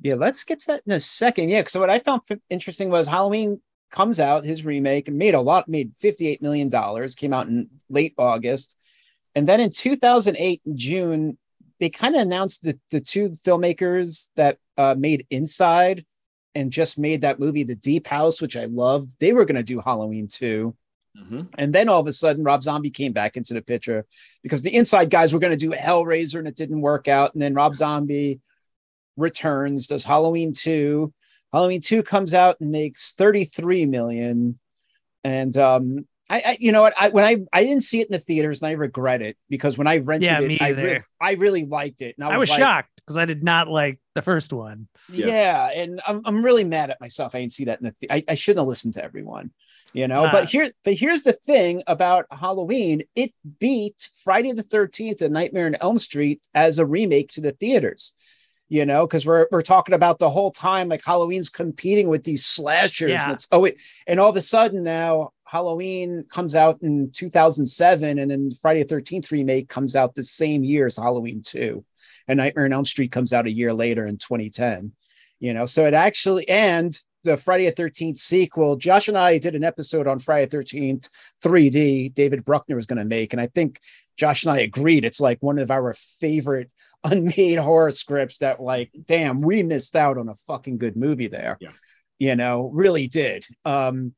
Yeah, 0.02 0.16
let's 0.16 0.44
get 0.44 0.60
to 0.62 0.68
that 0.68 0.84
in 0.86 0.94
a 0.94 1.00
second. 1.00 1.50
Yeah, 1.50 1.62
because 1.62 1.76
what 1.76 1.90
I 1.90 2.00
found 2.00 2.22
f- 2.30 2.40
interesting 2.50 2.90
was 2.90 3.08
Halloween 3.08 3.62
comes 3.92 4.20
out, 4.20 4.46
his 4.46 4.66
remake, 4.66 5.12
made 5.12 5.34
a 5.36 5.42
lot, 5.42 5.68
made 5.68 5.94
$58 5.98 6.42
million, 6.42 6.70
came 7.18 7.34
out 7.34 7.48
in 7.48 7.70
late 7.90 8.14
August. 8.18 8.78
And 9.36 9.48
then 9.48 9.60
in 9.60 9.70
2008, 9.70 10.62
in 10.66 10.78
June, 10.78 11.38
they 11.80 11.90
kind 11.90 12.16
of 12.16 12.22
announced 12.22 12.64
the, 12.64 12.80
the 12.90 13.00
two 13.02 13.30
filmmakers 13.32 14.30
that 14.38 14.58
uh, 14.78 14.96
made 14.98 15.26
Inside 15.30 16.06
and 16.56 16.72
just 16.72 17.00
made 17.00 17.22
that 17.22 17.40
movie, 17.40 17.64
The 17.64 17.76
Deep 17.76 18.08
House, 18.08 18.42
which 18.42 18.58
I 18.58 18.66
loved. 18.66 19.16
They 19.20 19.34
were 19.34 19.46
going 19.46 19.56
to 19.56 19.64
do 19.64 19.80
Halloween 19.80 20.28
too. 20.28 20.76
Mhm. 21.18 21.50
And 21.58 21.74
then 21.74 21.90
all 21.90 22.00
of 22.00 22.08
a 22.08 22.14
sudden, 22.14 22.44
Rob 22.44 22.64
Zombie 22.64 22.90
came 22.90 23.12
back 23.12 23.36
into 23.36 23.54
the 23.54 23.62
picture 23.62 24.06
because 24.44 24.62
the 24.62 24.76
inside 24.76 25.10
guys 25.10 25.34
were 25.34 25.40
going 25.40 25.58
to 25.58 25.58
do 25.58 25.72
Hellraiser 25.72 26.40
and 26.40 26.48
it 26.48 26.56
didn't 26.56 26.82
work 26.82 27.08
out. 27.08 27.34
And 27.34 27.42
then 27.42 27.54
Rob 27.54 27.76
Zombie 27.76 28.40
returns, 29.18 29.88
does 29.88 30.04
Halloween 30.04 30.54
2. 30.54 31.14
Halloween 31.52 31.82
2 31.82 32.04
comes 32.04 32.34
out 32.34 32.58
and 32.62 32.72
makes 32.72 33.12
33 33.14 33.86
million. 33.86 34.58
And 35.24 35.56
um, 35.58 36.08
I, 36.30 36.42
I 36.46 36.58
you 36.60 36.72
know 36.72 36.82
what, 36.82 36.94
I 37.00 37.10
when 37.10 37.26
I 37.26 37.38
I 37.52 37.64
didn't 37.64 37.84
see 37.84 38.00
it 38.00 38.08
in 38.08 38.14
the 38.14 38.20
theaters 38.20 38.62
and 38.62 38.70
I 38.70 38.74
regret 38.74 39.22
it 39.22 39.38
because 39.50 39.78
when 39.78 39.88
I 39.88 39.98
rented 39.98 40.24
Yeah, 40.24 40.40
it, 40.40 40.62
I, 40.62 40.70
re- 40.70 41.04
I 41.20 41.34
really 41.34 41.66
liked 41.66 42.02
it. 42.02 42.16
And 42.18 42.28
I 42.28 42.38
was 42.38 42.50
like, 42.50 42.60
shocked 42.60 42.90
because 42.96 43.18
I 43.18 43.26
did 43.26 43.44
not 43.44 43.68
like 43.68 44.00
the 44.14 44.22
first 44.22 44.54
one. 44.54 44.88
Yeah. 45.12 45.28
yeah, 45.28 45.70
and 45.82 46.02
I'm, 46.06 46.22
I'm 46.26 46.44
really 46.44 46.64
mad 46.64 46.90
at 46.90 47.02
myself. 47.02 47.36
I 47.36 47.40
didn't 47.40 47.54
see 47.54 47.66
that 47.66 47.80
in 47.80 47.86
the. 47.86 47.92
Th- 47.92 48.12
I, 48.12 48.32
I 48.32 48.36
shouldn't 48.36 48.62
have 48.62 48.68
listened 48.68 48.96
to 48.96 49.04
everyone, 49.04 49.52
you 49.94 50.08
know. 50.08 50.26
Ah. 50.26 50.32
But 50.32 50.46
here, 50.46 50.72
but 50.84 50.94
here's 50.94 51.24
the 51.24 51.34
thing 51.34 51.82
about 51.88 52.26
Halloween: 52.32 53.04
it 53.16 53.34
beat 53.60 54.10
Friday 54.24 54.52
the 54.52 54.64
Thirteenth 54.64 55.22
and 55.22 55.34
Nightmare 55.34 55.68
on 55.68 55.76
Elm 55.76 56.00
Street 56.00 56.46
as 56.54 56.80
a 56.80 56.86
remake 56.86 57.30
to 57.30 57.42
the 57.42 57.52
theaters. 57.54 58.16
You 58.70 58.86
know, 58.86 59.06
because 59.06 59.26
we're 59.26 59.48
we're 59.52 59.62
talking 59.62 59.96
about 59.96 60.20
the 60.20 60.30
whole 60.30 60.52
time 60.52 60.88
like 60.88 61.04
Halloween's 61.04 61.50
competing 61.50 62.08
with 62.08 62.24
these 62.24 62.46
slashers. 62.46 63.12
Yeah. 63.12 63.26
And 63.26 63.34
it's 63.34 63.48
oh 63.52 63.60
wait, 63.60 63.82
and 64.08 64.20
all 64.20 64.30
of 64.30 64.36
a 64.38 64.42
sudden 64.42 64.84
now 64.84 65.32
Halloween 65.52 66.24
comes 66.30 66.56
out 66.56 66.80
in 66.82 67.12
2007, 67.12 68.18
and 68.18 68.32
then 68.32 68.52
Friday 68.62 68.84
the 68.84 68.96
13th 68.96 69.32
remake 69.32 69.68
comes 69.68 69.98
out 69.98 70.16
the 70.16 70.24
same 70.24 70.64
year 70.64 70.86
as 70.86 70.96
Halloween 70.96 71.42
2, 71.44 71.84
and 72.28 72.38
Nightmare 72.38 72.66
on 72.66 72.74
Elm 72.74 72.86
Street 72.86 73.12
comes 73.12 73.34
out 73.34 73.48
a 73.48 73.52
year 73.52 73.74
later 73.74 74.06
in 74.06 74.18
2010. 74.18 74.92
You 75.40 75.54
know, 75.54 75.66
so 75.66 75.86
it 75.86 75.94
actually 75.94 76.48
and 76.48 76.98
the 77.24 77.38
Friday 77.38 77.70
the 77.70 77.84
13th 77.84 78.18
sequel. 78.18 78.76
Josh 78.78 79.08
and 79.08 79.18
I 79.18 79.38
did 79.38 79.56
an 79.56 79.64
episode 79.64 80.08
on 80.08 80.20
Friday 80.20 80.46
the 80.48 80.58
13th 80.58 81.08
3D. 81.44 82.14
David 82.14 82.44
Bruckner 82.46 82.76
was 82.76 82.86
going 82.88 82.98
to 83.00 83.06
make, 83.06 83.34
and 83.34 83.42
I 83.42 83.48
think 83.48 83.80
Josh 84.18 84.44
and 84.44 84.54
I 84.54 84.60
agreed 84.60 85.06
it's 85.06 85.22
like 85.22 85.38
one 85.42 85.60
of 85.60 85.72
our 85.72 85.94
favorite 85.94 86.70
unmade 87.04 87.58
horror 87.58 87.90
scripts 87.90 88.38
that 88.40 88.62
like 88.62 88.92
damn 89.08 89.42
we 89.42 89.64
missed 89.64 89.96
out 89.96 90.20
on 90.20 90.30
a 90.30 90.36
fucking 90.36 90.78
good 90.78 90.96
movie 90.96 91.26
there 91.26 91.58
Yeah. 91.60 91.72
you 92.20 92.36
know 92.36 92.70
really 92.72 93.08
did 93.08 93.44
um 93.66 94.14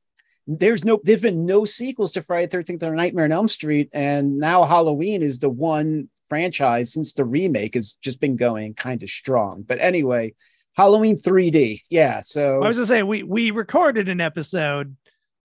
there's 0.48 0.84
no 0.84 1.00
there's 1.02 1.22
been 1.22 1.46
no 1.46 1.64
sequels 1.64 2.12
to 2.12 2.22
friday 2.22 2.48
the 2.48 2.58
13th 2.58 2.84
or 2.84 2.94
nightmare 2.94 3.24
on 3.24 3.32
elm 3.32 3.48
street 3.48 3.88
and 3.94 4.38
now 4.38 4.66
halloween 4.66 5.22
is 5.22 5.40
the 5.40 5.48
one 5.50 6.10
franchise 6.34 6.92
since 6.92 7.14
the 7.14 7.24
remake 7.24 7.76
has 7.76 7.94
just 8.02 8.20
been 8.20 8.36
going 8.36 8.74
kind 8.74 9.04
of 9.04 9.10
strong 9.10 9.62
but 9.62 9.78
anyway 9.80 10.34
halloween 10.76 11.16
3d 11.16 11.82
yeah 11.92 12.20
so 12.22 12.64
I 12.64 12.68
was 12.68 12.78
gonna 12.78 12.88
say 12.88 13.04
we 13.04 13.22
we 13.22 13.52
recorded 13.52 14.10
an 14.10 14.20
episode 14.20 14.96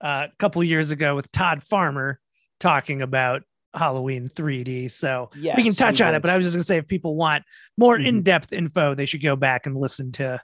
uh, 0.01 0.25
a 0.31 0.35
couple 0.39 0.63
years 0.63 0.89
ago 0.89 1.15
with 1.15 1.31
Todd 1.31 1.61
Farmer 1.61 2.19
talking 2.59 3.01
about 3.03 3.43
Halloween 3.75 4.29
3D. 4.29 4.89
So 4.89 5.29
we 5.33 5.61
can 5.61 5.73
touch 5.73 5.99
we 5.99 6.05
on 6.07 6.15
it. 6.15 6.21
But 6.21 6.31
I 6.31 6.37
was 6.37 6.45
just 6.45 6.55
gonna 6.55 6.63
say 6.63 6.77
if 6.77 6.87
people 6.87 7.15
want 7.17 7.43
more 7.77 7.97
Mhm. 7.99 8.07
in-depth 8.07 8.51
info, 8.53 8.95
they 8.95 9.05
should 9.05 9.21
go 9.21 9.35
back 9.35 9.65
and 9.67 9.75
listen 9.77 10.11
to 10.13 10.41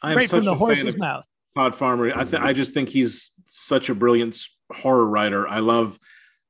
I 0.00 0.12
am 0.12 0.16
right 0.16 0.28
from 0.28 0.44
the 0.46 0.54
horse's 0.54 0.96
mouth. 0.96 1.24
Todd 1.54 1.74
Farmer. 1.74 2.18
I 2.18 2.24
th- 2.24 2.42
I 2.42 2.52
just 2.54 2.72
think 2.74 2.88
he's 2.88 3.30
such 3.46 3.90
a 3.90 3.94
brilliant 3.94 4.36
horror 4.72 5.06
writer. 5.06 5.46
I 5.46 5.58
love 5.60 5.98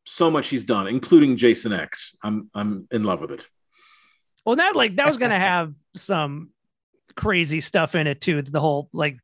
so 0.05 0.31
much 0.31 0.49
he's 0.49 0.65
done, 0.65 0.87
including 0.87 1.37
Jason 1.37 1.73
X. 1.73 2.17
I'm 2.23 2.51
I'm 2.55 2.87
in 2.91 3.03
love 3.03 3.21
with 3.21 3.31
it. 3.31 3.49
Well, 4.45 4.57
that 4.57 4.77
like 4.77 4.97
that 4.97 5.09
was 5.09 5.19
gonna 5.19 5.39
have 5.39 5.73
some 5.97 6.51
crazy 7.15 7.61
stuff 7.61 7.95
in 7.95 8.07
it 8.07 8.21
too. 8.21 8.43
The 8.43 8.61
whole 8.61 8.89
like 8.93 9.19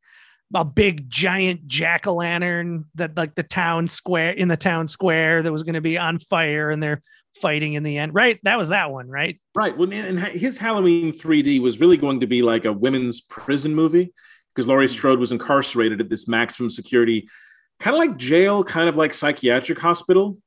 a 0.53 0.65
big 0.65 1.09
giant 1.09 1.67
jack 1.67 2.07
o' 2.07 2.15
lantern 2.15 2.85
that 2.95 3.15
like 3.15 3.35
the 3.35 3.43
town 3.43 3.87
square 3.87 4.31
in 4.31 4.47
the 4.47 4.57
town 4.57 4.87
square 4.87 5.43
that 5.43 5.51
was 5.51 5.63
gonna 5.63 5.81
be 5.81 5.97
on 5.97 6.19
fire 6.19 6.71
and 6.71 6.81
they're 6.81 7.03
fighting 7.41 7.73
in 7.73 7.83
the 7.83 7.97
end. 7.97 8.13
Right? 8.13 8.39
That 8.43 8.57
was 8.57 8.69
that 8.69 8.91
one, 8.91 9.07
right? 9.07 9.39
Right. 9.55 9.77
Well, 9.77 9.91
and 9.91 10.19
his 10.19 10.57
Halloween 10.57 11.11
3D 11.11 11.61
was 11.61 11.79
really 11.79 11.97
going 11.97 12.21
to 12.21 12.27
be 12.27 12.41
like 12.41 12.65
a 12.65 12.73
women's 12.73 13.21
prison 13.21 13.75
movie 13.75 14.13
because 14.53 14.67
Laurie 14.67 14.87
mm. 14.87 14.91
Strode 14.91 15.19
was 15.19 15.31
incarcerated 15.31 16.01
at 16.01 16.09
this 16.09 16.27
maximum 16.27 16.69
security, 16.69 17.29
kind 17.79 17.95
of 17.95 17.99
like 17.99 18.17
jail, 18.17 18.63
kind 18.63 18.89
of 18.89 18.97
like 18.97 19.13
psychiatric 19.13 19.79
hospital. 19.79 20.37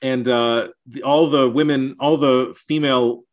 And 0.00 0.28
uh, 0.28 0.68
the, 0.86 1.02
all 1.02 1.28
the 1.28 1.48
women, 1.48 1.96
all 1.98 2.16
the 2.16 2.54
female 2.56 3.24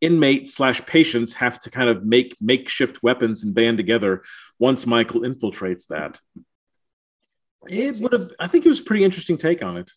inmates 0.00 0.54
slash 0.54 0.84
patients 0.86 1.34
have 1.34 1.58
to 1.60 1.70
kind 1.70 1.88
of 1.88 2.04
make 2.04 2.34
makeshift 2.40 3.02
weapons 3.02 3.44
and 3.44 3.54
band 3.54 3.76
together 3.76 4.22
once 4.58 4.86
Michael 4.86 5.20
infiltrates 5.22 5.86
that. 5.88 6.20
It 7.68 7.96
would 8.00 8.12
have, 8.12 8.28
I 8.40 8.48
think 8.48 8.64
it 8.64 8.68
was 8.68 8.80
a 8.80 8.84
pretty 8.84 9.04
interesting 9.04 9.36
take 9.36 9.62
on 9.62 9.76
it. 9.76 9.90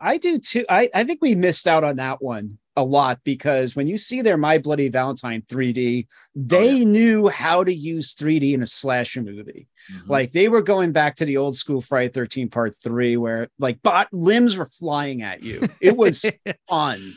I 0.00 0.18
do 0.18 0.38
too. 0.38 0.64
I, 0.68 0.90
I 0.92 1.04
think 1.04 1.20
we 1.22 1.36
missed 1.36 1.68
out 1.68 1.84
on 1.84 1.96
that 1.96 2.20
one 2.20 2.58
a 2.76 2.84
lot 2.84 3.20
because 3.24 3.76
when 3.76 3.86
you 3.86 3.98
see 3.98 4.22
their 4.22 4.36
My 4.36 4.58
Bloody 4.58 4.88
Valentine 4.88 5.42
3D, 5.42 6.06
they 6.34 6.84
knew 6.84 7.28
how 7.28 7.64
to 7.64 7.74
use 7.74 8.14
3D 8.14 8.54
in 8.54 8.62
a 8.62 8.66
slasher 8.66 9.22
movie. 9.22 9.68
Mhm. 9.92 10.08
Like 10.08 10.32
they 10.32 10.48
were 10.48 10.62
going 10.62 10.92
back 10.92 11.16
to 11.16 11.24
the 11.24 11.36
old 11.36 11.56
school 11.56 11.80
Friday 11.80 12.08
13 12.08 12.48
part 12.48 12.74
three, 12.82 13.16
where 13.16 13.48
like 13.58 13.82
bot 13.82 14.08
limbs 14.12 14.56
were 14.56 14.66
flying 14.66 15.22
at 15.22 15.42
you. 15.42 15.68
It 15.80 15.96
was 15.96 16.24
fun. 16.68 17.14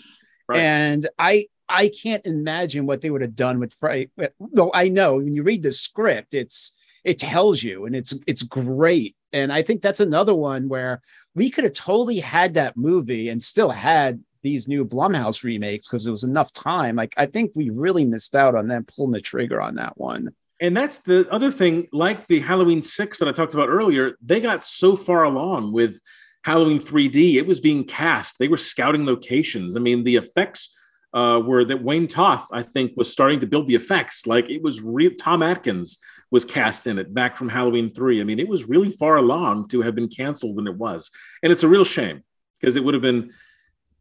Right. 0.47 0.59
And 0.59 1.07
I 1.17 1.47
I 1.67 1.89
can't 1.89 2.25
imagine 2.25 2.85
what 2.85 3.01
they 3.01 3.09
would 3.09 3.21
have 3.21 3.35
done 3.35 3.59
with 3.59 3.73
Friday. 3.73 4.09
Though 4.39 4.71
I 4.73 4.89
know 4.89 5.15
when 5.15 5.33
you 5.33 5.43
read 5.43 5.63
the 5.63 5.71
script, 5.71 6.33
it's 6.33 6.75
it 7.03 7.19
tells 7.19 7.63
you 7.63 7.85
and 7.85 7.95
it's 7.95 8.13
it's 8.27 8.43
great. 8.43 9.15
And 9.31 9.51
I 9.51 9.61
think 9.63 9.81
that's 9.81 9.99
another 9.99 10.33
one 10.33 10.69
where 10.69 11.01
we 11.33 11.49
could 11.49 11.63
have 11.65 11.73
totally 11.73 12.19
had 12.19 12.53
that 12.53 12.77
movie 12.77 13.29
and 13.29 13.43
still 13.43 13.69
had 13.69 14.21
these 14.45 14.67
new 14.67 14.85
Blumhouse 14.85 15.43
remakes 15.43 15.87
because 15.87 16.05
there 16.05 16.11
was 16.13 16.23
enough 16.23 16.53
time. 16.53 16.95
Like 16.95 17.15
I 17.17 17.25
think 17.25 17.51
we 17.55 17.71
really 17.71 18.05
missed 18.05 18.35
out 18.35 18.55
on 18.55 18.67
them 18.67 18.85
pulling 18.85 19.11
the 19.11 19.19
trigger 19.19 19.59
on 19.59 19.75
that 19.75 19.97
one. 19.97 20.29
And 20.61 20.77
that's 20.77 20.99
the 20.99 21.27
other 21.31 21.51
thing, 21.51 21.87
like 21.91 22.27
the 22.27 22.39
Halloween 22.39 22.81
6 22.81 23.19
that 23.19 23.27
I 23.27 23.33
talked 23.33 23.55
about 23.55 23.67
earlier, 23.67 24.15
they 24.23 24.39
got 24.39 24.63
so 24.63 24.95
far 24.95 25.23
along 25.23 25.73
with 25.73 25.99
Halloween 26.43 26.79
3D. 26.79 27.35
It 27.35 27.47
was 27.47 27.59
being 27.59 27.83
cast, 27.83 28.39
they 28.39 28.47
were 28.47 28.55
scouting 28.55 29.05
locations. 29.05 29.75
I 29.75 29.79
mean, 29.79 30.03
the 30.03 30.15
effects 30.15 30.77
uh, 31.13 31.41
were 31.43 31.65
that 31.65 31.83
Wayne 31.83 32.07
Toth, 32.07 32.47
I 32.51 32.61
think, 32.61 32.91
was 32.95 33.11
starting 33.11 33.39
to 33.39 33.47
build 33.47 33.67
the 33.67 33.75
effects. 33.75 34.27
Like 34.27 34.49
it 34.49 34.61
was 34.61 34.81
real. 34.81 35.11
Tom 35.19 35.41
Atkins 35.41 35.97
was 36.29 36.45
cast 36.45 36.85
in 36.85 36.99
it 36.99 37.13
back 37.13 37.35
from 37.35 37.49
Halloween 37.49 37.93
3. 37.93 38.21
I 38.21 38.23
mean, 38.23 38.39
it 38.39 38.47
was 38.47 38.69
really 38.69 38.91
far 38.91 39.17
along 39.17 39.69
to 39.69 39.81
have 39.81 39.95
been 39.95 40.07
canceled 40.07 40.55
when 40.55 40.67
it 40.67 40.77
was. 40.77 41.09
And 41.41 41.51
it's 41.51 41.63
a 41.63 41.67
real 41.67 41.85
shame 41.85 42.23
because 42.59 42.77
it 42.77 42.83
would 42.83 42.93
have 42.93 43.03
been 43.03 43.31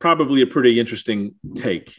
probably 0.04 0.42
a 0.42 0.46
pretty 0.46 0.78
interesting 0.78 1.34
take. 1.54 1.98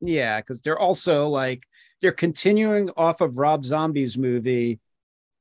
Yeah, 0.00 0.40
because 0.40 0.62
they're 0.62 0.78
also 0.78 1.28
like 1.28 1.64
they're 2.00 2.10
continuing 2.26 2.88
off 2.96 3.20
of 3.20 3.36
Rob 3.36 3.66
Zombie's 3.66 4.16
movie, 4.16 4.80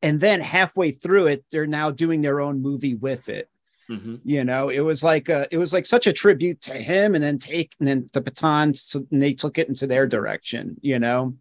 and 0.02 0.20
then 0.20 0.42
halfway 0.42 0.92
through 0.92 1.28
it, 1.28 1.46
they're 1.50 1.66
now 1.66 1.92
doing 1.92 2.20
their 2.20 2.42
own 2.42 2.62
movie 2.62 2.96
with 2.96 3.30
it. 3.30 3.48
Mhm. 3.90 4.20
You 4.26 4.44
know, 4.44 4.68
it 4.68 4.82
was 4.82 5.02
like 5.02 5.30
a, 5.30 5.48
it 5.50 5.58
was 5.58 5.72
like 5.74 5.86
such 5.86 6.06
a 6.06 6.12
tribute 6.12 6.60
to 6.64 6.74
him, 6.74 7.16
and 7.16 7.24
then 7.24 7.38
take 7.38 7.72
and 7.80 7.88
then 7.88 8.08
the 8.12 8.20
baton, 8.20 8.74
so 8.74 9.08
and 9.10 9.22
they 9.22 9.34
took 9.34 9.58
it 9.58 9.70
into 9.70 9.88
their 9.88 10.06
direction. 10.06 10.76
You 10.82 11.00
know, 11.00 11.38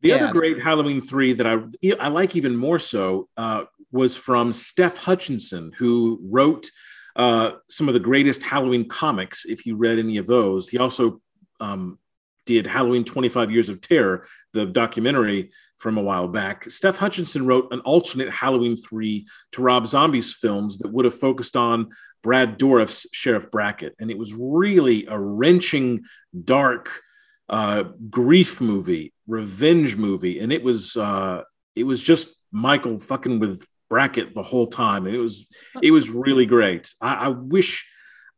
The 0.00 0.08
Yeah. 0.08 0.14
other 0.16 0.32
great 0.32 0.62
Halloween 0.62 1.02
three 1.02 1.34
that 1.34 1.46
I 1.46 1.56
I 2.00 2.08
like 2.08 2.34
even 2.36 2.56
more 2.56 2.78
so 2.78 3.28
uh, 3.36 3.64
was 3.92 4.16
from 4.16 4.54
Steph 4.54 4.96
Hutchinson, 4.96 5.72
who 5.78 6.20
wrote 6.36 6.70
uh, 7.16 7.52
some 7.68 7.88
of 7.88 7.94
the 7.94 8.00
greatest 8.00 8.42
Halloween 8.42 8.88
comics. 8.88 9.44
If 9.44 9.66
you 9.66 9.76
read 9.76 9.98
any 9.98 10.16
of 10.16 10.26
those, 10.26 10.68
he 10.68 10.78
also 10.78 11.20
um, 11.60 11.98
did 12.46 12.66
Halloween 12.66 13.04
25 13.04 13.50
Years 13.50 13.68
of 13.68 13.80
Terror, 13.80 14.26
the 14.52 14.66
documentary 14.66 15.50
from 15.78 15.98
a 15.98 16.02
while 16.02 16.28
back. 16.28 16.68
Steph 16.70 16.96
Hutchinson 16.96 17.46
wrote 17.46 17.72
an 17.72 17.80
alternate 17.80 18.30
Halloween 18.30 18.76
3 18.76 19.26
to 19.52 19.62
Rob 19.62 19.86
Zombie's 19.86 20.34
films 20.34 20.78
that 20.78 20.92
would 20.92 21.04
have 21.04 21.18
focused 21.18 21.56
on 21.56 21.90
Brad 22.22 22.56
Dourif's 22.56 23.06
Sheriff 23.12 23.50
Brackett. 23.50 23.94
And 23.98 24.10
it 24.10 24.18
was 24.18 24.34
really 24.34 25.06
a 25.06 25.18
wrenching, 25.18 26.04
dark 26.44 27.02
uh, 27.48 27.84
grief 28.10 28.60
movie, 28.60 29.12
revenge 29.26 29.96
movie. 29.96 30.40
And 30.40 30.52
it 30.52 30.62
was, 30.62 30.96
uh, 30.96 31.42
it 31.76 31.84
was 31.84 32.02
just 32.02 32.34
Michael 32.50 32.98
fucking 32.98 33.40
with 33.40 33.66
Brackett 33.88 34.34
the 34.34 34.42
whole 34.42 34.66
time. 34.66 35.06
It 35.06 35.18
was, 35.18 35.46
it 35.82 35.90
was 35.90 36.10
really 36.10 36.46
great. 36.46 36.92
I, 37.00 37.14
I 37.14 37.28
wish, 37.28 37.86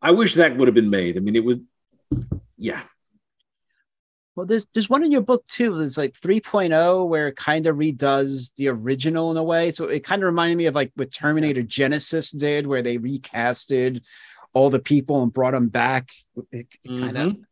I 0.03 0.11
wish 0.11 0.35
that 0.35 0.57
would 0.57 0.69
have 0.69 0.75
been 0.75 0.91
made. 0.91 1.17
I 1.17 1.21
mean, 1.21 1.37
it 1.37 1.45
was, 1.45 1.59
yeah. 2.59 2.83
well, 4.37 4.47
there's 4.47 4.67
there's 4.75 4.91
one 4.91 5.03
in 5.03 5.11
your 5.11 5.23
book 5.23 5.47
too. 5.47 5.77
There's 5.77 5.97
like 5.97 6.13
3.0 6.13 7.09
where 7.09 7.29
it 7.29 7.37
kind 7.37 7.67
of 7.67 7.77
redoes 7.77 8.55
the 8.57 8.69
original 8.69 9.31
in 9.31 9.39
a 9.39 9.43
way. 9.43 9.71
So 9.71 9.87
it 9.87 10.05
kind 10.05 10.23
of 10.23 10.27
reminded 10.27 10.59
me 10.59 10.67
of 10.67 10.75
like 10.75 10.93
what 10.95 11.13
Terminator 11.13 11.63
Genisys 11.63 12.39
did, 12.39 12.67
where 12.67 12.83
they 12.83 12.99
recasted 12.99 14.03
all 14.53 14.69
the 14.71 14.79
people 14.79 15.23
and 15.23 15.33
brought 15.33 15.53
them 15.53 15.69
back. 15.69 16.11
It, 16.53 16.67
kind 16.87 17.17
of. 17.17 17.33
Mm-hmm. 17.33 17.43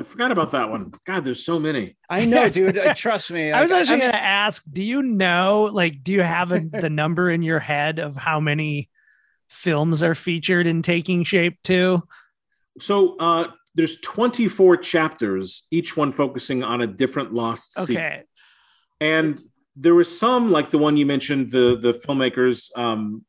I 0.00 0.02
forgot 0.02 0.32
about 0.32 0.52
that 0.52 0.70
one. 0.70 0.92
God, 1.06 1.24
there's 1.24 1.44
so 1.44 1.58
many. 1.58 1.96
I 2.08 2.24
know, 2.24 2.48
dude. 2.48 2.78
uh, 2.78 2.94
trust 2.94 3.30
me. 3.30 3.52
I 3.52 3.60
was 3.60 3.70
Like, 3.70 3.80
actually 3.80 3.96
mean- 3.96 4.00
going 4.10 4.12
to 4.12 4.22
ask, 4.22 4.64
do 4.72 4.82
you 4.82 5.02
know, 5.02 5.68
like, 5.72 6.02
do 6.02 6.12
you 6.12 6.22
have 6.22 6.52
a, 6.52 6.60
the 6.60 6.88
number 7.02 7.28
in 7.30 7.42
your 7.42 7.58
head 7.58 7.98
of 7.98 8.16
how 8.16 8.40
many 8.40 8.88
films 9.48 10.02
are 10.02 10.14
featured 10.14 10.66
in 10.66 10.80
Taking 10.80 11.22
Shape 11.24 11.58
too? 11.62 12.02
So 12.78 13.16
uh, 13.18 13.48
there's 13.74 14.00
24 14.00 14.78
chapters, 14.78 15.66
each 15.70 15.96
one 15.98 16.12
focusing 16.12 16.62
on 16.64 16.80
a 16.80 16.86
different 16.86 17.34
lost 17.34 17.78
Okay. 17.78 17.84
sequel. 17.86 18.22
And 19.02 19.38
there 19.76 19.94
were 19.94 20.04
some, 20.04 20.50
like 20.50 20.70
the 20.70 20.78
one 20.78 20.96
you 20.96 21.04
mentioned, 21.06 21.50
the 21.50 21.78
the 21.80 21.92
filmmakers 21.92 22.76
um, 22.76 23.24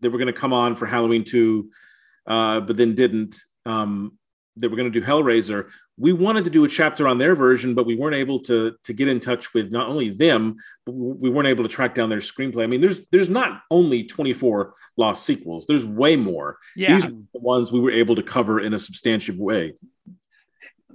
that 0.00 0.10
were 0.10 0.18
going 0.18 0.32
to 0.32 0.38
come 0.38 0.52
on 0.52 0.74
for 0.76 0.86
Halloween 0.86 1.24
2, 1.24 1.68
uh, 2.26 2.60
but 2.60 2.76
then 2.76 2.94
didn't. 2.94 3.36
Um, 3.66 4.12
that 4.60 4.70
were 4.70 4.76
going 4.76 4.90
to 4.92 5.00
do 5.00 5.06
Hellraiser. 5.06 5.68
We 5.98 6.12
wanted 6.12 6.44
to 6.44 6.50
do 6.50 6.64
a 6.64 6.68
chapter 6.68 7.08
on 7.08 7.18
their 7.18 7.34
version, 7.34 7.74
but 7.74 7.86
we 7.86 7.96
weren't 7.96 8.14
able 8.14 8.40
to 8.40 8.76
to 8.82 8.92
get 8.92 9.08
in 9.08 9.20
touch 9.20 9.52
with 9.52 9.72
not 9.72 9.88
only 9.88 10.10
them, 10.10 10.56
but 10.86 10.92
we 10.92 11.28
weren't 11.28 11.48
able 11.48 11.64
to 11.64 11.68
track 11.68 11.94
down 11.94 12.08
their 12.08 12.18
screenplay. 12.18 12.62
I 12.62 12.66
mean, 12.66 12.80
there's 12.80 13.06
there's 13.08 13.28
not 13.28 13.62
only 13.70 14.04
24 14.04 14.74
lost 14.96 15.24
sequels. 15.24 15.66
There's 15.66 15.84
way 15.84 16.16
more. 16.16 16.58
Yeah. 16.76 16.94
These 16.94 17.06
are 17.06 17.10
the 17.10 17.40
ones 17.40 17.72
we 17.72 17.80
were 17.80 17.90
able 17.90 18.14
to 18.14 18.22
cover 18.22 18.60
in 18.60 18.74
a 18.74 18.78
substantive 18.78 19.38
way. 19.38 19.74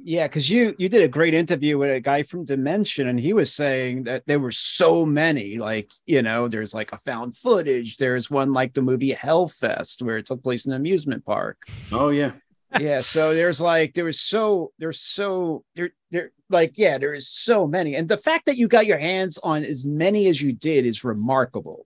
Yeah, 0.05 0.27
because 0.27 0.49
you 0.49 0.75
you 0.77 0.89
did 0.89 1.01
a 1.01 1.07
great 1.07 1.33
interview 1.33 1.77
with 1.77 1.89
a 1.89 2.01
guy 2.01 2.23
from 2.23 2.43
Dimension, 2.43 3.07
and 3.07 3.17
he 3.17 3.31
was 3.31 3.53
saying 3.53 4.03
that 4.03 4.23
there 4.27 4.39
were 4.39 4.51
so 4.51 5.05
many. 5.05 5.57
Like, 5.59 5.91
you 6.05 6.21
know, 6.21 6.49
there's 6.49 6.73
like 6.73 6.91
a 6.91 6.97
found 6.97 7.37
footage. 7.37 7.95
There's 7.95 8.29
one 8.29 8.51
like 8.51 8.73
the 8.73 8.81
movie 8.81 9.13
Hellfest, 9.13 10.01
where 10.01 10.17
it 10.17 10.25
took 10.25 10.43
place 10.43 10.65
in 10.65 10.73
an 10.73 10.77
amusement 10.77 11.25
park. 11.25 11.57
Oh 11.93 12.09
yeah. 12.09 12.33
Yeah, 12.79 13.01
so 13.01 13.33
there's 13.33 13.61
like 13.61 13.93
there 13.93 14.05
was 14.05 14.19
so 14.19 14.71
there's 14.79 14.99
so 14.99 15.63
there 15.75 15.91
there 16.11 16.31
like 16.49 16.73
yeah, 16.75 16.97
there 16.97 17.13
is 17.13 17.29
so 17.29 17.65
many, 17.67 17.95
and 17.95 18.07
the 18.09 18.17
fact 18.17 18.45
that 18.45 18.57
you 18.57 18.67
got 18.67 18.85
your 18.85 18.97
hands 18.99 19.39
on 19.43 19.63
as 19.63 19.85
many 19.85 20.27
as 20.27 20.41
you 20.41 20.53
did 20.53 20.85
is 20.85 21.03
remarkable. 21.03 21.85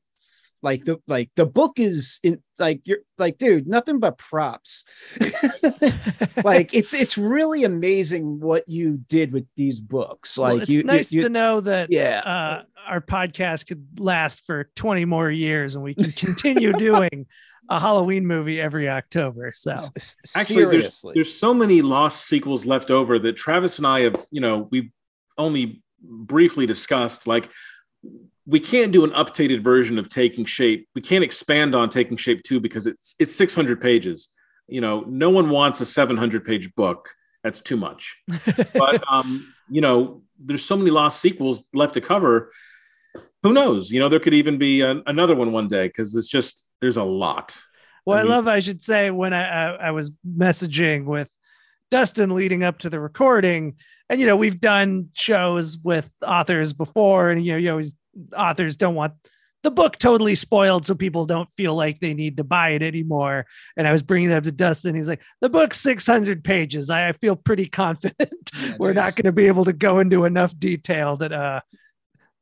Like 0.64 0.86
the 0.86 0.98
like 1.08 1.30
the 1.36 1.46
book 1.46 1.80
is 1.80 2.20
in 2.24 2.42
like 2.60 2.82
you're 2.86 3.00
like 3.18 3.38
dude, 3.38 3.68
nothing 3.68 4.00
but 4.00 4.18
props. 4.18 4.86
like 6.44 6.74
it's 6.74 6.94
it's 6.94 7.18
really 7.18 7.64
amazing 7.64 8.40
what 8.40 8.68
you 8.68 8.98
did 9.08 9.32
with 9.32 9.46
these 9.56 9.80
books. 9.80 10.38
Well, 10.38 10.54
Like 10.54 10.62
it's 10.64 10.70
you, 10.72 10.78
you- 10.80 10.84
nice 10.84 11.12
you- 11.12 11.22
to 11.22 11.30
know 11.30 11.62
that 11.62 11.92
yeah. 11.92 12.20
uh, 12.20 12.64
our 12.88 13.02
podcast 13.02 13.68
could 13.68 13.86
last 14.00 14.46
for 14.46 14.70
20 14.76 15.06
more 15.06 15.30
years 15.30 15.76
and 15.76 15.84
we 15.84 15.94
can 15.94 16.12
continue 16.12 16.74
doing 16.74 17.28
a 17.70 17.80
Halloween 17.80 18.26
movie 18.26 18.60
every 18.62 18.90
October. 18.90 19.52
So 19.54 19.72
S- 19.72 19.92
s- 19.96 20.18
Actually, 20.36 20.66
there's, 20.66 21.04
there's 21.14 21.34
so 21.38 21.54
many 21.54 21.82
lost 21.82 22.26
sequels 22.26 22.66
left 22.66 22.92
over 22.92 23.20
that 23.20 23.34
Travis 23.34 23.78
and 23.78 23.88
I 23.88 24.02
have, 24.02 24.26
you 24.32 24.42
know, 24.42 24.68
we've 24.72 24.90
only 25.38 25.82
briefly 26.02 26.66
discussed. 26.66 27.28
Like, 27.28 27.50
we 28.46 28.60
can't 28.60 28.92
do 28.94 29.04
an 29.04 29.12
updated 29.12 29.62
version 29.62 30.00
of 30.00 30.08
Taking 30.10 30.46
Shape. 30.46 30.88
We 30.96 31.02
can't 31.02 31.24
expand 31.24 31.76
on 31.76 31.90
Taking 31.90 32.18
Shape 32.18 32.44
2 32.44 32.60
because 32.60 32.88
it's 32.88 33.16
it's 33.20 33.36
600 33.36 33.82
pages. 33.82 34.30
You 34.68 34.82
know, 34.82 35.02
no 35.02 35.30
one 35.30 35.50
wants 35.50 35.82
a 35.82 35.86
700 35.86 36.46
page 36.46 36.74
book. 36.76 37.10
That's 37.44 37.60
too 37.60 37.78
much. 37.78 38.18
but 38.74 39.04
um, 39.12 39.54
you 39.70 39.82
know, 39.82 40.24
there's 40.40 40.64
so 40.64 40.78
many 40.78 40.92
lost 40.92 41.20
sequels 41.22 41.66
left 41.74 41.96
to 41.96 42.02
cover. 42.02 42.52
Who 43.44 43.54
knows? 43.54 43.92
You 43.92 44.00
know, 44.00 44.10
there 44.10 44.20
could 44.20 44.34
even 44.34 44.58
be 44.58 44.82
an, 44.82 45.04
another 45.06 45.36
one 45.36 45.52
one 45.52 45.68
day 45.68 45.88
because 45.88 46.16
it's 46.16 46.28
just 46.28 46.68
there's 46.82 46.98
a 46.98 47.04
lot. 47.04 47.60
Well, 48.06 48.18
I, 48.18 48.22
I 48.22 48.24
love, 48.24 48.48
I 48.48 48.60
should 48.60 48.82
say, 48.82 49.12
when 49.12 49.34
I, 49.34 49.44
I, 49.44 49.88
I 49.88 49.92
was 49.92 50.12
messaging 50.26 51.06
with 51.06 51.30
Dustin 51.92 52.34
leading 52.34 52.64
up 52.64 52.80
to 52.80 52.90
the 52.90 53.00
recording, 53.00 53.76
and, 54.10 54.20
you 54.20 54.26
know, 54.26 54.38
we've 54.38 54.62
done 54.62 55.10
shows 55.14 55.78
with 55.78 56.14
authors 56.26 56.72
before, 56.72 57.30
and, 57.30 57.46
you 57.46 57.52
know, 57.52 57.58
you 57.58 57.70
always, 57.70 57.96
authors 58.36 58.78
don't 58.78 58.96
want 58.96 59.14
the 59.64 59.72
book 59.72 59.98
totally 59.98 60.36
spoiled 60.36 60.86
so 60.86 60.96
people 60.96 61.26
don't 61.26 61.50
feel 61.58 61.76
like 61.76 62.00
they 62.00 62.14
need 62.14 62.38
to 62.38 62.44
buy 62.46 62.70
it 62.70 62.82
anymore. 62.82 63.46
And 63.76 63.88
I 63.88 63.92
was 63.92 64.02
bringing 64.02 64.30
it 64.30 64.34
up 64.34 64.44
to 64.44 64.52
Dustin. 64.52 64.96
He's 64.96 65.10
like, 65.10 65.22
the 65.42 65.50
book's 65.50 65.82
600 65.82 66.44
pages. 66.44 66.90
I, 66.90 67.10
I 67.10 67.12
feel 67.14 67.36
pretty 67.36 67.66
confident 67.66 68.32
Yeah, 68.62 68.76
we're 68.80 68.94
not 68.94 69.16
going 69.16 69.26
to 69.26 69.32
be 69.32 69.48
able 69.48 69.66
to 69.66 69.74
go 69.74 70.00
into 70.00 70.26
enough 70.26 70.58
detail 70.58 71.18
that 71.18 71.34
uh, 71.34 71.62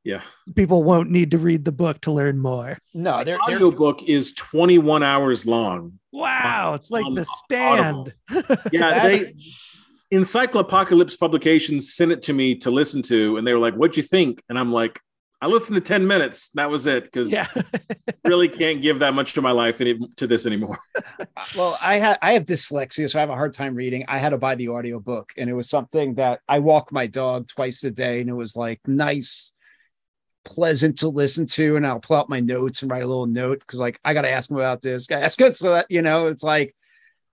Yeah. 0.06 0.22
people 0.56 0.84
won't 0.84 1.10
need 1.10 1.32
to 1.32 1.38
read 1.38 1.66
the 1.66 1.72
book 1.72 2.00
to 2.02 2.12
learn 2.12 2.38
more. 2.40 2.78
no, 2.94 3.24
they're, 3.24 3.38
they're 3.48 3.56
audiobook 3.58 4.04
is 4.04 4.32
21 4.34 5.04
hours 5.04 5.46
long. 5.46 6.00
Wow. 6.14 6.76
It's 6.76 6.92
like 6.92 7.06
um, 7.06 7.16
the 7.16 7.26
stand. 7.26 8.14
Yeah, 8.72 8.90
That's- 8.92 9.24
they 9.24 9.36
Encyclopocalypse 10.12 11.20
Publications 11.20 11.94
sent 11.94 12.12
it 12.12 12.22
to 12.24 12.34
me 12.34 12.56
to 12.58 12.70
listen 12.70 13.02
to, 13.04 13.38
and 13.38 13.46
they 13.46 13.54
were 13.54 13.60
like, 13.60 13.74
"What'd 13.74 13.98
you 13.98 14.04
think?" 14.04 14.42
And 14.48 14.58
I'm 14.58 14.72
like, 14.72 15.02
"I 15.42 15.48
listened 15.48 15.76
to 15.76 15.82
10 15.82 16.06
minutes. 16.06 16.50
That 16.50 16.70
was 16.70 16.86
it." 16.86 17.06
Because 17.06 17.32
yeah. 17.32 17.48
really 18.24 18.48
can't 18.48 18.82
give 18.82 19.00
that 19.00 19.14
much 19.14 19.34
to 19.34 19.42
my 19.42 19.52
life 19.52 19.82
any, 19.82 19.98
to 20.18 20.28
this 20.28 20.46
anymore. 20.46 20.80
well 21.58 21.78
i 21.82 21.96
had 21.98 22.18
i 22.22 22.32
have 22.32 22.46
dyslexia 22.46 23.10
so 23.10 23.20
i 23.20 23.22
have 23.22 23.30
a 23.30 23.36
hard 23.36 23.54
time 23.54 23.76
reading 23.76 24.04
i 24.08 24.18
had 24.18 24.30
to 24.30 24.38
buy 24.38 24.56
the 24.56 24.70
audiobook 24.70 25.32
and 25.38 25.50
it 25.50 25.54
was 25.54 25.70
something 25.70 26.16
that 26.16 26.40
i 26.48 26.60
walk 26.60 26.92
my 26.92 27.06
dog 27.06 27.48
twice 27.48 27.84
a 27.84 27.92
day 27.92 28.22
and 28.22 28.30
it 28.30 28.34
was 28.34 28.56
like 28.56 28.80
nice 28.88 29.54
pleasant 30.46 31.00
to 31.00 31.08
listen 31.08 31.46
to 31.46 31.76
and 31.76 31.86
i'll 31.86 32.00
pull 32.00 32.18
out 32.18 32.30
my 32.30 32.40
notes 32.40 32.82
and 32.82 32.92
write 32.92 33.04
a 33.04 33.08
little 33.08 33.26
note 33.26 33.60
because 33.60 33.80
like 33.80 34.00
i 34.06 34.14
gotta 34.14 34.30
ask 34.30 34.50
him 34.50 34.58
about 34.58 34.82
this 34.82 35.08
gotta 35.08 35.26
ask 35.26 35.40
him 35.40 35.52
so 35.52 35.72
that 35.72 35.86
you 35.90 36.02
know 36.02 36.28
it's 36.28 36.44
like 36.44 36.76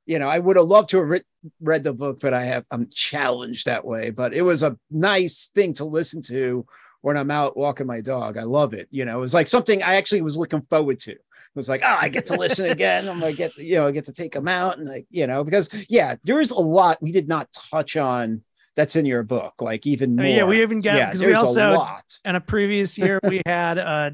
you 0.07 0.19
know 0.19 0.29
i 0.29 0.39
would 0.39 0.57
have 0.57 0.67
loved 0.67 0.89
to 0.89 0.99
have 0.99 1.23
read 1.61 1.83
the 1.83 1.93
book 1.93 2.19
but 2.21 2.35
i 2.35 2.45
have 2.45 2.65
i'm 2.71 2.89
challenged 2.93 3.67
that 3.67 3.85
way. 3.85 4.11
But 4.11 4.35
it 4.35 4.43
was 4.43 4.63
a 4.63 4.77
nice 4.91 5.49
thing 5.55 5.75
to 5.75 5.85
listen 5.85 6.23
to 6.23 6.67
when 7.03 7.17
i'm 7.17 7.31
out 7.31 7.57
walking 7.57 7.87
my 7.87 8.01
dog. 8.01 8.37
I 8.37 8.45
love 8.45 8.73
it 8.75 8.89
you 8.91 9.05
know 9.05 9.19
it 9.19 9.21
was 9.21 9.35
like 9.35 9.47
something 9.47 9.83
i 9.83 9.95
actually 9.97 10.23
was 10.23 10.37
looking 10.37 10.63
forward 10.63 10.99
to. 11.01 11.13
It 11.13 11.59
was 11.59 11.69
like, 11.69 11.83
oh, 11.85 11.99
I 12.01 12.09
get 12.09 12.25
to 12.27 12.37
listen 12.37 12.71
again. 12.71 13.07
I'm 13.07 13.21
gonna 13.21 13.35
get, 13.35 13.55
you 13.59 13.75
know, 13.75 13.87
I 13.87 13.91
get 13.91 14.07
to 14.07 14.13
take 14.13 14.33
them 14.33 14.49
out 14.49 14.79
and 14.79 14.89
like, 14.89 15.07
you 15.11 15.27
know, 15.27 15.45
because 15.45 15.69
yeah, 15.91 16.17
there's 16.25 16.51
a 16.51 16.59
lot 16.59 17.03
we 17.03 17.13
did 17.13 17.29
not 17.29 17.53
touch 17.71 17.95
on 17.95 18.41
that's 18.77 18.97
in 18.97 19.05
your 19.07 19.23
book, 19.23 19.55
like 19.61 19.87
even 19.87 20.12
I 20.12 20.14
more. 20.14 20.25
mean, 20.25 20.37
yeah, 20.37 20.45
we 20.45 20.62
even 20.62 20.81
got 20.81 20.97
yeah, 20.97 21.07
because 21.07 21.20
we 21.20 21.27
there's 21.27 21.39
a 21.39 21.47
also 21.47 21.73
lot. 21.73 22.18
in 22.25 22.37
a 22.37 22.41
previous 22.41 22.97
year 23.03 23.20
we 23.23 23.43
had 23.47 23.79
uh, 23.79 24.11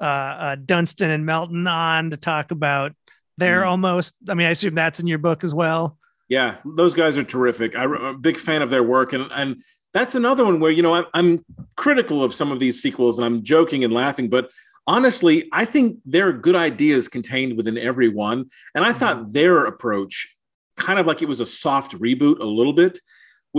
uh, 0.00 0.04
uh, 0.04 0.56
Dunstan 0.56 1.10
and 1.10 1.26
Melton 1.26 1.66
on 1.66 2.10
to 2.10 2.16
talk 2.16 2.50
about 2.50 2.92
their 3.36 3.62
Mm. 3.62 3.68
almost. 3.68 4.14
I 4.28 4.34
mean, 4.34 4.46
I 4.46 4.50
assume 4.50 4.74
that's 4.74 5.00
in 5.00 5.06
your 5.06 5.18
book 5.18 5.44
as 5.44 5.54
well. 5.54 5.98
Yeah, 6.28 6.56
those 6.64 6.92
guys 6.94 7.16
are 7.16 7.24
terrific. 7.24 7.74
I, 7.74 7.84
am 7.84 7.92
a 7.94 8.14
big 8.14 8.36
fan 8.38 8.62
of 8.62 8.70
their 8.70 8.82
work, 8.82 9.12
and 9.12 9.30
and 9.32 9.62
that's 9.94 10.14
another 10.14 10.44
one 10.44 10.60
where 10.60 10.70
you 10.70 10.82
know 10.82 10.94
I'm, 10.94 11.06
I'm 11.14 11.44
critical 11.76 12.22
of 12.22 12.34
some 12.34 12.52
of 12.52 12.58
these 12.58 12.82
sequels, 12.82 13.18
and 13.18 13.24
I'm 13.26 13.42
joking 13.42 13.84
and 13.84 13.92
laughing, 13.92 14.28
but 14.28 14.50
honestly, 14.86 15.48
I 15.52 15.64
think 15.66 15.98
there 16.06 16.28
are 16.28 16.32
good 16.32 16.56
ideas 16.56 17.08
contained 17.08 17.56
within 17.56 17.76
every 17.78 18.08
one, 18.08 18.46
and 18.74 18.84
I 18.84 18.92
thought 18.92 19.32
their 19.32 19.64
approach, 19.66 20.34
kind 20.76 20.98
of 20.98 21.06
like 21.06 21.22
it 21.22 21.28
was 21.28 21.40
a 21.40 21.46
soft 21.46 21.92
reboot, 21.98 22.40
a 22.40 22.44
little 22.44 22.72
bit, 22.72 22.98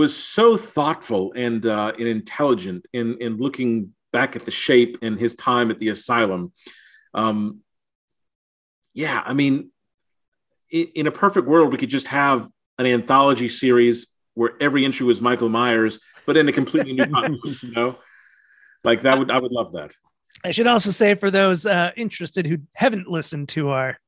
was 0.00 0.16
so 0.16 0.56
thoughtful 0.56 1.30
and 1.36 1.66
uh, 1.66 1.92
and 1.98 2.08
intelligent 2.08 2.88
in 2.94 3.18
in 3.18 3.36
looking 3.36 3.92
back 4.14 4.34
at 4.34 4.46
the 4.46 4.50
shape 4.50 4.96
and 5.02 5.20
his 5.20 5.34
time 5.34 5.70
at 5.70 5.78
the 5.78 5.90
asylum. 5.90 6.52
Um, 7.12 7.60
yeah, 8.94 9.22
I 9.22 9.34
mean, 9.34 9.72
in, 10.70 10.86
in 10.94 11.06
a 11.06 11.10
perfect 11.10 11.46
world, 11.46 11.70
we 11.70 11.76
could 11.76 11.90
just 11.90 12.06
have 12.06 12.48
an 12.78 12.86
anthology 12.86 13.48
series 13.48 14.06
where 14.32 14.52
every 14.58 14.86
entry 14.86 15.04
was 15.04 15.20
Michael 15.20 15.50
Myers, 15.50 16.00
but 16.24 16.38
in 16.38 16.48
a 16.48 16.52
completely 16.52 16.94
new 16.94 17.04
continuity, 17.04 17.58
you 17.66 17.72
know, 17.72 17.98
like 18.82 19.02
that 19.02 19.18
would 19.18 19.30
I 19.30 19.38
would 19.38 19.52
love 19.52 19.72
that. 19.72 19.92
I 20.42 20.52
should 20.52 20.66
also 20.66 20.90
say 20.90 21.14
for 21.14 21.30
those 21.30 21.66
uh, 21.66 21.90
interested 21.94 22.46
who 22.46 22.56
haven't 22.72 23.06
listened 23.06 23.50
to 23.50 23.68
our 23.68 23.98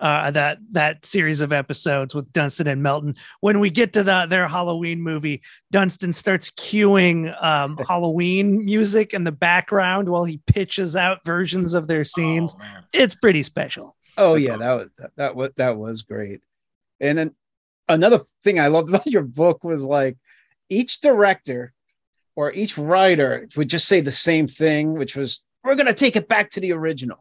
uh, 0.00 0.30
that 0.30 0.58
that 0.70 1.04
series 1.04 1.40
of 1.40 1.52
episodes 1.52 2.14
with 2.14 2.32
Dunstan 2.32 2.68
and 2.68 2.82
Melton, 2.82 3.16
when 3.40 3.60
we 3.60 3.70
get 3.70 3.92
to 3.94 4.02
the 4.02 4.26
their 4.28 4.46
Halloween 4.46 5.00
movie, 5.00 5.42
Dunstan 5.70 6.12
starts 6.12 6.50
cueing 6.50 7.42
um, 7.42 7.76
Halloween 7.88 8.64
music 8.64 9.14
in 9.14 9.24
the 9.24 9.32
background 9.32 10.08
while 10.08 10.24
he 10.24 10.38
pitches 10.46 10.96
out 10.96 11.24
versions 11.24 11.74
of 11.74 11.86
their 11.86 12.04
scenes. 12.04 12.54
Oh. 12.60 12.64
It's 12.92 13.14
pretty 13.14 13.42
special. 13.42 13.96
Oh 14.16 14.34
That's 14.34 14.46
yeah, 14.46 14.56
that 14.56 14.72
was 14.72 14.90
that, 14.98 15.10
that 15.16 15.36
was 15.36 15.50
that 15.56 15.76
was 15.76 16.02
great. 16.02 16.40
And 17.00 17.18
then 17.18 17.34
another 17.88 18.20
thing 18.42 18.60
I 18.60 18.68
loved 18.68 18.88
about 18.88 19.06
your 19.12 19.22
book 19.22 19.64
was 19.64 19.84
like 19.84 20.16
each 20.68 21.00
director 21.00 21.72
or 22.36 22.52
each 22.52 22.78
writer 22.78 23.48
would 23.56 23.68
just 23.68 23.88
say 23.88 24.00
the 24.00 24.10
same 24.10 24.46
thing, 24.46 24.94
which 24.94 25.16
was 25.16 25.40
we're 25.64 25.76
gonna 25.76 25.92
take 25.92 26.16
it 26.16 26.28
back 26.28 26.50
to 26.50 26.60
the 26.60 26.72
original. 26.72 27.18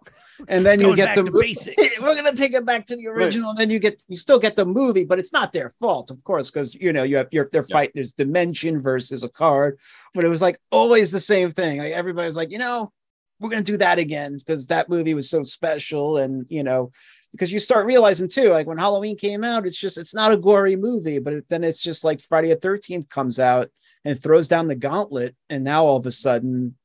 And 0.48 0.66
then 0.66 0.80
you 0.80 0.96
get 0.96 1.16
the 1.16 1.24
to 1.24 1.32
mo- 1.32 1.42
basics. 1.42 2.02
we're 2.02 2.16
gonna 2.16 2.36
take 2.36 2.54
it 2.54 2.66
back 2.66 2.86
to 2.88 2.96
the 2.96 3.08
original, 3.08 3.50
and 3.52 3.58
then 3.60 3.70
you 3.70 3.80
get 3.80 4.04
you 4.08 4.18
still 4.18 4.40
get 4.40 4.56
the 4.56 4.66
movie, 4.66 5.04
but 5.06 5.20
it's 5.20 5.34
not 5.34 5.52
their 5.52 5.70
fault, 5.70 6.12
of 6.12 6.24
course, 6.24 6.52
because 6.52 6.76
you 6.76 6.94
know 6.94 7.04
you 7.04 7.18
have 7.18 7.28
you're 7.32 7.50
they're 7.52 7.66
Yeah. 7.68 7.74
fighting 7.76 7.92
there's 7.96 8.12
dimension 8.12 8.82
versus 8.82 9.24
Akkad, 9.24 9.74
but 10.14 10.24
it 10.24 10.30
was 10.30 10.42
like 10.42 10.60
always 10.72 11.12
the 11.12 11.20
same 11.20 11.52
thing. 11.52 11.80
Like 11.80 11.94
everybody's 11.94 12.36
like, 12.36 12.52
you 12.52 12.58
know, 12.60 12.92
we're 13.40 13.50
gonna 13.50 13.64
do 13.64 13.78
that 13.78 14.00
again 14.00 14.38
because 14.38 14.68
that 14.68 14.90
movie 14.90 15.14
was 15.14 15.30
so 15.30 15.44
special, 15.44 16.18
and 16.18 16.46
you 16.50 16.64
know, 16.64 16.92
because 17.32 17.52
you 17.52 17.60
start 17.60 17.86
realizing 17.86 18.30
too, 18.30 18.50
like 18.50 18.68
when 18.68 18.78
Halloween 18.78 19.18
came 19.18 19.44
out, 19.44 19.66
it's 19.66 19.80
just 19.80 19.98
it's 19.98 20.14
not 20.14 20.32
a 20.32 20.38
gory 20.38 20.76
movie, 20.76 21.20
but 21.20 21.48
then 21.50 21.64
it's 21.64 21.82
just 21.82 22.04
like 22.04 22.22
Friday 22.22 22.50
the 22.50 22.56
Thirteenth 22.56 23.10
comes 23.10 23.40
out 23.40 23.70
and 24.06 24.22
throws 24.22 24.48
down 24.48 24.68
the 24.68 24.76
gauntlet, 24.76 25.36
and 25.50 25.64
now 25.64 25.86
all 25.86 25.98
of 25.98 26.06
a 26.06 26.12
sudden, 26.12 26.76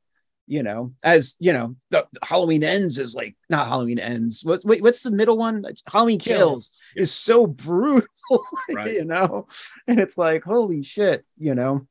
you 0.53 0.63
know, 0.63 0.93
as 1.03 1.35
you 1.41 1.51
know, 1.51 1.77
the, 1.89 2.07
the 2.13 2.21
Halloween 2.27 2.63
ends 2.63 2.99
is 2.99 3.15
like 3.15 3.35
not 3.49 3.69
Halloween 3.69 3.99
ends. 3.99 4.45
What 4.45 4.63
wait, 4.67 4.83
what's 4.83 5.03
the 5.03 5.11
middle 5.11 5.39
one? 5.39 5.65
Halloween 5.91 6.19
kills, 6.19 6.39
Kills. 6.39 6.79
is 6.95 7.11
so 7.11 7.47
brutal, 7.47 8.07
Right. 8.71 8.93
you 8.93 9.07
know, 9.07 9.47
and 9.87 9.99
it's 9.99 10.19
like 10.19 10.45
holy 10.45 10.83
shit, 10.83 11.25
you 11.39 11.55
know. 11.55 11.87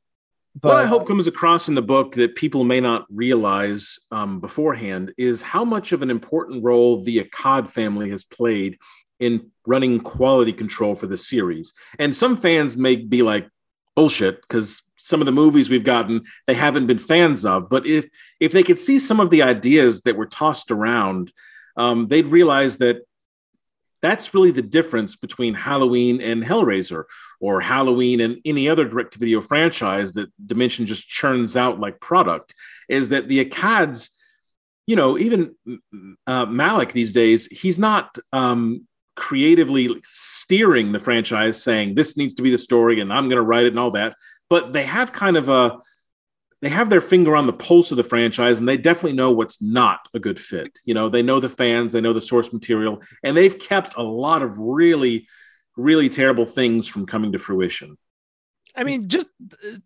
what 0.60 0.76
I 0.76 0.86
hope 0.86 1.08
comes 1.08 1.26
across 1.26 1.68
in 1.68 1.74
the 1.74 1.82
book 1.82 2.14
that 2.14 2.36
people 2.36 2.62
may 2.62 2.80
not 2.80 3.04
realize 3.10 3.98
um, 4.12 4.38
beforehand 4.38 5.12
is 5.18 5.42
how 5.42 5.64
much 5.64 5.90
of 5.90 6.00
an 6.02 6.10
important 6.10 6.62
role 6.62 7.02
the 7.02 7.18
Akkad 7.24 7.68
family 7.68 8.10
has 8.10 8.22
played 8.22 8.78
in 9.18 9.50
running 9.66 9.98
quality 9.98 10.52
control 10.52 10.94
for 10.94 11.08
the 11.08 11.16
series. 11.16 11.72
And 11.98 12.14
some 12.14 12.36
fans 12.36 12.76
may 12.76 12.94
be 12.94 13.22
like, 13.22 13.48
bullshit, 13.96 14.40
because 14.42 14.82
some 15.02 15.20
of 15.20 15.26
the 15.26 15.32
movies 15.32 15.68
we've 15.68 15.84
gotten 15.84 16.24
they 16.46 16.54
haven't 16.54 16.86
been 16.86 16.98
fans 16.98 17.44
of. 17.44 17.68
But 17.68 17.86
if 17.86 18.08
if 18.40 18.52
they 18.52 18.62
could 18.62 18.80
see 18.80 18.98
some 18.98 19.20
of 19.20 19.30
the 19.30 19.42
ideas 19.42 20.02
that 20.02 20.16
were 20.16 20.26
tossed 20.26 20.70
around, 20.70 21.32
um, 21.76 22.06
they'd 22.06 22.26
realize 22.26 22.78
that 22.78 23.02
that's 24.00 24.34
really 24.34 24.50
the 24.50 24.62
difference 24.62 25.14
between 25.14 25.54
Halloween 25.54 26.20
and 26.20 26.42
Hellraiser, 26.42 27.04
or 27.40 27.60
Halloween 27.60 28.20
and 28.20 28.38
any 28.44 28.68
other 28.68 28.84
direct 28.84 29.12
to 29.12 29.18
video 29.18 29.40
franchise 29.40 30.12
that 30.14 30.30
Dimension 30.44 30.86
just 30.86 31.08
churns 31.08 31.56
out 31.56 31.78
like 31.78 32.00
product, 32.00 32.54
is 32.88 33.10
that 33.10 33.28
the 33.28 33.44
Akkads, 33.44 34.10
you 34.86 34.96
know, 34.96 35.16
even 35.18 35.54
uh, 36.26 36.46
Malek 36.46 36.92
these 36.92 37.12
days, 37.12 37.46
he's 37.46 37.78
not 37.78 38.18
um, 38.32 38.88
creatively 39.14 39.88
steering 40.02 40.90
the 40.90 40.98
franchise, 40.98 41.62
saying 41.62 41.94
this 41.94 42.16
needs 42.16 42.34
to 42.34 42.42
be 42.42 42.50
the 42.50 42.58
story 42.58 43.00
and 43.00 43.12
I'm 43.12 43.28
going 43.28 43.36
to 43.36 43.42
write 43.42 43.66
it 43.66 43.72
and 43.72 43.78
all 43.78 43.92
that. 43.92 44.16
But 44.52 44.74
they 44.74 44.84
have 44.84 45.12
kind 45.12 45.38
of 45.38 45.48
a 45.48 45.78
they 46.60 46.68
have 46.68 46.90
their 46.90 47.00
finger 47.00 47.34
on 47.34 47.46
the 47.46 47.54
pulse 47.54 47.90
of 47.90 47.96
the 47.96 48.04
franchise 48.04 48.58
and 48.58 48.68
they 48.68 48.76
definitely 48.76 49.14
know 49.14 49.30
what's 49.30 49.62
not 49.62 50.00
a 50.12 50.18
good 50.18 50.38
fit. 50.38 50.78
You 50.84 50.92
know, 50.92 51.08
they 51.08 51.22
know 51.22 51.40
the 51.40 51.48
fans, 51.48 51.92
they 51.92 52.02
know 52.02 52.12
the 52.12 52.20
source 52.20 52.52
material, 52.52 53.00
and 53.22 53.34
they've 53.34 53.58
kept 53.58 53.96
a 53.96 54.02
lot 54.02 54.42
of 54.42 54.58
really, 54.58 55.26
really 55.78 56.10
terrible 56.10 56.44
things 56.44 56.86
from 56.86 57.06
coming 57.06 57.32
to 57.32 57.38
fruition. 57.38 57.96
I 58.76 58.84
mean, 58.84 59.08
just 59.08 59.28
uh, 59.52 59.76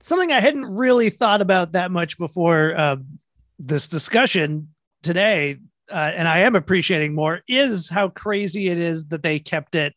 something 0.00 0.30
I 0.30 0.40
hadn't 0.40 0.66
really 0.66 1.08
thought 1.08 1.40
about 1.40 1.72
that 1.72 1.90
much 1.90 2.18
before 2.18 2.76
uh, 2.76 2.96
this 3.58 3.88
discussion 3.88 4.74
today, 5.02 5.60
uh, 5.90 5.94
and 5.94 6.28
I 6.28 6.40
am 6.40 6.56
appreciating 6.56 7.14
more, 7.14 7.40
is 7.48 7.88
how 7.88 8.10
crazy 8.10 8.68
it 8.68 8.76
is 8.76 9.06
that 9.06 9.22
they 9.22 9.38
kept 9.38 9.74
it 9.76 9.94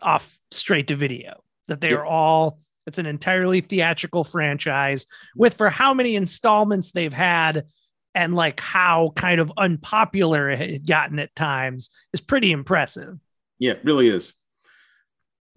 off 0.00 0.38
straight 0.52 0.86
to 0.88 0.94
video. 0.96 1.42
That 1.66 1.80
they 1.80 1.92
are 1.92 2.06
all, 2.06 2.60
it's 2.88 2.98
an 2.98 3.06
entirely 3.06 3.60
theatrical 3.60 4.24
franchise 4.24 5.06
with 5.36 5.54
for 5.54 5.70
how 5.70 5.94
many 5.94 6.16
installments 6.16 6.90
they've 6.92 7.12
had 7.12 7.66
and 8.14 8.34
like 8.34 8.58
how 8.58 9.12
kind 9.14 9.40
of 9.40 9.52
unpopular 9.56 10.50
it 10.50 10.58
had 10.58 10.86
gotten 10.86 11.18
at 11.18 11.34
times 11.36 11.90
is 12.12 12.20
pretty 12.20 12.50
impressive. 12.50 13.18
Yeah, 13.58 13.72
it 13.72 13.84
really 13.84 14.08
is. 14.08 14.32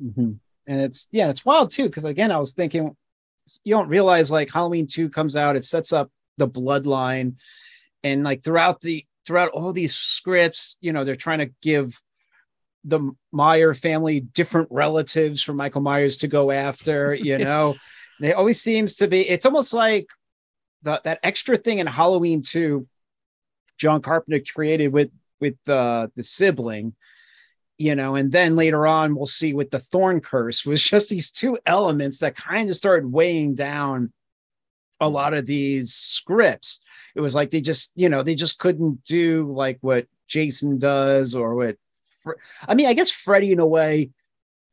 Mhm. 0.01 0.39
And 0.67 0.81
it's 0.81 1.07
yeah, 1.11 1.29
it's 1.29 1.45
wild 1.45 1.71
too. 1.71 1.85
Because 1.85 2.05
again, 2.05 2.31
I 2.31 2.37
was 2.37 2.53
thinking, 2.53 2.95
you 3.63 3.75
don't 3.75 3.89
realize 3.89 4.31
like 4.31 4.51
Halloween 4.51 4.87
two 4.87 5.09
comes 5.09 5.35
out, 5.35 5.55
it 5.55 5.65
sets 5.65 5.91
up 5.91 6.11
the 6.37 6.47
bloodline, 6.47 7.39
and 8.03 8.23
like 8.23 8.43
throughout 8.43 8.81
the 8.81 9.05
throughout 9.25 9.49
all 9.51 9.71
these 9.73 9.95
scripts, 9.95 10.77
you 10.81 10.91
know, 10.91 11.03
they're 11.03 11.15
trying 11.15 11.39
to 11.39 11.51
give 11.61 12.01
the 12.83 13.11
Meyer 13.31 13.73
family 13.73 14.19
different 14.19 14.67
relatives 14.71 15.41
for 15.41 15.53
Michael 15.53 15.81
Myers 15.81 16.17
to 16.17 16.27
go 16.27 16.51
after. 16.51 17.13
You 17.13 17.37
know, 17.39 17.75
they 18.19 18.33
always 18.33 18.61
seems 18.61 18.97
to 18.97 19.07
be. 19.07 19.21
It's 19.21 19.45
almost 19.45 19.73
like 19.73 20.07
the, 20.83 21.01
that 21.03 21.19
extra 21.23 21.57
thing 21.57 21.79
in 21.79 21.87
Halloween 21.87 22.41
two, 22.41 22.87
John 23.77 24.01
Carpenter 24.01 24.43
created 24.53 24.89
with 24.89 25.11
with 25.39 25.57
uh, 25.67 26.07
the 26.15 26.23
sibling 26.23 26.93
you 27.81 27.95
know, 27.95 28.13
and 28.15 28.31
then 28.31 28.55
later 28.55 28.85
on 28.85 29.15
we'll 29.15 29.25
see 29.25 29.53
with 29.53 29.71
the 29.71 29.79
thorn 29.79 30.19
curse 30.21 30.63
was 30.63 30.83
just 30.83 31.09
these 31.09 31.31
two 31.31 31.57
elements 31.65 32.19
that 32.19 32.35
kind 32.35 32.69
of 32.69 32.75
started 32.75 33.11
weighing 33.11 33.55
down 33.55 34.13
a 34.99 35.09
lot 35.09 35.33
of 35.33 35.47
these 35.47 35.91
scripts. 35.91 36.81
It 37.15 37.21
was 37.21 37.33
like 37.33 37.49
they 37.49 37.59
just, 37.59 37.91
you 37.95 38.07
know, 38.07 38.21
they 38.21 38.35
just 38.35 38.59
couldn't 38.59 39.03
do 39.03 39.51
like 39.51 39.79
what 39.81 40.05
Jason 40.27 40.77
does 40.77 41.33
or 41.33 41.55
what 41.55 41.75
Fre- 42.21 42.33
I 42.67 42.75
mean, 42.75 42.87
I 42.87 42.93
guess 42.93 43.11
Freddy 43.11 43.51
in 43.51 43.59
a 43.59 43.67
way 43.67 44.11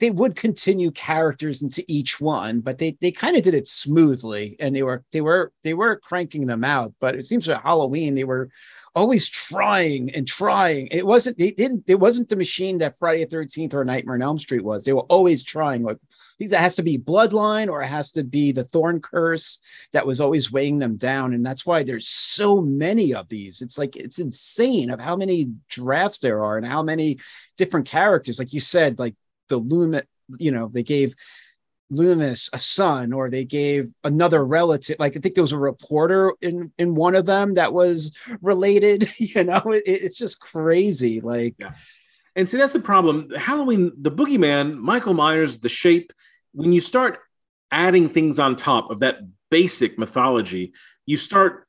they 0.00 0.10
would 0.10 0.36
continue 0.36 0.90
characters 0.90 1.62
into 1.62 1.84
each 1.88 2.20
one, 2.20 2.60
but 2.60 2.78
they 2.78 2.96
they 3.00 3.10
kind 3.10 3.36
of 3.36 3.42
did 3.42 3.54
it 3.54 3.66
smoothly 3.66 4.56
and 4.60 4.74
they 4.74 4.82
were 4.82 5.04
they 5.12 5.20
were 5.20 5.52
they 5.64 5.74
were 5.74 5.96
cranking 5.96 6.46
them 6.46 6.64
out. 6.64 6.94
But 7.00 7.16
it 7.16 7.26
seems 7.26 7.48
like 7.48 7.62
Halloween 7.62 8.14
they 8.14 8.24
were 8.24 8.50
always 8.94 9.28
trying 9.28 10.14
and 10.14 10.26
trying. 10.26 10.88
It 10.90 11.06
wasn't 11.06 11.38
they 11.38 11.50
didn't 11.50 11.84
it 11.88 11.98
wasn't 11.98 12.28
the 12.28 12.36
machine 12.36 12.78
that 12.78 12.98
Friday 12.98 13.24
the 13.24 13.36
13th 13.36 13.74
or 13.74 13.84
Nightmare 13.84 14.14
on 14.14 14.22
Elm 14.22 14.38
Street 14.38 14.64
was. 14.64 14.84
They 14.84 14.92
were 14.92 15.02
always 15.02 15.42
trying 15.42 15.82
like 15.82 15.98
it 16.38 16.52
has 16.52 16.76
to 16.76 16.82
be 16.82 16.98
bloodline 16.98 17.68
or 17.68 17.82
it 17.82 17.88
has 17.88 18.12
to 18.12 18.22
be 18.22 18.52
the 18.52 18.64
thorn 18.64 19.00
curse 19.00 19.58
that 19.92 20.06
was 20.06 20.20
always 20.20 20.52
weighing 20.52 20.78
them 20.78 20.96
down. 20.96 21.34
And 21.34 21.44
that's 21.44 21.66
why 21.66 21.82
there's 21.82 22.08
so 22.08 22.60
many 22.60 23.14
of 23.14 23.28
these. 23.28 23.62
It's 23.62 23.78
like 23.78 23.96
it's 23.96 24.20
insane 24.20 24.90
of 24.90 25.00
how 25.00 25.16
many 25.16 25.50
drafts 25.68 26.18
there 26.18 26.44
are 26.44 26.56
and 26.56 26.66
how 26.66 26.84
many 26.84 27.18
different 27.56 27.88
characters. 27.88 28.38
Like 28.38 28.52
you 28.52 28.60
said, 28.60 29.00
like 29.00 29.16
the 29.48 29.56
Loomis, 29.56 30.02
you 30.38 30.50
know, 30.50 30.68
they 30.68 30.82
gave 30.82 31.14
Loomis 31.90 32.50
a 32.52 32.58
son, 32.58 33.12
or 33.12 33.30
they 33.30 33.44
gave 33.44 33.90
another 34.04 34.44
relative. 34.44 34.96
Like 34.98 35.16
I 35.16 35.20
think 35.20 35.34
there 35.34 35.42
was 35.42 35.52
a 35.52 35.58
reporter 35.58 36.34
in 36.42 36.72
in 36.78 36.94
one 36.94 37.14
of 37.14 37.26
them 37.26 37.54
that 37.54 37.72
was 37.72 38.14
related. 38.42 39.08
You 39.18 39.44
know, 39.44 39.60
it, 39.66 39.82
it's 39.86 40.18
just 40.18 40.40
crazy. 40.40 41.20
Like, 41.20 41.54
And 42.36 42.48
see, 42.48 42.56
that's 42.56 42.72
the 42.72 42.80
problem. 42.80 43.30
Halloween, 43.30 43.92
the 44.00 44.10
boogeyman, 44.10 44.76
Michael 44.76 45.14
Myers, 45.14 45.58
the 45.58 45.68
shape, 45.68 46.12
when 46.52 46.72
you 46.72 46.80
start 46.80 47.18
adding 47.70 48.08
things 48.08 48.38
on 48.38 48.56
top 48.56 48.90
of 48.90 49.00
that 49.00 49.18
basic 49.50 49.98
mythology, 49.98 50.72
you 51.06 51.16
start 51.16 51.67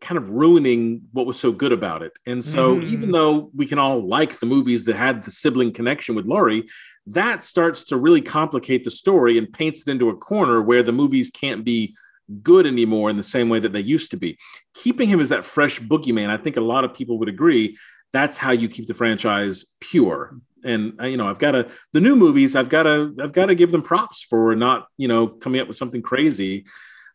kind 0.00 0.18
of 0.18 0.30
ruining 0.30 1.02
what 1.12 1.26
was 1.26 1.38
so 1.38 1.52
good 1.52 1.72
about 1.72 2.02
it. 2.02 2.12
And 2.26 2.44
so, 2.44 2.76
Mhm. 2.76 2.84
even 2.84 3.10
though 3.12 3.50
we 3.54 3.66
can 3.66 3.78
all 3.78 4.06
like 4.06 4.40
the 4.40 4.46
movies 4.46 4.84
that 4.84 4.96
had 4.96 5.22
the 5.22 5.30
sibling 5.30 5.72
connection 5.72 6.14
with 6.14 6.26
Laurie, 6.26 6.68
that 7.06 7.44
starts 7.44 7.84
to 7.84 7.96
really 7.96 8.20
complicate 8.20 8.84
the 8.84 8.90
story 8.90 9.38
and 9.38 9.52
paints 9.52 9.82
it 9.82 9.90
into 9.90 10.08
a 10.08 10.16
corner 10.16 10.60
where 10.60 10.82
the 10.82 10.92
movies 10.92 11.30
can't 11.30 11.64
be 11.64 11.94
good 12.42 12.66
anymore 12.66 13.08
in 13.10 13.16
the 13.16 13.22
same 13.22 13.48
way 13.48 13.60
that 13.60 13.72
they 13.72 13.80
used 13.80 14.10
to 14.10 14.16
be. 14.16 14.36
Keeping 14.74 15.08
him 15.08 15.20
as 15.20 15.28
that 15.28 15.44
fresh 15.44 15.78
boogeyman, 15.80 16.28
I 16.28 16.36
think 16.36 16.56
a 16.56 16.60
lot 16.60 16.84
of 16.84 16.92
people 16.94 17.18
would 17.18 17.28
agree 17.28 17.76
that's 18.12 18.38
how 18.38 18.50
you 18.50 18.68
keep 18.68 18.86
the 18.86 18.94
franchise 18.94 19.74
pure. 19.80 20.36
And 20.64 21.00
uh, 21.00 21.06
you 21.06 21.16
know, 21.16 21.28
I've 21.28 21.38
got 21.38 21.52
to 21.52 21.68
the 21.92 22.00
new 22.00 22.16
movies. 22.16 22.56
I've 22.56 22.68
got 22.68 22.84
to 22.84 23.14
I've 23.22 23.32
got 23.32 23.46
to 23.46 23.54
give 23.54 23.70
them 23.70 23.82
props 23.82 24.22
for 24.28 24.56
not 24.56 24.88
you 24.96 25.06
know 25.06 25.28
coming 25.28 25.60
up 25.60 25.68
with 25.68 25.76
something 25.76 26.02
crazy 26.02 26.64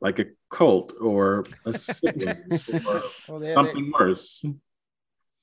like 0.01 0.19
a 0.19 0.25
cult 0.49 0.93
or 0.99 1.45
a 1.65 1.73
sibling 1.77 2.37
or 2.85 3.01
Well, 3.29 3.53
something 3.53 3.91
worse. 3.97 4.43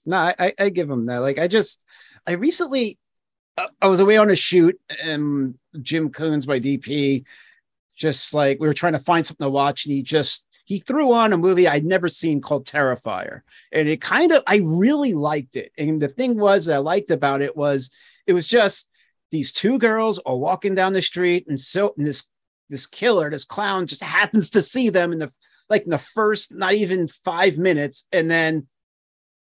no, 0.05 0.17
I, 0.39 0.53
I- 0.59 0.69
give 0.71 0.91
him 0.91 1.07
that. 1.07 1.19
Like, 1.19 1.39
I 1.39 1.47
just, 1.47 1.85
I 2.27 2.33
recently, 2.33 2.99
I- 3.57 3.69
I 3.81 3.87
was 3.87 4.01
away 4.01 4.17
on 4.17 4.31
a 4.31 4.37
shoot, 4.37 4.79
and 5.03 5.55
Jim 5.81 6.11
Coons, 6.11 6.47
my 6.47 6.59
DP, 6.61 7.25
just 7.97 8.35
like 8.35 8.59
we 8.61 8.67
were 8.69 8.75
trying 8.75 8.93
to 8.93 8.99
find 8.99 9.27
something 9.27 9.45
to 9.45 9.51
watch, 9.51 9.87
and 9.87 9.95
he 9.95 10.03
just 10.03 10.45
he 10.65 10.79
threw 10.79 11.13
on 11.15 11.33
a 11.33 11.39
movie 11.39 11.67
I'd 11.67 11.85
never 11.85 12.09
seen 12.09 12.41
called 12.41 12.67
Terrifier, 12.67 13.41
and 13.73 13.89
it 13.89 14.01
kind 14.01 14.31
of 14.33 14.43
I 14.47 14.61
really 14.63 15.15
liked 15.15 15.57
it. 15.57 15.73
And 15.79 16.01
the 16.01 16.09
thing 16.09 16.39
was 16.39 16.67
that 16.67 16.75
I 16.75 16.79
liked 16.79 17.11
about 17.11 17.43
it 17.43 17.57
was 17.57 17.91
it 18.27 18.35
was 18.35 18.47
just 18.47 18.91
these 19.33 19.51
two 19.51 19.79
girls 19.79 20.21
are 20.27 20.37
walking 20.37 20.75
down 20.77 20.93
the 20.93 21.03
street, 21.03 21.47
and 21.49 21.61
so 21.61 21.93
and 21.99 22.07
this 22.07 22.29
this 22.71 22.87
killer, 22.87 23.31
this 23.31 23.45
clown, 23.45 23.87
just 23.87 24.03
happens 24.03 24.51
to 24.51 24.63
see 24.63 24.91
them 24.91 25.13
in 25.13 25.19
the 25.19 25.33
like 25.71 25.85
in 25.85 25.91
the 25.91 25.99
first 25.99 26.55
not 26.55 26.75
even 26.75 27.09
five 27.09 27.59
minutes, 27.59 28.07
and 28.13 28.31
then 28.31 28.67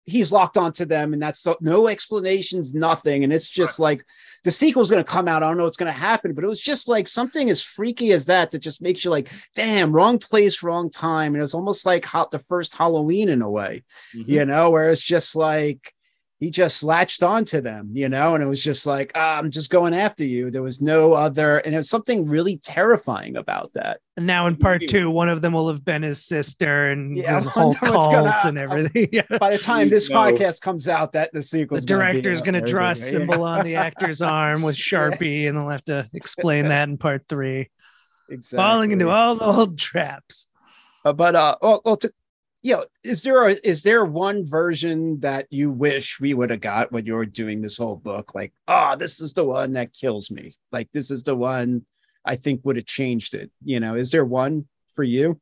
he's 0.06 0.30
locked 0.30 0.58
onto 0.58 0.84
them 0.84 1.14
and 1.14 1.22
that's 1.22 1.40
the, 1.44 1.56
no 1.62 1.88
explanations 1.88 2.74
nothing. 2.74 3.24
And 3.24 3.32
it's 3.32 3.48
just 3.48 3.80
like 3.80 4.04
the 4.44 4.50
sequel's 4.50 4.90
going 4.90 5.02
to 5.02 5.10
come 5.10 5.28
out. 5.28 5.42
I 5.42 5.48
don't 5.48 5.56
know 5.56 5.62
what's 5.64 5.78
going 5.78 5.90
to 5.90 5.98
happen 5.98 6.34
but 6.34 6.44
it 6.44 6.46
was 6.46 6.60
just 6.60 6.90
like 6.90 7.08
something 7.08 7.48
as 7.48 7.62
freaky 7.62 8.12
as 8.12 8.26
that 8.26 8.50
that 8.50 8.58
just 8.58 8.82
makes 8.82 9.02
you 9.02 9.10
like 9.10 9.30
damn 9.54 9.92
wrong 9.92 10.18
place 10.18 10.62
wrong 10.62 10.90
time. 10.90 11.28
And 11.32 11.38
it 11.38 11.40
was 11.40 11.54
almost 11.54 11.86
like 11.86 12.04
how, 12.04 12.26
the 12.30 12.38
first 12.38 12.76
halloween 12.76 13.30
in 13.30 13.40
a 13.40 13.48
way 13.48 13.82
Mhm. 14.14 14.28
you 14.28 14.44
know 14.44 14.68
where 14.68 14.90
it's 14.90 15.00
just 15.00 15.36
like 15.36 15.94
he 16.40 16.50
just 16.50 16.82
latched 16.82 17.22
onto 17.22 17.60
them 17.60 17.90
you 17.94 18.08
know 18.08 18.34
and 18.34 18.42
it 18.42 18.46
was 18.46 18.62
just 18.62 18.86
like 18.86 19.12
ah, 19.14 19.38
i'm 19.38 19.50
just 19.50 19.70
going 19.70 19.94
after 19.94 20.24
you 20.24 20.50
there 20.50 20.62
was 20.62 20.82
no 20.82 21.12
other 21.14 21.58
and 21.58 21.74
it's 21.74 21.88
something 21.88 22.26
really 22.26 22.58
terrifying 22.58 23.36
about 23.36 23.72
that 23.74 24.00
And 24.16 24.26
now 24.26 24.46
in 24.46 24.56
part 24.56 24.82
two, 24.86 25.10
one 25.10 25.28
of 25.28 25.40
them 25.42 25.52
will 25.52 25.68
have 25.68 25.84
been 25.84 26.02
his 26.02 26.24
sister 26.24 26.90
and 26.90 27.16
Yeah, 27.16 27.36
I 27.38 27.40
the 27.40 27.48
whole 27.50 27.74
cult 27.74 28.12
gonna- 28.12 28.40
and 28.44 28.58
everything. 28.58 29.08
Yeah. 29.12 29.38
by 29.40 29.50
the 29.50 29.58
time 29.58 29.88
this 29.90 30.08
No. 30.10 30.16
podcast 30.18 30.60
comes 30.60 30.88
out 30.88 31.12
that 31.12 31.30
the 31.32 31.42
sequel 31.42 31.78
The 31.80 31.86
director's 31.86 32.40
going 32.42 32.54
to 32.54 32.60
draw 32.60 32.90
a 32.90 32.94
symbol 32.96 33.42
on 33.42 33.64
the 33.64 33.76
actor's 33.76 34.20
arm 34.22 34.62
with 34.62 34.76
Sharpie, 34.88 35.48
and 35.48 35.56
they'll 35.56 35.68
have 35.68 35.84
to 35.86 36.08
explain 36.12 36.66
that 36.66 36.88
in 36.88 36.96
part 36.98 37.22
three. 37.28 37.70
exactly. 38.28 38.56
Falling 38.62 38.90
into 38.92 39.08
all 39.08 39.34
the 39.36 39.44
old 39.44 39.78
traps. 39.78 40.46
Uh, 41.04 41.12
but 41.12 41.34
uh, 41.36 41.56
well, 41.60 41.80
well 41.84 41.96
to 41.96 42.12
you 42.64 42.74
know, 42.74 42.84
is 43.04 43.22
there 43.22 43.46
a, 43.46 43.56
is 43.62 43.82
there 43.82 44.06
one 44.06 44.42
version 44.42 45.20
that 45.20 45.46
you 45.50 45.70
wish 45.70 46.18
we 46.18 46.32
would 46.32 46.48
have 46.48 46.62
got 46.62 46.90
when 46.90 47.04
you 47.04 47.14
were 47.14 47.26
doing 47.26 47.60
this 47.60 47.76
whole 47.76 47.94
book? 47.94 48.34
Like, 48.34 48.54
oh, 48.66 48.96
this 48.96 49.20
is 49.20 49.34
the 49.34 49.44
one 49.44 49.74
that 49.74 49.92
kills 49.92 50.30
me. 50.30 50.54
Like, 50.72 50.90
this 50.90 51.10
is 51.10 51.22
the 51.22 51.36
one 51.36 51.84
I 52.24 52.36
think 52.36 52.62
would 52.64 52.76
have 52.76 52.86
changed 52.86 53.34
it. 53.34 53.50
You 53.62 53.80
know, 53.80 53.96
is 53.96 54.10
there 54.10 54.24
one 54.24 54.66
for 54.94 55.04
you? 55.04 55.38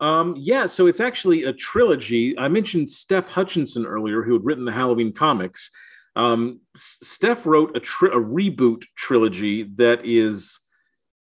Um, 0.00 0.34
yeah, 0.38 0.64
so 0.64 0.86
it's 0.86 1.00
actually 1.00 1.44
a 1.44 1.52
trilogy. 1.52 2.36
I 2.38 2.48
mentioned 2.48 2.88
Steph 2.88 3.28
Hutchinson 3.28 3.84
earlier, 3.84 4.22
who 4.22 4.32
had 4.32 4.44
written 4.44 4.64
the 4.64 4.72
Halloween 4.72 5.12
comics. 5.12 5.70
Um, 6.16 6.60
Steph 6.74 7.44
wrote 7.44 7.76
a, 7.76 7.80
tri- 7.80 8.08
a 8.08 8.18
reboot 8.18 8.84
trilogy 8.96 9.64
that 9.76 10.00
is 10.02 10.60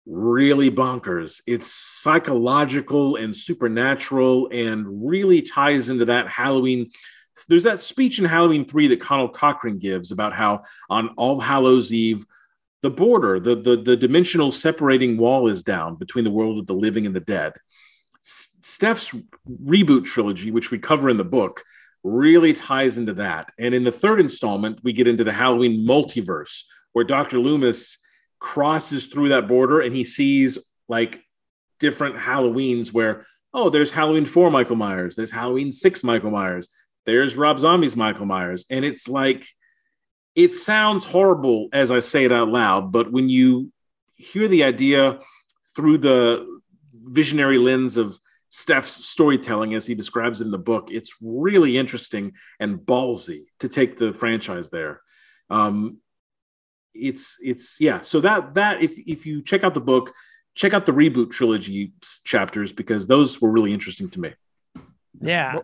really 0.07 0.71
bonkers. 0.71 1.41
It's 1.45 1.71
psychological 1.71 3.17
and 3.17 3.35
supernatural 3.35 4.47
and 4.51 5.07
really 5.07 5.41
ties 5.41 5.89
into 5.89 6.05
that 6.05 6.27
Halloween. 6.27 6.91
There's 7.49 7.63
that 7.63 7.81
speech 7.81 8.17
in 8.17 8.25
Halloween 8.25 8.65
3 8.65 8.87
that 8.87 9.01
Conal 9.01 9.29
Cochran 9.29 9.77
gives 9.77 10.11
about 10.11 10.33
how 10.33 10.61
on 10.89 11.09
All 11.17 11.39
Hallows 11.39 11.91
Eve, 11.91 12.25
the 12.81 12.89
border, 12.89 13.39
the, 13.39 13.55
the, 13.55 13.75
the 13.75 13.97
dimensional 13.97 14.51
separating 14.51 15.17
wall 15.17 15.49
is 15.49 15.63
down 15.63 15.95
between 15.95 16.23
the 16.23 16.31
world 16.31 16.57
of 16.57 16.67
the 16.67 16.73
living 16.73 17.05
and 17.05 17.15
the 17.15 17.19
dead. 17.19 17.53
Steph's 18.21 19.13
reboot 19.47 20.05
trilogy, 20.05 20.51
which 20.51 20.71
we 20.71 20.79
cover 20.79 21.09
in 21.09 21.17
the 21.17 21.23
book, 21.23 21.63
really 22.03 22.53
ties 22.53 22.97
into 22.97 23.13
that. 23.15 23.51
And 23.59 23.73
in 23.73 23.83
the 23.83 23.91
third 23.91 24.19
installment, 24.19 24.79
we 24.83 24.93
get 24.93 25.07
into 25.07 25.23
the 25.23 25.33
Halloween 25.33 25.85
multiverse, 25.85 26.63
where 26.93 27.05
Dr. 27.05 27.39
Loomis 27.39 27.97
crosses 28.39 29.07
through 29.07 29.29
that 29.29 29.47
border 29.47 29.81
and 29.81 29.95
he 29.95 30.03
sees 30.03 30.57
like 30.87 31.21
different 31.79 32.15
Halloweens 32.15 32.93
where, 32.93 33.25
oh, 33.53 33.69
there's 33.69 33.91
Halloween 33.91 34.25
4 34.25 34.51
Michael 34.51 34.75
Myers, 34.75 35.15
there's 35.15 35.31
Halloween 35.31 35.71
6 35.71 36.03
Michael 36.03 36.31
Myers, 36.31 36.69
there's 37.05 37.35
Rob 37.35 37.59
Zombie's 37.59 37.95
Michael 37.95 38.25
Myers. 38.25 38.65
And 38.69 38.83
it's 38.83 39.07
like, 39.07 39.47
it 40.35 40.53
sounds 40.53 41.05
horrible 41.05 41.69
as 41.73 41.89
I 41.89 41.99
say 41.99 42.25
it 42.25 42.31
out 42.31 42.49
loud, 42.49 42.91
but 42.91 43.11
when 43.11 43.29
you 43.29 43.71
hear 44.15 44.47
the 44.47 44.63
idea 44.63 45.19
through 45.75 45.99
the 45.99 46.59
visionary 46.93 47.57
lens 47.57 47.97
of 47.97 48.19
Steph's 48.49 49.05
storytelling, 49.05 49.73
as 49.73 49.85
he 49.85 49.95
describes 49.95 50.41
it 50.41 50.45
in 50.45 50.51
the 50.51 50.57
book, 50.57 50.89
it's 50.91 51.15
really 51.21 51.77
interesting 51.77 52.33
and 52.59 52.79
ballsy 52.79 53.45
to 53.59 53.69
take 53.69 53.97
the 53.97 54.13
franchise 54.13 54.69
there. 54.69 55.01
Um, 55.49 55.97
it's 56.99 57.37
it's 57.41 57.79
yeah. 57.79 58.01
So 58.01 58.19
that 58.21 58.55
that 58.55 58.81
if 58.81 58.97
if 58.97 59.25
you 59.25 59.41
check 59.41 59.63
out 59.63 59.73
the 59.73 59.81
book, 59.81 60.13
check 60.55 60.73
out 60.73 60.85
the 60.85 60.91
reboot 60.91 61.31
trilogy 61.31 61.93
chapters 62.23 62.71
because 62.71 63.07
those 63.07 63.41
were 63.41 63.51
really 63.51 63.73
interesting 63.73 64.09
to 64.09 64.19
me. 64.19 64.33
Yeah, 65.21 65.59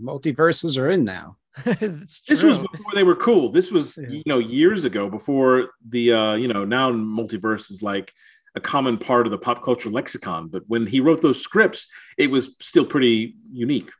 multiverses 0.00 0.78
are 0.78 0.90
in 0.90 1.04
now. 1.04 1.36
this 1.64 2.42
was 2.42 2.58
before 2.58 2.92
they 2.94 3.04
were 3.04 3.16
cool. 3.16 3.50
This 3.50 3.70
was 3.70 3.98
yeah. 3.98 4.08
you 4.08 4.22
know 4.26 4.38
years 4.38 4.84
ago 4.84 5.10
before 5.10 5.70
the 5.86 6.12
uh, 6.12 6.34
you 6.34 6.48
know 6.48 6.64
now 6.64 6.90
multiverse 6.90 7.70
is 7.70 7.82
like 7.82 8.12
a 8.54 8.60
common 8.60 8.98
part 8.98 9.26
of 9.26 9.30
the 9.30 9.38
pop 9.38 9.62
culture 9.62 9.90
lexicon. 9.90 10.48
But 10.48 10.62
when 10.66 10.86
he 10.86 11.00
wrote 11.00 11.22
those 11.22 11.40
scripts, 11.40 11.88
it 12.18 12.30
was 12.30 12.56
still 12.60 12.84
pretty 12.84 13.36
unique. 13.50 13.90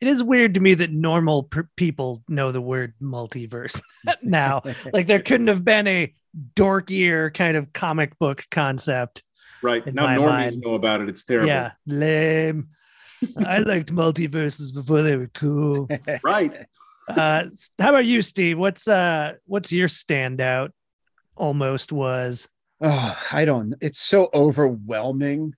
It 0.00 0.08
is 0.08 0.22
weird 0.22 0.54
to 0.54 0.60
me 0.60 0.74
that 0.74 0.92
normal 0.92 1.44
per- 1.44 1.68
people 1.76 2.22
know 2.28 2.52
the 2.52 2.60
word 2.60 2.94
multiverse 3.02 3.80
now. 4.22 4.62
like 4.92 5.06
there 5.06 5.20
couldn't 5.20 5.48
have 5.48 5.64
been 5.64 5.86
a 5.86 6.14
dorkier 6.54 7.32
kind 7.32 7.56
of 7.56 7.72
comic 7.72 8.18
book 8.18 8.44
concept. 8.50 9.22
Right 9.62 9.84
now, 9.94 10.06
normies 10.06 10.28
mind. 10.28 10.60
know 10.60 10.74
about 10.74 11.00
it. 11.00 11.08
It's 11.08 11.24
terrible. 11.24 11.48
Yeah, 11.48 11.72
lame. 11.86 12.68
I 13.38 13.58
liked 13.58 13.94
multiverses 13.94 14.74
before 14.74 15.02
they 15.02 15.16
were 15.16 15.30
cool. 15.32 15.88
right. 16.22 16.54
Uh, 17.08 17.44
how 17.78 17.90
about 17.90 18.04
you, 18.04 18.20
Steve? 18.20 18.58
What's 18.58 18.86
uh, 18.86 19.34
what's 19.46 19.72
your 19.72 19.88
standout? 19.88 20.70
Almost 21.36 21.92
was 21.92 22.48
oh, 22.80 23.16
I 23.32 23.44
don't. 23.44 23.74
It's 23.80 23.98
so 23.98 24.28
overwhelming. 24.34 25.54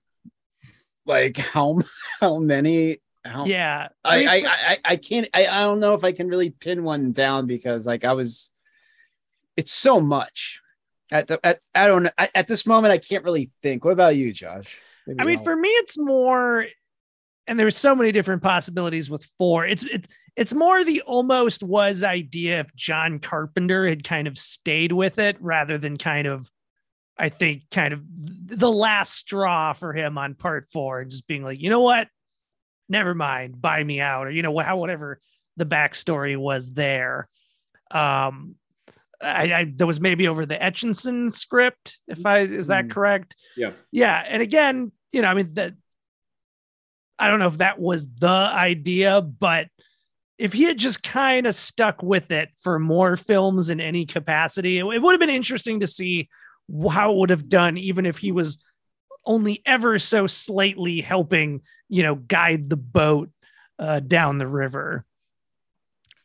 Like 1.05 1.37
how 1.37 1.81
how 2.21 2.39
many? 2.39 2.97
Yeah, 3.45 3.89
I 4.03 4.25
I, 4.25 4.43
I 4.45 4.77
I 4.85 4.95
can't. 4.95 5.27
I 5.33 5.47
I 5.47 5.61
don't 5.61 5.79
know 5.79 5.93
if 5.93 6.03
I 6.03 6.11
can 6.11 6.27
really 6.27 6.49
pin 6.49 6.83
one 6.83 7.11
down 7.11 7.47
because 7.47 7.85
like 7.85 8.05
I 8.05 8.13
was. 8.13 8.51
It's 9.55 9.71
so 9.71 9.99
much. 9.99 10.61
At 11.11 11.27
the 11.27 11.39
at 11.45 11.59
I 11.73 11.87
don't 11.87 12.03
know. 12.03 12.11
At, 12.17 12.31
at 12.35 12.47
this 12.47 12.65
moment, 12.65 12.91
I 12.91 12.97
can't 12.97 13.23
really 13.23 13.49
think. 13.63 13.85
What 13.85 13.91
about 13.91 14.15
you, 14.15 14.33
Josh? 14.33 14.77
Maybe 15.05 15.19
I 15.19 15.23
mean, 15.25 15.37
I'll... 15.37 15.43
for 15.43 15.55
me, 15.55 15.69
it's 15.69 15.97
more 15.97 16.65
and 17.47 17.59
there's 17.59 17.77
so 17.77 17.95
many 17.95 18.11
different 18.11 18.43
possibilities 18.43 19.09
with 19.09 19.25
four. 19.37 19.65
It's 19.65 19.83
it's 19.83 20.13
it's 20.35 20.53
more 20.53 20.83
the 20.83 21.01
almost 21.01 21.63
was 21.63 22.03
idea 22.03 22.59
if 22.59 22.75
John 22.75 23.19
Carpenter 23.19 23.87
had 23.87 24.03
kind 24.03 24.27
of 24.27 24.37
stayed 24.37 24.91
with 24.91 25.17
it 25.17 25.37
rather 25.39 25.77
than 25.77 25.97
kind 25.97 26.27
of 26.27 26.51
I 27.17 27.29
think, 27.29 27.69
kind 27.71 27.93
of 27.93 28.01
the 28.05 28.71
last 28.71 29.13
straw 29.13 29.73
for 29.73 29.93
him 29.93 30.17
on 30.17 30.35
part 30.35 30.67
four, 30.69 30.99
and 30.99 31.09
just 31.09 31.27
being 31.27 31.43
like, 31.43 31.59
you 31.59 31.69
know 31.69 31.81
what, 31.81 32.07
never 32.89 33.13
mind, 33.13 33.61
buy 33.61 33.83
me 33.83 33.99
out, 33.99 34.27
or 34.27 34.31
you 34.31 34.41
know, 34.41 34.57
how 34.59 34.77
whatever 34.77 35.19
the 35.55 35.65
backstory 35.65 36.37
was 36.37 36.71
there. 36.71 37.27
Um, 37.91 38.55
I, 39.21 39.53
I 39.53 39.73
that 39.75 39.85
was 39.85 39.99
maybe 39.99 40.27
over 40.27 40.45
the 40.45 40.55
Etchison 40.55 41.31
script, 41.31 41.99
if 42.07 42.25
I 42.25 42.39
is 42.41 42.67
that 42.67 42.85
mm. 42.85 42.91
correct? 42.91 43.35
Yeah, 43.55 43.71
yeah, 43.91 44.23
and 44.27 44.41
again, 44.41 44.91
you 45.11 45.21
know, 45.21 45.29
I 45.29 45.33
mean 45.33 45.53
that. 45.53 45.73
I 47.19 47.31
don't 47.31 47.39
know 47.39 47.47
if 47.47 47.57
that 47.57 47.79
was 47.79 48.07
the 48.07 48.27
idea, 48.27 49.21
but 49.21 49.69
if 50.37 50.53
he 50.53 50.63
had 50.63 50.77
just 50.77 51.01
kind 51.01 51.47
of 51.47 51.55
stuck 51.55 52.03
with 52.03 52.31
it 52.31 52.49
for 52.61 52.77
more 52.77 53.15
films 53.15 53.71
in 53.71 53.81
any 53.81 54.05
capacity, 54.05 54.77
it, 54.77 54.85
it 54.85 55.01
would 55.01 55.13
have 55.13 55.19
been 55.19 55.29
interesting 55.29 55.79
to 55.79 55.87
see 55.87 56.29
how 56.91 57.11
it 57.11 57.17
would 57.17 57.29
have 57.31 57.49
done 57.49 57.77
even 57.77 58.05
if 58.05 58.19
he 58.19 58.31
was 58.31 58.59
only 59.25 59.61
ever 59.65 59.99
so 59.99 60.27
slightly 60.27 61.01
helping, 61.01 61.61
you 61.89 62.03
know, 62.03 62.15
guide 62.15 62.69
the 62.69 62.77
boat 62.77 63.29
uh, 63.79 63.99
down 63.99 64.37
the 64.37 64.47
river. 64.47 65.05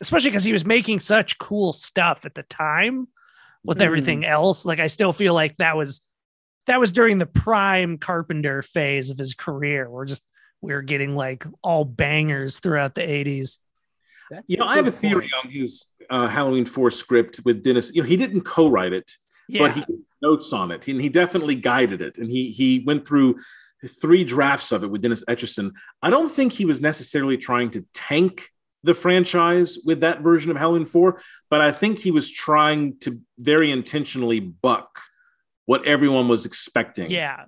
Especially 0.00 0.30
because 0.30 0.44
he 0.44 0.52
was 0.52 0.64
making 0.64 0.98
such 0.98 1.38
cool 1.38 1.72
stuff 1.72 2.24
at 2.24 2.34
the 2.34 2.42
time 2.42 3.06
with 3.64 3.78
mm. 3.78 3.82
everything 3.82 4.24
else. 4.24 4.64
Like 4.64 4.80
I 4.80 4.88
still 4.88 5.12
feel 5.12 5.34
like 5.34 5.56
that 5.58 5.76
was 5.76 6.00
that 6.66 6.80
was 6.80 6.92
during 6.92 7.18
the 7.18 7.26
prime 7.26 7.98
Carpenter 7.98 8.62
phase 8.62 9.10
of 9.10 9.18
his 9.18 9.34
career. 9.34 9.88
We're 9.88 10.06
just 10.06 10.24
we 10.60 10.72
are 10.72 10.82
getting 10.82 11.14
like 11.14 11.44
all 11.62 11.84
bangers 11.84 12.60
throughout 12.60 12.94
the 12.94 13.02
80s. 13.02 13.58
That's 14.30 14.44
you 14.48 14.56
know, 14.56 14.64
I 14.64 14.76
have 14.76 14.86
a 14.86 14.92
theory 14.92 15.28
point. 15.32 15.46
on 15.46 15.50
his 15.50 15.86
uh, 16.08 16.28
Halloween 16.28 16.64
4 16.64 16.90
script 16.90 17.40
with 17.44 17.62
Dennis. 17.62 17.92
You 17.94 18.02
know, 18.02 18.08
he 18.08 18.16
didn't 18.16 18.42
co-write 18.42 18.92
it, 18.92 19.12
yeah. 19.48 19.62
but 19.62 19.72
he 19.72 19.84
notes 20.22 20.52
on 20.52 20.70
it, 20.70 20.86
and 20.88 21.00
he 21.00 21.08
definitely 21.08 21.56
guided 21.56 22.00
it. 22.00 22.16
And 22.16 22.30
he 22.30 22.50
he 22.50 22.82
went 22.86 23.06
through 23.06 23.36
three 23.88 24.24
drafts 24.24 24.72
of 24.72 24.84
it 24.84 24.90
with 24.90 25.02
Dennis 25.02 25.24
Etchison. 25.24 25.72
I 26.02 26.10
don't 26.10 26.30
think 26.30 26.52
he 26.52 26.64
was 26.64 26.80
necessarily 26.80 27.36
trying 27.36 27.70
to 27.70 27.84
tank 27.94 28.48
the 28.84 28.94
franchise 28.94 29.78
with 29.84 30.00
that 30.00 30.20
version 30.20 30.50
of 30.50 30.56
Halloween 30.56 30.86
4, 30.86 31.20
but 31.50 31.60
I 31.60 31.70
think 31.70 31.98
he 31.98 32.10
was 32.10 32.30
trying 32.30 32.98
to 33.00 33.20
very 33.38 33.70
intentionally 33.70 34.40
buck 34.40 35.00
what 35.66 35.86
everyone 35.86 36.28
was 36.28 36.46
expecting. 36.46 37.10
Yeah. 37.10 37.44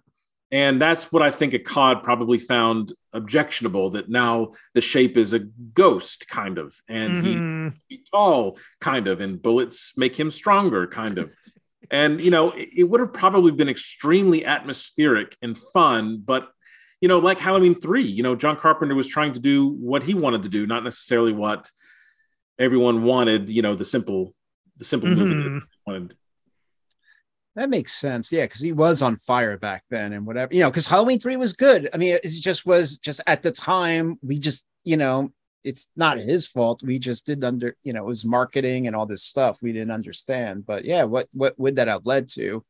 And 0.52 0.80
that's 0.80 1.10
what 1.10 1.22
I 1.22 1.32
think 1.32 1.52
Akkad 1.52 2.04
probably 2.04 2.38
found 2.38 2.92
objectionable 3.12 3.90
that 3.90 4.08
now 4.08 4.50
the 4.74 4.80
shape 4.80 5.16
is 5.16 5.32
a 5.32 5.40
ghost, 5.40 6.28
kind 6.28 6.58
of, 6.58 6.76
and 6.86 7.24
mm-hmm. 7.24 7.68
he, 7.88 7.96
he 7.96 8.04
tall, 8.08 8.58
kind 8.80 9.08
of, 9.08 9.20
and 9.20 9.42
bullets 9.42 9.94
make 9.96 10.14
him 10.14 10.30
stronger, 10.30 10.86
kind 10.86 11.18
of 11.18 11.34
and 11.94 12.20
you 12.20 12.30
know 12.30 12.50
it, 12.50 12.68
it 12.76 12.82
would 12.84 13.00
have 13.00 13.12
probably 13.12 13.52
been 13.52 13.68
extremely 13.68 14.44
atmospheric 14.44 15.36
and 15.40 15.56
fun 15.56 16.22
but 16.24 16.48
you 17.00 17.08
know 17.08 17.18
like 17.18 17.38
halloween 17.38 17.74
3 17.74 18.02
you 18.02 18.22
know 18.22 18.34
john 18.34 18.56
carpenter 18.56 18.94
was 18.94 19.06
trying 19.06 19.32
to 19.32 19.40
do 19.40 19.68
what 19.68 20.02
he 20.02 20.14
wanted 20.14 20.42
to 20.42 20.48
do 20.48 20.66
not 20.66 20.84
necessarily 20.84 21.32
what 21.32 21.70
everyone 22.58 23.02
wanted 23.02 23.48
you 23.48 23.62
know 23.62 23.74
the 23.74 23.84
simple 23.84 24.34
the 24.76 24.84
simple 24.84 25.08
mm-hmm. 25.08 25.20
movie 25.20 25.60
that 25.60 25.66
wanted. 25.86 26.16
That 27.56 27.70
makes 27.70 27.92
sense. 27.92 28.32
Yeah 28.32 28.44
because 28.44 28.60
he 28.60 28.72
was 28.72 29.02
on 29.02 29.16
fire 29.16 29.56
back 29.56 29.84
then 29.90 30.12
and 30.12 30.26
whatever 30.26 30.52
you 30.52 30.60
know 30.60 30.70
because 30.70 30.86
halloween 30.86 31.20
3 31.20 31.36
was 31.36 31.52
good. 31.52 31.88
I 31.92 31.96
mean 31.96 32.18
it 32.22 32.28
just 32.28 32.66
was 32.66 32.98
just 32.98 33.20
at 33.26 33.42
the 33.42 33.52
time 33.52 34.18
we 34.22 34.38
just 34.38 34.66
you 34.82 34.96
know 34.96 35.32
it's 35.64 35.88
not 35.96 36.18
his 36.18 36.46
fault. 36.46 36.82
We 36.82 36.98
just 36.98 37.26
didn't 37.26 37.44
under, 37.44 37.76
you 37.82 37.94
know, 37.94 38.02
it 38.04 38.06
was 38.06 38.24
marketing 38.24 38.86
and 38.86 38.94
all 38.94 39.06
this 39.06 39.22
stuff 39.22 39.62
we 39.62 39.72
didn't 39.72 39.90
understand. 39.90 40.66
But 40.66 40.84
yeah, 40.84 41.04
what 41.04 41.28
what 41.32 41.58
would 41.58 41.76
that 41.76 41.88
have 41.88 42.06
led 42.06 42.28
to? 42.30 42.64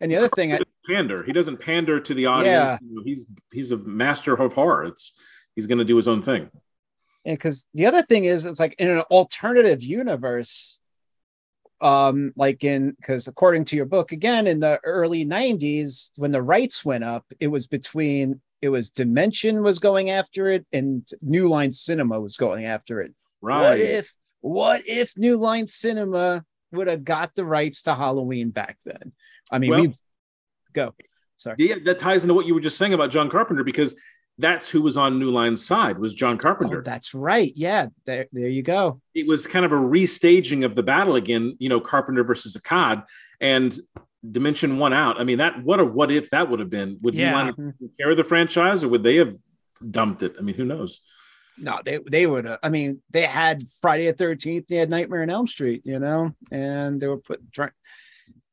And 0.00 0.10
the 0.10 0.16
other 0.16 0.28
thing, 0.28 0.52
I, 0.52 0.60
pander. 0.86 1.22
He 1.22 1.32
doesn't 1.32 1.58
pander 1.58 2.00
to 2.00 2.14
the 2.14 2.26
audience. 2.26 2.80
Yeah. 2.82 3.02
he's 3.04 3.26
he's 3.52 3.70
a 3.70 3.76
master 3.76 4.34
of 4.34 4.52
horror. 4.54 4.84
It's 4.86 5.12
he's 5.54 5.66
going 5.66 5.78
to 5.78 5.84
do 5.84 5.96
his 5.96 6.08
own 6.08 6.22
thing. 6.22 6.50
And 7.24 7.36
because 7.36 7.68
the 7.74 7.86
other 7.86 8.02
thing 8.02 8.24
is, 8.24 8.46
it's 8.46 8.60
like 8.60 8.74
in 8.78 8.90
an 8.90 9.00
alternative 9.10 9.82
universe, 9.82 10.80
um, 11.80 12.32
like 12.34 12.64
in 12.64 12.92
because 12.92 13.28
according 13.28 13.66
to 13.66 13.76
your 13.76 13.86
book, 13.86 14.10
again 14.10 14.46
in 14.46 14.58
the 14.58 14.80
early 14.82 15.24
'90s, 15.24 16.10
when 16.16 16.32
the 16.32 16.42
rights 16.42 16.84
went 16.84 17.04
up, 17.04 17.26
it 17.38 17.48
was 17.48 17.66
between 17.66 18.40
it 18.62 18.68
was 18.68 18.90
Dimension 18.90 19.62
was 19.62 19.78
going 19.78 20.10
after 20.10 20.50
it, 20.50 20.66
and 20.72 21.08
New 21.22 21.48
Line 21.48 21.72
Cinema 21.72 22.20
was 22.20 22.36
going 22.36 22.66
after 22.66 23.00
it. 23.00 23.14
Right. 23.40 23.60
What 23.70 23.80
if 23.80 24.14
what 24.40 24.82
if 24.86 25.16
New 25.16 25.36
Line 25.38 25.66
Cinema 25.66 26.44
would 26.72 26.86
have 26.86 27.04
got 27.04 27.34
the 27.34 27.44
rights 27.44 27.82
to 27.82 27.94
Halloween 27.94 28.50
back 28.50 28.78
then? 28.84 29.12
I 29.50 29.58
mean, 29.58 29.70
Well- 29.70 29.80
we 29.82 29.94
go. 30.72 30.94
Sorry. 31.38 31.56
Yeah, 31.58 31.76
that 31.86 31.98
ties 31.98 32.22
into 32.22 32.34
what 32.34 32.46
you 32.46 32.52
were 32.54 32.60
just 32.60 32.76
saying 32.76 32.92
about 32.92 33.10
John 33.10 33.30
Carpenter 33.30 33.64
because 33.64 33.96
that's 34.36 34.68
who 34.68 34.82
was 34.82 34.96
on 34.98 35.18
New 35.18 35.30
Line's 35.30 35.64
side 35.64 35.98
was 35.98 36.12
John 36.14 36.36
Carpenter. 36.36 36.80
Oh, 36.80 36.82
that's 36.82 37.14
right. 37.14 37.50
Yeah, 37.56 37.86
there, 38.04 38.26
there 38.32 38.48
you 38.48 38.62
go. 38.62 39.00
it 39.14 39.26
was 39.26 39.46
kind 39.46 39.64
of 39.64 39.72
a 39.72 39.76
restaging 39.76 40.64
of 40.66 40.74
the 40.74 40.82
battle 40.82 41.14
again, 41.16 41.56
you 41.58 41.68
know, 41.70 41.80
Carpenter 41.80 42.24
versus 42.24 42.56
Akkad 42.58 43.04
and 43.40 43.78
Dimension 44.28 44.78
one 44.78 44.92
out. 44.92 45.18
I 45.20 45.24
mean, 45.24 45.38
that 45.38 45.62
what 45.64 45.80
a 45.80 45.84
what 45.84 46.10
if 46.10 46.28
that 46.30 46.50
would 46.50 46.60
have 46.60 46.68
been? 46.70 46.98
Would 47.02 47.14
Yeah. 47.14 47.30
New 47.30 47.34
Line 47.36 47.46
have 47.80 47.90
carried 47.98 48.18
the 48.18 48.24
franchise 48.24 48.84
or 48.84 48.88
would 48.88 49.02
they 49.02 49.16
have 49.16 49.34
dumped 49.90 50.22
it? 50.22 50.36
I 50.38 50.42
mean, 50.42 50.54
who 50.56 50.64
knows? 50.66 51.00
No, 51.56 51.78
they 51.84 51.98
they 52.10 52.26
would. 52.26 52.44
have 52.44 52.58
I 52.62 52.68
mean, 52.68 53.02
they 53.10 53.22
had 53.22 53.62
Friday 53.80 54.06
the 54.06 54.12
Thirteenth. 54.12 54.66
They 54.66 54.76
had 54.76 54.90
Nightmare 54.90 55.22
on 55.22 55.30
Elm 55.30 55.46
Street. 55.46 55.82
You 55.84 55.98
know, 55.98 56.34
and 56.50 57.00
they 57.00 57.06
were 57.06 57.16
put. 57.18 57.40
Try, 57.52 57.70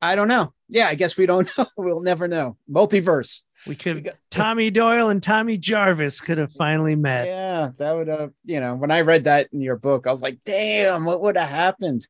I 0.00 0.14
don't 0.16 0.28
know. 0.28 0.52
Yeah, 0.70 0.88
I 0.88 0.94
guess 0.94 1.16
we 1.18 1.26
don't 1.26 1.50
know. 1.58 1.66
We'll 1.76 2.00
never 2.00 2.28
know. 2.28 2.56
Multiverse. 2.70 3.42
We 3.66 3.74
could 3.74 3.96
have 3.96 4.04
got 4.04 4.14
Tommy 4.30 4.70
Doyle 4.70 5.08
and 5.10 5.22
Tommy 5.22 5.58
Jarvis 5.58 6.20
could 6.20 6.38
have 6.38 6.52
finally 6.52 6.96
met. 6.96 7.26
Yeah, 7.26 7.70
that 7.78 7.92
would 7.94 8.08
have. 8.08 8.32
You 8.44 8.60
know, 8.60 8.74
when 8.74 8.90
I 8.90 9.02
read 9.02 9.24
that 9.24 9.48
in 9.52 9.60
your 9.60 9.76
book, 9.76 10.06
I 10.06 10.10
was 10.10 10.22
like, 10.22 10.38
"Damn, 10.46 11.04
what 11.04 11.20
would 11.20 11.36
have 11.36 11.48
happened?" 11.50 12.06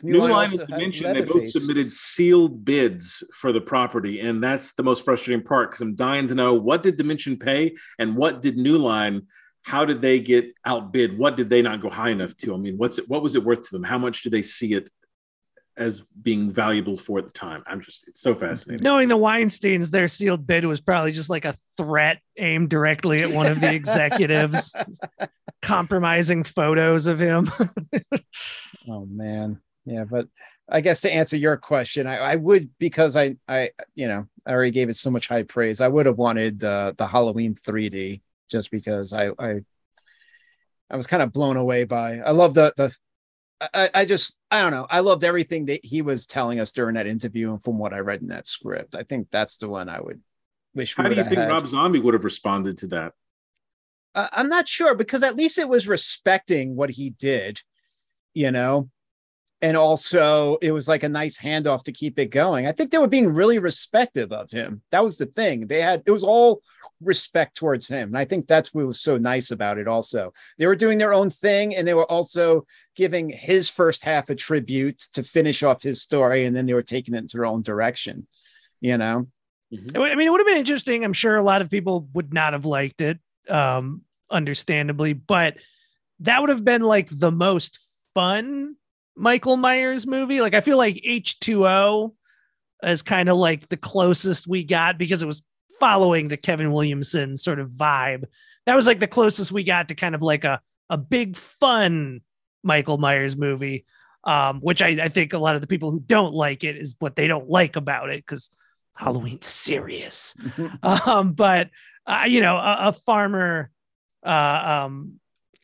'Cause 0.00 0.10
New 0.10 0.18
Line 0.20 0.30
also 0.32 0.60
and 0.60 0.68
Dimension, 0.68 1.12
they 1.12 1.20
both 1.22 1.48
submitted 1.50 1.92
sealed 1.92 2.64
bids 2.64 3.22
for 3.34 3.52
the 3.52 3.60
property. 3.60 4.20
And 4.20 4.42
that's 4.42 4.72
the 4.72 4.82
most 4.82 5.04
frustrating 5.04 5.44
part 5.44 5.70
because 5.70 5.82
I'm 5.82 5.94
dying 5.94 6.26
to 6.28 6.34
know 6.34 6.54
what 6.54 6.82
did 6.82 6.96
Dimension 6.96 7.36
pay 7.36 7.74
and 7.98 8.16
what 8.16 8.40
did 8.40 8.56
New 8.56 8.78
Line, 8.78 9.26
how 9.62 9.84
did 9.84 10.00
they 10.00 10.18
get 10.20 10.54
outbid? 10.64 11.18
What 11.18 11.36
did 11.36 11.50
they 11.50 11.60
not 11.60 11.82
go 11.82 11.90
high 11.90 12.10
enough 12.10 12.34
to? 12.38 12.54
I 12.54 12.56
mean, 12.56 12.78
what's 12.78 12.98
it, 12.98 13.08
what 13.08 13.22
was 13.22 13.34
it 13.36 13.44
worth 13.44 13.62
to 13.62 13.72
them? 13.72 13.82
How 13.82 13.98
much 13.98 14.22
do 14.22 14.30
they 14.30 14.40
see 14.42 14.72
it 14.72 14.88
as 15.76 16.00
being 16.22 16.50
valuable 16.50 16.96
for 16.96 17.18
at 17.18 17.26
the 17.26 17.32
time? 17.32 17.62
I'm 17.66 17.82
just, 17.82 18.08
it's 18.08 18.20
so 18.22 18.34
fascinating. 18.34 18.82
Knowing 18.82 19.08
the 19.08 19.18
Weinsteins, 19.18 19.90
their 19.90 20.08
sealed 20.08 20.46
bid 20.46 20.64
was 20.64 20.80
probably 20.80 21.12
just 21.12 21.28
like 21.28 21.44
a 21.44 21.56
threat 21.76 22.20
aimed 22.38 22.70
directly 22.70 23.22
at 23.22 23.30
one 23.30 23.46
of 23.46 23.60
the 23.60 23.72
executives, 23.74 24.74
compromising 25.62 26.42
photos 26.42 27.06
of 27.06 27.18
him. 27.20 27.50
Oh 28.88 29.04
man, 29.04 29.60
yeah, 29.84 30.04
but 30.04 30.26
I 30.68 30.80
guess 30.80 31.00
to 31.00 31.12
answer 31.12 31.36
your 31.36 31.56
question, 31.56 32.06
I, 32.06 32.16
I 32.16 32.36
would 32.36 32.70
because 32.78 33.16
I 33.16 33.36
I 33.48 33.70
you 33.94 34.08
know 34.08 34.26
I 34.46 34.52
already 34.52 34.70
gave 34.70 34.88
it 34.88 34.96
so 34.96 35.10
much 35.10 35.28
high 35.28 35.42
praise. 35.42 35.80
I 35.80 35.88
would 35.88 36.06
have 36.06 36.18
wanted 36.18 36.60
the 36.60 36.94
the 36.96 37.06
Halloween 37.06 37.54
3D 37.54 38.20
just 38.50 38.70
because 38.70 39.12
I 39.12 39.30
I 39.38 39.60
I 40.90 40.96
was 40.96 41.06
kind 41.06 41.22
of 41.22 41.32
blown 41.32 41.56
away 41.56 41.84
by. 41.84 42.18
I 42.18 42.30
love 42.30 42.54
the 42.54 42.72
the. 42.76 42.94
I, 43.74 43.90
I 43.94 44.04
just 44.06 44.38
I 44.50 44.62
don't 44.62 44.70
know. 44.70 44.86
I 44.88 45.00
loved 45.00 45.22
everything 45.22 45.66
that 45.66 45.84
he 45.84 46.02
was 46.02 46.24
telling 46.24 46.60
us 46.60 46.72
during 46.72 46.94
that 46.94 47.06
interview 47.06 47.50
and 47.52 47.62
from 47.62 47.78
what 47.78 47.92
I 47.92 47.98
read 47.98 48.22
in 48.22 48.28
that 48.28 48.46
script. 48.46 48.94
I 48.94 49.02
think 49.02 49.28
that's 49.30 49.58
the 49.58 49.68
one 49.68 49.88
I 49.88 50.00
would 50.00 50.20
wish. 50.74 50.96
we 50.96 51.02
How 51.02 51.10
do 51.10 51.16
you 51.16 51.24
think 51.24 51.36
had. 51.36 51.48
Rob 51.48 51.66
Zombie 51.66 52.00
would 52.00 52.14
have 52.14 52.24
responded 52.24 52.78
to 52.78 52.86
that? 52.88 53.12
Uh, 54.14 54.28
I'm 54.32 54.48
not 54.48 54.66
sure 54.66 54.94
because 54.94 55.22
at 55.22 55.36
least 55.36 55.58
it 55.58 55.68
was 55.68 55.86
respecting 55.86 56.74
what 56.74 56.90
he 56.90 57.10
did, 57.10 57.60
you 58.34 58.50
know, 58.50 58.88
and 59.62 59.76
also 59.76 60.56
it 60.62 60.72
was 60.72 60.88
like 60.88 61.02
a 61.02 61.08
nice 61.08 61.38
handoff 61.38 61.82
to 61.84 61.92
keep 61.92 62.18
it 62.18 62.30
going. 62.30 62.66
I 62.66 62.72
think 62.72 62.90
they 62.90 62.98
were 62.98 63.06
being 63.06 63.28
really 63.28 63.58
respective 63.58 64.32
of 64.32 64.50
him. 64.50 64.82
That 64.90 65.04
was 65.04 65.18
the 65.18 65.26
thing. 65.26 65.66
They 65.66 65.80
had 65.80 66.02
it 66.06 66.10
was 66.10 66.24
all 66.24 66.62
respect 67.00 67.56
towards 67.56 67.88
him, 67.88 68.08
and 68.08 68.18
I 68.18 68.24
think 68.24 68.46
that's 68.46 68.72
what 68.72 68.86
was 68.86 69.00
so 69.00 69.18
nice 69.18 69.50
about 69.50 69.78
it. 69.78 69.86
Also, 69.86 70.32
they 70.58 70.66
were 70.66 70.76
doing 70.76 70.98
their 70.98 71.12
own 71.12 71.30
thing, 71.30 71.74
and 71.74 71.86
they 71.86 71.94
were 71.94 72.10
also 72.10 72.66
giving 72.96 73.28
his 73.28 73.68
first 73.68 74.04
half 74.04 74.30
a 74.30 74.34
tribute 74.34 74.98
to 75.12 75.22
finish 75.22 75.62
off 75.62 75.82
his 75.82 76.00
story, 76.00 76.46
and 76.46 76.56
then 76.56 76.66
they 76.66 76.74
were 76.74 76.82
taking 76.82 77.14
it 77.14 77.18
into 77.18 77.36
their 77.36 77.46
own 77.46 77.62
direction. 77.62 78.26
You 78.80 78.96
know, 78.96 79.26
I 79.72 80.14
mean, 80.14 80.26
it 80.26 80.30
would 80.30 80.40
have 80.40 80.46
been 80.46 80.56
interesting. 80.56 81.04
I'm 81.04 81.12
sure 81.12 81.36
a 81.36 81.42
lot 81.42 81.62
of 81.62 81.70
people 81.70 82.08
would 82.14 82.32
not 82.32 82.54
have 82.54 82.64
liked 82.64 83.00
it, 83.02 83.18
um, 83.48 84.02
understandably, 84.30 85.12
but 85.12 85.56
that 86.20 86.40
would 86.40 86.50
have 86.50 86.64
been 86.64 86.82
like 86.82 87.08
the 87.10 87.30
most 87.30 87.78
fun 88.14 88.76
Michael 89.16 89.56
Myers 89.56 90.06
movie. 90.06 90.40
Like, 90.40 90.54
I 90.54 90.60
feel 90.60 90.76
like 90.76 90.96
H2O 91.06 92.12
is 92.82 93.02
kind 93.02 93.28
of 93.28 93.36
like 93.36 93.68
the 93.68 93.76
closest 93.76 94.46
we 94.46 94.64
got 94.64 94.98
because 94.98 95.22
it 95.22 95.26
was 95.26 95.42
following 95.78 96.28
the 96.28 96.36
Kevin 96.36 96.72
Williamson 96.72 97.36
sort 97.36 97.58
of 97.58 97.70
vibe. 97.70 98.24
That 98.66 98.76
was 98.76 98.86
like 98.86 99.00
the 99.00 99.06
closest 99.06 99.52
we 99.52 99.64
got 99.64 99.88
to 99.88 99.94
kind 99.94 100.14
of 100.14 100.22
like 100.22 100.44
a, 100.44 100.60
a 100.88 100.96
big 100.96 101.36
fun 101.36 102.20
Michael 102.62 102.98
Myers 102.98 103.36
movie. 103.36 103.86
Um, 104.22 104.60
which 104.60 104.82
I, 104.82 104.88
I 104.88 105.08
think 105.08 105.32
a 105.32 105.38
lot 105.38 105.54
of 105.54 105.62
the 105.62 105.66
people 105.66 105.90
who 105.90 106.00
don't 106.00 106.34
like 106.34 106.62
it 106.62 106.76
is 106.76 106.94
what 106.98 107.16
they 107.16 107.26
don't 107.26 107.48
like 107.48 107.76
about 107.76 108.10
it 108.10 108.18
because 108.18 108.50
Halloween's 108.94 109.46
serious. 109.46 110.34
um, 110.82 111.32
but 111.32 111.70
uh, 112.06 112.24
you 112.26 112.42
know, 112.42 112.56
a, 112.56 112.88
a 112.88 112.92
farmer. 112.92 113.70
Uh, 114.22 114.84
um, 114.84 115.19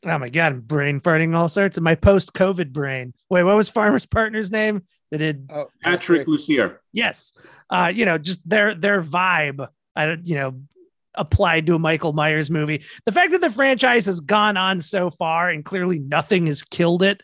oh 0.06 0.18
my 0.18 0.28
god, 0.28 0.52
I'm 0.52 0.60
brain 0.60 1.00
farting 1.00 1.36
all 1.36 1.48
sorts 1.48 1.76
of 1.76 1.82
my 1.82 1.94
post-COVID 1.94 2.72
brain. 2.72 3.12
Wait, 3.28 3.42
what 3.42 3.56
was 3.56 3.68
Farmer's 3.68 4.06
Partner's 4.06 4.50
name? 4.50 4.82
They 5.10 5.18
did 5.18 5.50
oh, 5.52 5.66
Patrick 5.82 6.26
Lussier. 6.26 6.78
yes. 6.92 7.32
Uh, 7.70 7.90
you 7.94 8.04
know, 8.04 8.16
just 8.18 8.48
their 8.48 8.74
their 8.74 9.02
vibe. 9.02 9.66
I 9.94 10.06
don't, 10.06 10.26
you 10.26 10.36
know, 10.36 10.60
applied 11.14 11.66
to 11.66 11.74
a 11.74 11.78
Michael 11.78 12.12
Myers 12.12 12.50
movie. 12.50 12.84
The 13.04 13.12
fact 13.12 13.32
that 13.32 13.40
the 13.40 13.50
franchise 13.50 14.06
has 14.06 14.20
gone 14.20 14.56
on 14.56 14.80
so 14.80 15.10
far 15.10 15.50
and 15.50 15.64
clearly 15.64 15.98
nothing 15.98 16.46
has 16.46 16.62
killed 16.62 17.02
it. 17.02 17.22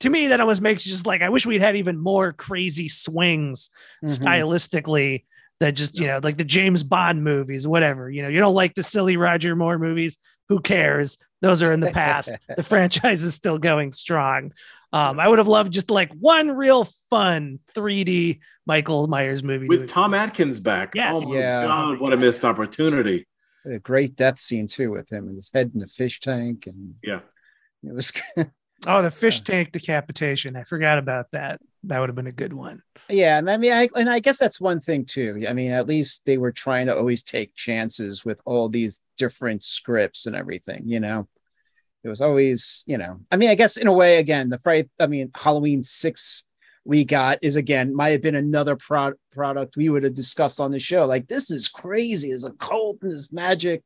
To 0.00 0.10
me, 0.10 0.28
that 0.28 0.40
almost 0.40 0.60
makes 0.60 0.84
you 0.86 0.92
just 0.92 1.06
like 1.06 1.22
I 1.22 1.28
wish 1.30 1.46
we'd 1.46 1.62
had 1.62 1.76
even 1.76 1.98
more 1.98 2.32
crazy 2.32 2.88
swings 2.88 3.70
Mhm. 4.04 4.18
stylistically 4.18 5.24
that 5.60 5.72
just 5.72 5.98
you 5.98 6.06
know 6.06 6.20
like 6.22 6.36
the 6.36 6.44
James 6.44 6.82
Bond 6.82 7.22
movies, 7.24 7.66
whatever. 7.66 8.10
You 8.10 8.22
know, 8.22 8.28
you 8.28 8.40
don't 8.40 8.54
like 8.54 8.74
the 8.74 8.82
silly 8.82 9.16
Roger 9.16 9.54
Moore 9.56 9.78
movies. 9.78 10.18
Who 10.48 10.60
cares? 10.60 11.18
Those 11.40 11.62
are 11.62 11.72
in 11.72 11.80
the 11.80 11.90
past. 11.90 12.32
the 12.56 12.62
franchise 12.62 13.22
is 13.22 13.34
still 13.34 13.58
going 13.58 13.92
strong. 13.92 14.52
Um, 14.92 15.18
I 15.18 15.26
would 15.26 15.38
have 15.38 15.48
loved 15.48 15.72
just 15.72 15.90
like 15.90 16.12
one 16.12 16.52
real 16.52 16.84
fun 17.10 17.58
3D 17.74 18.38
Michael 18.66 19.06
Myers 19.08 19.42
movie. 19.42 19.66
With 19.66 19.80
to- 19.80 19.86
Tom 19.86 20.14
Atkins 20.14 20.60
back. 20.60 20.94
Yes. 20.94 21.18
Oh 21.20 21.28
my 21.32 21.38
Yeah. 21.38 21.64
God, 21.66 21.98
what 22.00 22.12
a 22.12 22.16
missed 22.16 22.44
opportunity. 22.44 23.26
a 23.66 23.78
great 23.78 24.14
death 24.14 24.38
scene 24.38 24.66
too 24.66 24.90
with 24.90 25.10
him 25.10 25.26
and 25.26 25.36
his 25.36 25.50
head 25.52 25.70
in 25.74 25.80
the 25.80 25.86
fish 25.86 26.20
tank 26.20 26.66
and 26.66 26.94
Yeah. 27.02 27.20
it 27.82 27.92
was 27.94 28.12
oh, 28.86 29.02
the 29.02 29.10
fish 29.10 29.40
tank 29.40 29.72
decapitation. 29.72 30.54
I 30.54 30.62
forgot 30.64 30.98
about 30.98 31.30
that. 31.32 31.60
That 31.88 32.00
would 32.00 32.08
have 32.08 32.16
been 32.16 32.26
a 32.26 32.32
good 32.32 32.52
one. 32.52 32.82
yeah 33.08 33.38
and 33.38 33.50
i 33.50 33.56
mean 33.56 33.72
i 33.72 33.88
and 33.96 34.08
i 34.08 34.18
guess 34.18 34.38
that's 34.38 34.60
one 34.60 34.80
thing 34.80 35.04
too. 35.04 35.44
I 35.48 35.52
mean 35.52 35.72
at 35.72 35.86
least 35.86 36.24
they 36.24 36.38
were 36.38 36.52
trying 36.52 36.86
to 36.86 36.96
always 36.96 37.22
take 37.22 37.54
chances 37.54 38.24
with 38.24 38.40
all 38.44 38.68
these 38.68 39.00
different 39.18 39.62
scripts 39.62 40.26
and 40.26 40.34
everything 40.34 40.82
you 40.86 41.00
know? 41.00 41.28
It 42.02 42.08
was 42.08 42.20
always 42.20 42.84
you 42.86 42.98
know 42.98 43.20
i 43.30 43.36
mean 43.36 43.50
i 43.50 43.54
guess 43.54 43.76
in 43.76 43.86
a 43.86 43.92
way 43.92 44.18
again 44.18 44.48
the 44.50 44.58
friday 44.58 44.88
i 45.00 45.06
mean 45.06 45.30
halloween 45.34 45.82
six 45.82 46.46
we 46.84 47.04
got 47.04 47.38
is 47.42 47.56
again 47.56 47.94
might 47.96 48.10
have 48.10 48.20
been 48.20 48.34
another 48.34 48.76
pro- 48.76 49.14
product 49.32 49.76
we 49.76 49.88
would 49.88 50.04
have 50.04 50.14
discussed 50.14 50.60
on 50.60 50.70
the 50.70 50.78
show. 50.78 51.06
Like 51.06 51.28
this 51.28 51.50
is 51.50 51.66
crazy. 51.66 52.28
There's 52.28 52.44
a 52.44 52.50
cult 52.50 52.98
and 53.00 53.10
there's 53.10 53.32
magic 53.32 53.82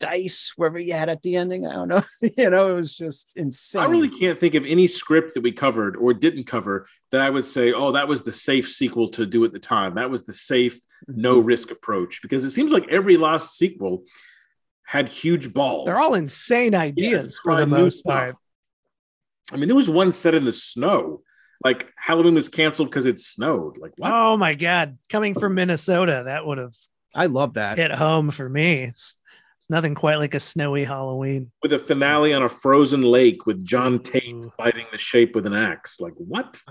dice 0.00 0.52
wherever 0.56 0.78
you 0.78 0.92
had 0.92 1.08
at 1.08 1.22
the 1.22 1.36
ending 1.36 1.66
i 1.66 1.72
don't 1.72 1.88
know 1.88 2.02
you 2.36 2.50
know 2.50 2.70
it 2.70 2.74
was 2.74 2.94
just 2.94 3.36
insane 3.36 3.82
I 3.82 3.86
really 3.86 4.10
can't 4.10 4.38
think 4.38 4.54
of 4.54 4.64
any 4.64 4.86
script 4.86 5.34
that 5.34 5.42
we 5.42 5.52
covered 5.52 5.96
or 5.96 6.14
didn't 6.14 6.44
cover 6.44 6.86
that 7.10 7.20
I 7.20 7.30
would 7.30 7.44
say, 7.44 7.72
oh, 7.72 7.92
that 7.92 8.08
was 8.08 8.22
the 8.22 8.32
safe 8.32 8.70
sequel 8.70 9.08
to 9.10 9.24
do 9.24 9.44
at 9.44 9.52
the 9.52 9.58
time. 9.58 9.94
That 9.94 10.10
was 10.10 10.24
the 10.24 10.32
safe, 10.32 10.76
mm-hmm. 10.76 11.20
no 11.20 11.38
risk 11.38 11.70
approach. 11.70 12.20
Because 12.22 12.44
it 12.44 12.50
seems 12.50 12.70
like 12.70 12.86
every 12.88 13.16
last 13.16 13.56
sequel 13.56 14.04
had 14.84 15.08
huge 15.08 15.52
balls. 15.52 15.86
They're 15.86 15.98
all 15.98 16.14
insane 16.14 16.72
Yeah, 16.72 16.80
ideas 16.80 17.38
for 17.38 17.52
try 17.52 17.60
the 17.60 17.66
new 17.66 17.76
most 17.76 18.04
part. 18.04 18.36
I 19.52 19.56
mean, 19.56 19.68
there 19.68 19.76
was 19.76 19.90
one 19.90 20.12
set 20.12 20.34
in 20.34 20.44
the 20.44 20.52
snow. 20.52 21.22
Like 21.64 21.92
Halloween 21.96 22.34
was 22.34 22.48
canceled 22.48 22.90
because 22.90 23.06
it 23.06 23.18
snowed. 23.18 23.78
Like 23.78 23.92
what? 23.96 24.12
Oh 24.12 24.36
my 24.36 24.54
God. 24.54 24.98
Coming 25.08 25.34
from 25.34 25.54
Minnesota, 25.54 26.22
that 26.26 26.46
would 26.46 26.58
have 26.58 26.74
i 27.14 27.24
love 27.24 27.54
that 27.54 27.78
hit 27.78 27.90
home 27.90 28.30
for 28.30 28.48
me. 28.48 28.92
It's, 29.58 29.64
it's 29.64 29.70
nothing 29.70 29.94
quite 29.94 30.16
like 30.18 30.34
a 30.34 30.40
snowy 30.40 30.84
Halloween. 30.84 31.50
With 31.62 31.72
a 31.72 31.78
finale 31.78 32.32
on 32.32 32.42
a 32.42 32.48
frozen 32.48 33.02
lake 33.02 33.46
with 33.46 33.64
John 33.64 33.98
Tate 34.00 34.44
fighting 34.56 34.86
the 34.92 34.98
shape 34.98 35.34
with 35.34 35.46
an 35.46 35.54
axe. 35.54 36.00
Like 36.00 36.14
what? 36.16 36.62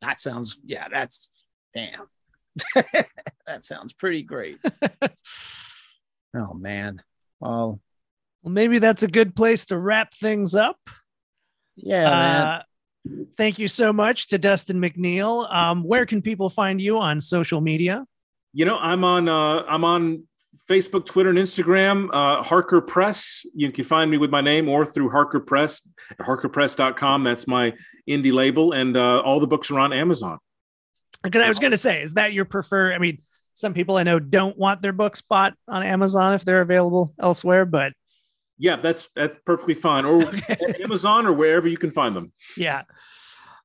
That 0.00 0.20
sounds, 0.20 0.56
yeah, 0.64 0.88
that's 0.90 1.28
damn. 1.74 2.06
that 3.46 3.64
sounds 3.64 3.92
pretty 3.92 4.22
great. 4.22 4.58
oh 6.36 6.54
man. 6.54 7.02
Well, 7.40 7.80
Well, 8.42 8.52
maybe 8.52 8.78
that's 8.78 9.02
a 9.02 9.08
good 9.08 9.34
place 9.36 9.66
to 9.66 9.78
wrap 9.78 10.14
things 10.14 10.54
up. 10.54 10.78
yeah, 11.76 12.10
man. 12.10 12.42
Uh, 12.42 12.62
thank 13.36 13.58
you 13.58 13.68
so 13.68 13.92
much 13.92 14.28
to 14.28 14.38
Dustin 14.38 14.80
McNeill. 14.80 15.52
Um, 15.52 15.82
where 15.84 16.06
can 16.06 16.22
people 16.22 16.50
find 16.50 16.80
you 16.80 16.98
on 16.98 17.20
social 17.20 17.60
media? 17.60 18.04
You 18.52 18.64
know, 18.64 18.78
I'm 18.78 19.04
on 19.04 19.28
uh 19.28 19.62
I'm 19.68 19.84
on 19.84 20.27
Facebook, 20.68 21.06
Twitter, 21.06 21.30
and 21.30 21.38
Instagram, 21.38 22.08
uh, 22.12 22.42
Harker 22.42 22.80
Press. 22.80 23.46
You 23.54 23.72
can 23.72 23.84
find 23.84 24.10
me 24.10 24.18
with 24.18 24.30
my 24.30 24.40
name 24.42 24.68
or 24.68 24.84
through 24.84 25.10
Harker 25.10 25.40
Press 25.40 25.88
at 26.10 26.18
harkerpress.com. 26.26 27.24
That's 27.24 27.46
my 27.46 27.72
indie 28.08 28.32
label. 28.32 28.72
And 28.72 28.96
uh, 28.96 29.20
all 29.20 29.40
the 29.40 29.46
books 29.46 29.70
are 29.70 29.78
on 29.78 29.92
Amazon. 29.92 30.38
Because 31.22 31.42
I 31.42 31.48
was 31.48 31.58
going 31.58 31.70
to 31.72 31.78
say, 31.78 32.02
is 32.02 32.14
that 32.14 32.32
your 32.32 32.44
prefer? 32.44 32.92
I 32.92 32.98
mean, 32.98 33.22
some 33.54 33.74
people 33.74 33.96
I 33.96 34.02
know 34.02 34.18
don't 34.20 34.56
want 34.56 34.82
their 34.82 34.92
books 34.92 35.20
bought 35.20 35.54
on 35.66 35.82
Amazon 35.82 36.34
if 36.34 36.44
they're 36.44 36.60
available 36.60 37.12
elsewhere, 37.18 37.64
but 37.64 37.92
Yeah, 38.58 38.76
that's 38.76 39.08
that's 39.16 39.34
perfectly 39.44 39.74
fine. 39.74 40.04
Or 40.04 40.22
Amazon 40.84 41.26
or 41.26 41.32
wherever 41.32 41.66
you 41.66 41.78
can 41.78 41.90
find 41.90 42.14
them. 42.14 42.32
yeah. 42.56 42.82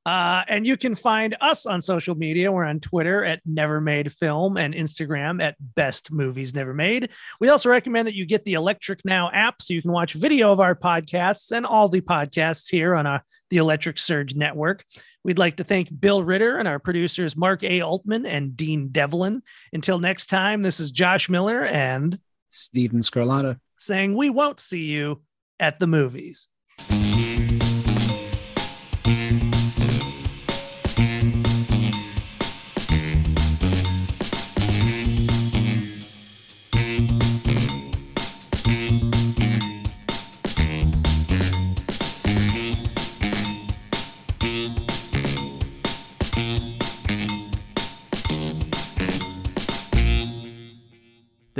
Uh, 0.06 0.44
and 0.50 0.68
you 0.68 0.76
can 0.76 0.96
find 0.96 1.36
us 1.40 1.66
on 1.66 1.82
social 1.82 2.16
media. 2.16 2.52
We're 2.52 2.66
on 2.66 2.80
Twitter 2.80 3.24
at 3.24 3.42
Never 3.46 3.80
Made 3.80 4.12
Film 4.12 4.58
and 4.58 4.74
Instagram 4.74 5.42
at 5.42 5.56
Best 5.76 6.12
Movies 6.12 6.54
Never 6.54 6.74
Made. 6.74 7.10
We 7.40 7.50
also 7.50 7.70
recommend 7.70 8.08
that 8.08 8.16
you 8.16 8.26
get 8.26 8.44
the 8.44 8.54
Electric 8.54 9.06
Now 9.06 9.32
app 9.32 9.62
so 9.62 9.74
you 9.74 9.82
can 9.82 9.92
watch 9.92 10.14
video 10.14 10.52
of 10.52 10.60
our 10.60 10.76
podcasts 10.76 11.52
and 11.52 11.66
all 11.66 11.88
the 11.88 12.02
podcasts 12.02 12.70
here 12.70 12.96
on 12.96 13.06
uh, 13.06 13.20
the 13.50 13.58
Electric 13.58 13.98
Surge 13.98 14.36
Network. 14.36 14.84
We'd 15.24 15.40
like 15.40 15.56
to 15.58 15.64
thank 15.64 15.88
Bill 16.02 16.22
Ritter 16.22 16.58
and 16.58 16.68
our 16.68 16.80
producers 16.80 17.38
Mark 17.38 17.64
A. 17.64 17.82
Altman 17.82 18.26
and 18.26 18.58
Dean 18.58 18.90
Devlin. 18.90 19.42
Until 19.72 20.00
next 20.00 20.26
time, 20.26 20.64
this 20.64 20.82
is 20.82 20.92
Josh 20.92 21.30
Miller 21.30 21.64
and 21.64 22.20
Steven 22.50 23.00
Scarlatta. 23.00 23.58
saying 23.80 24.16
we 24.16 24.30
won't 24.30 24.60
see 24.60 24.86
you 24.86 25.22
at 25.60 25.80
the 25.80 25.88
movies. 25.88 26.50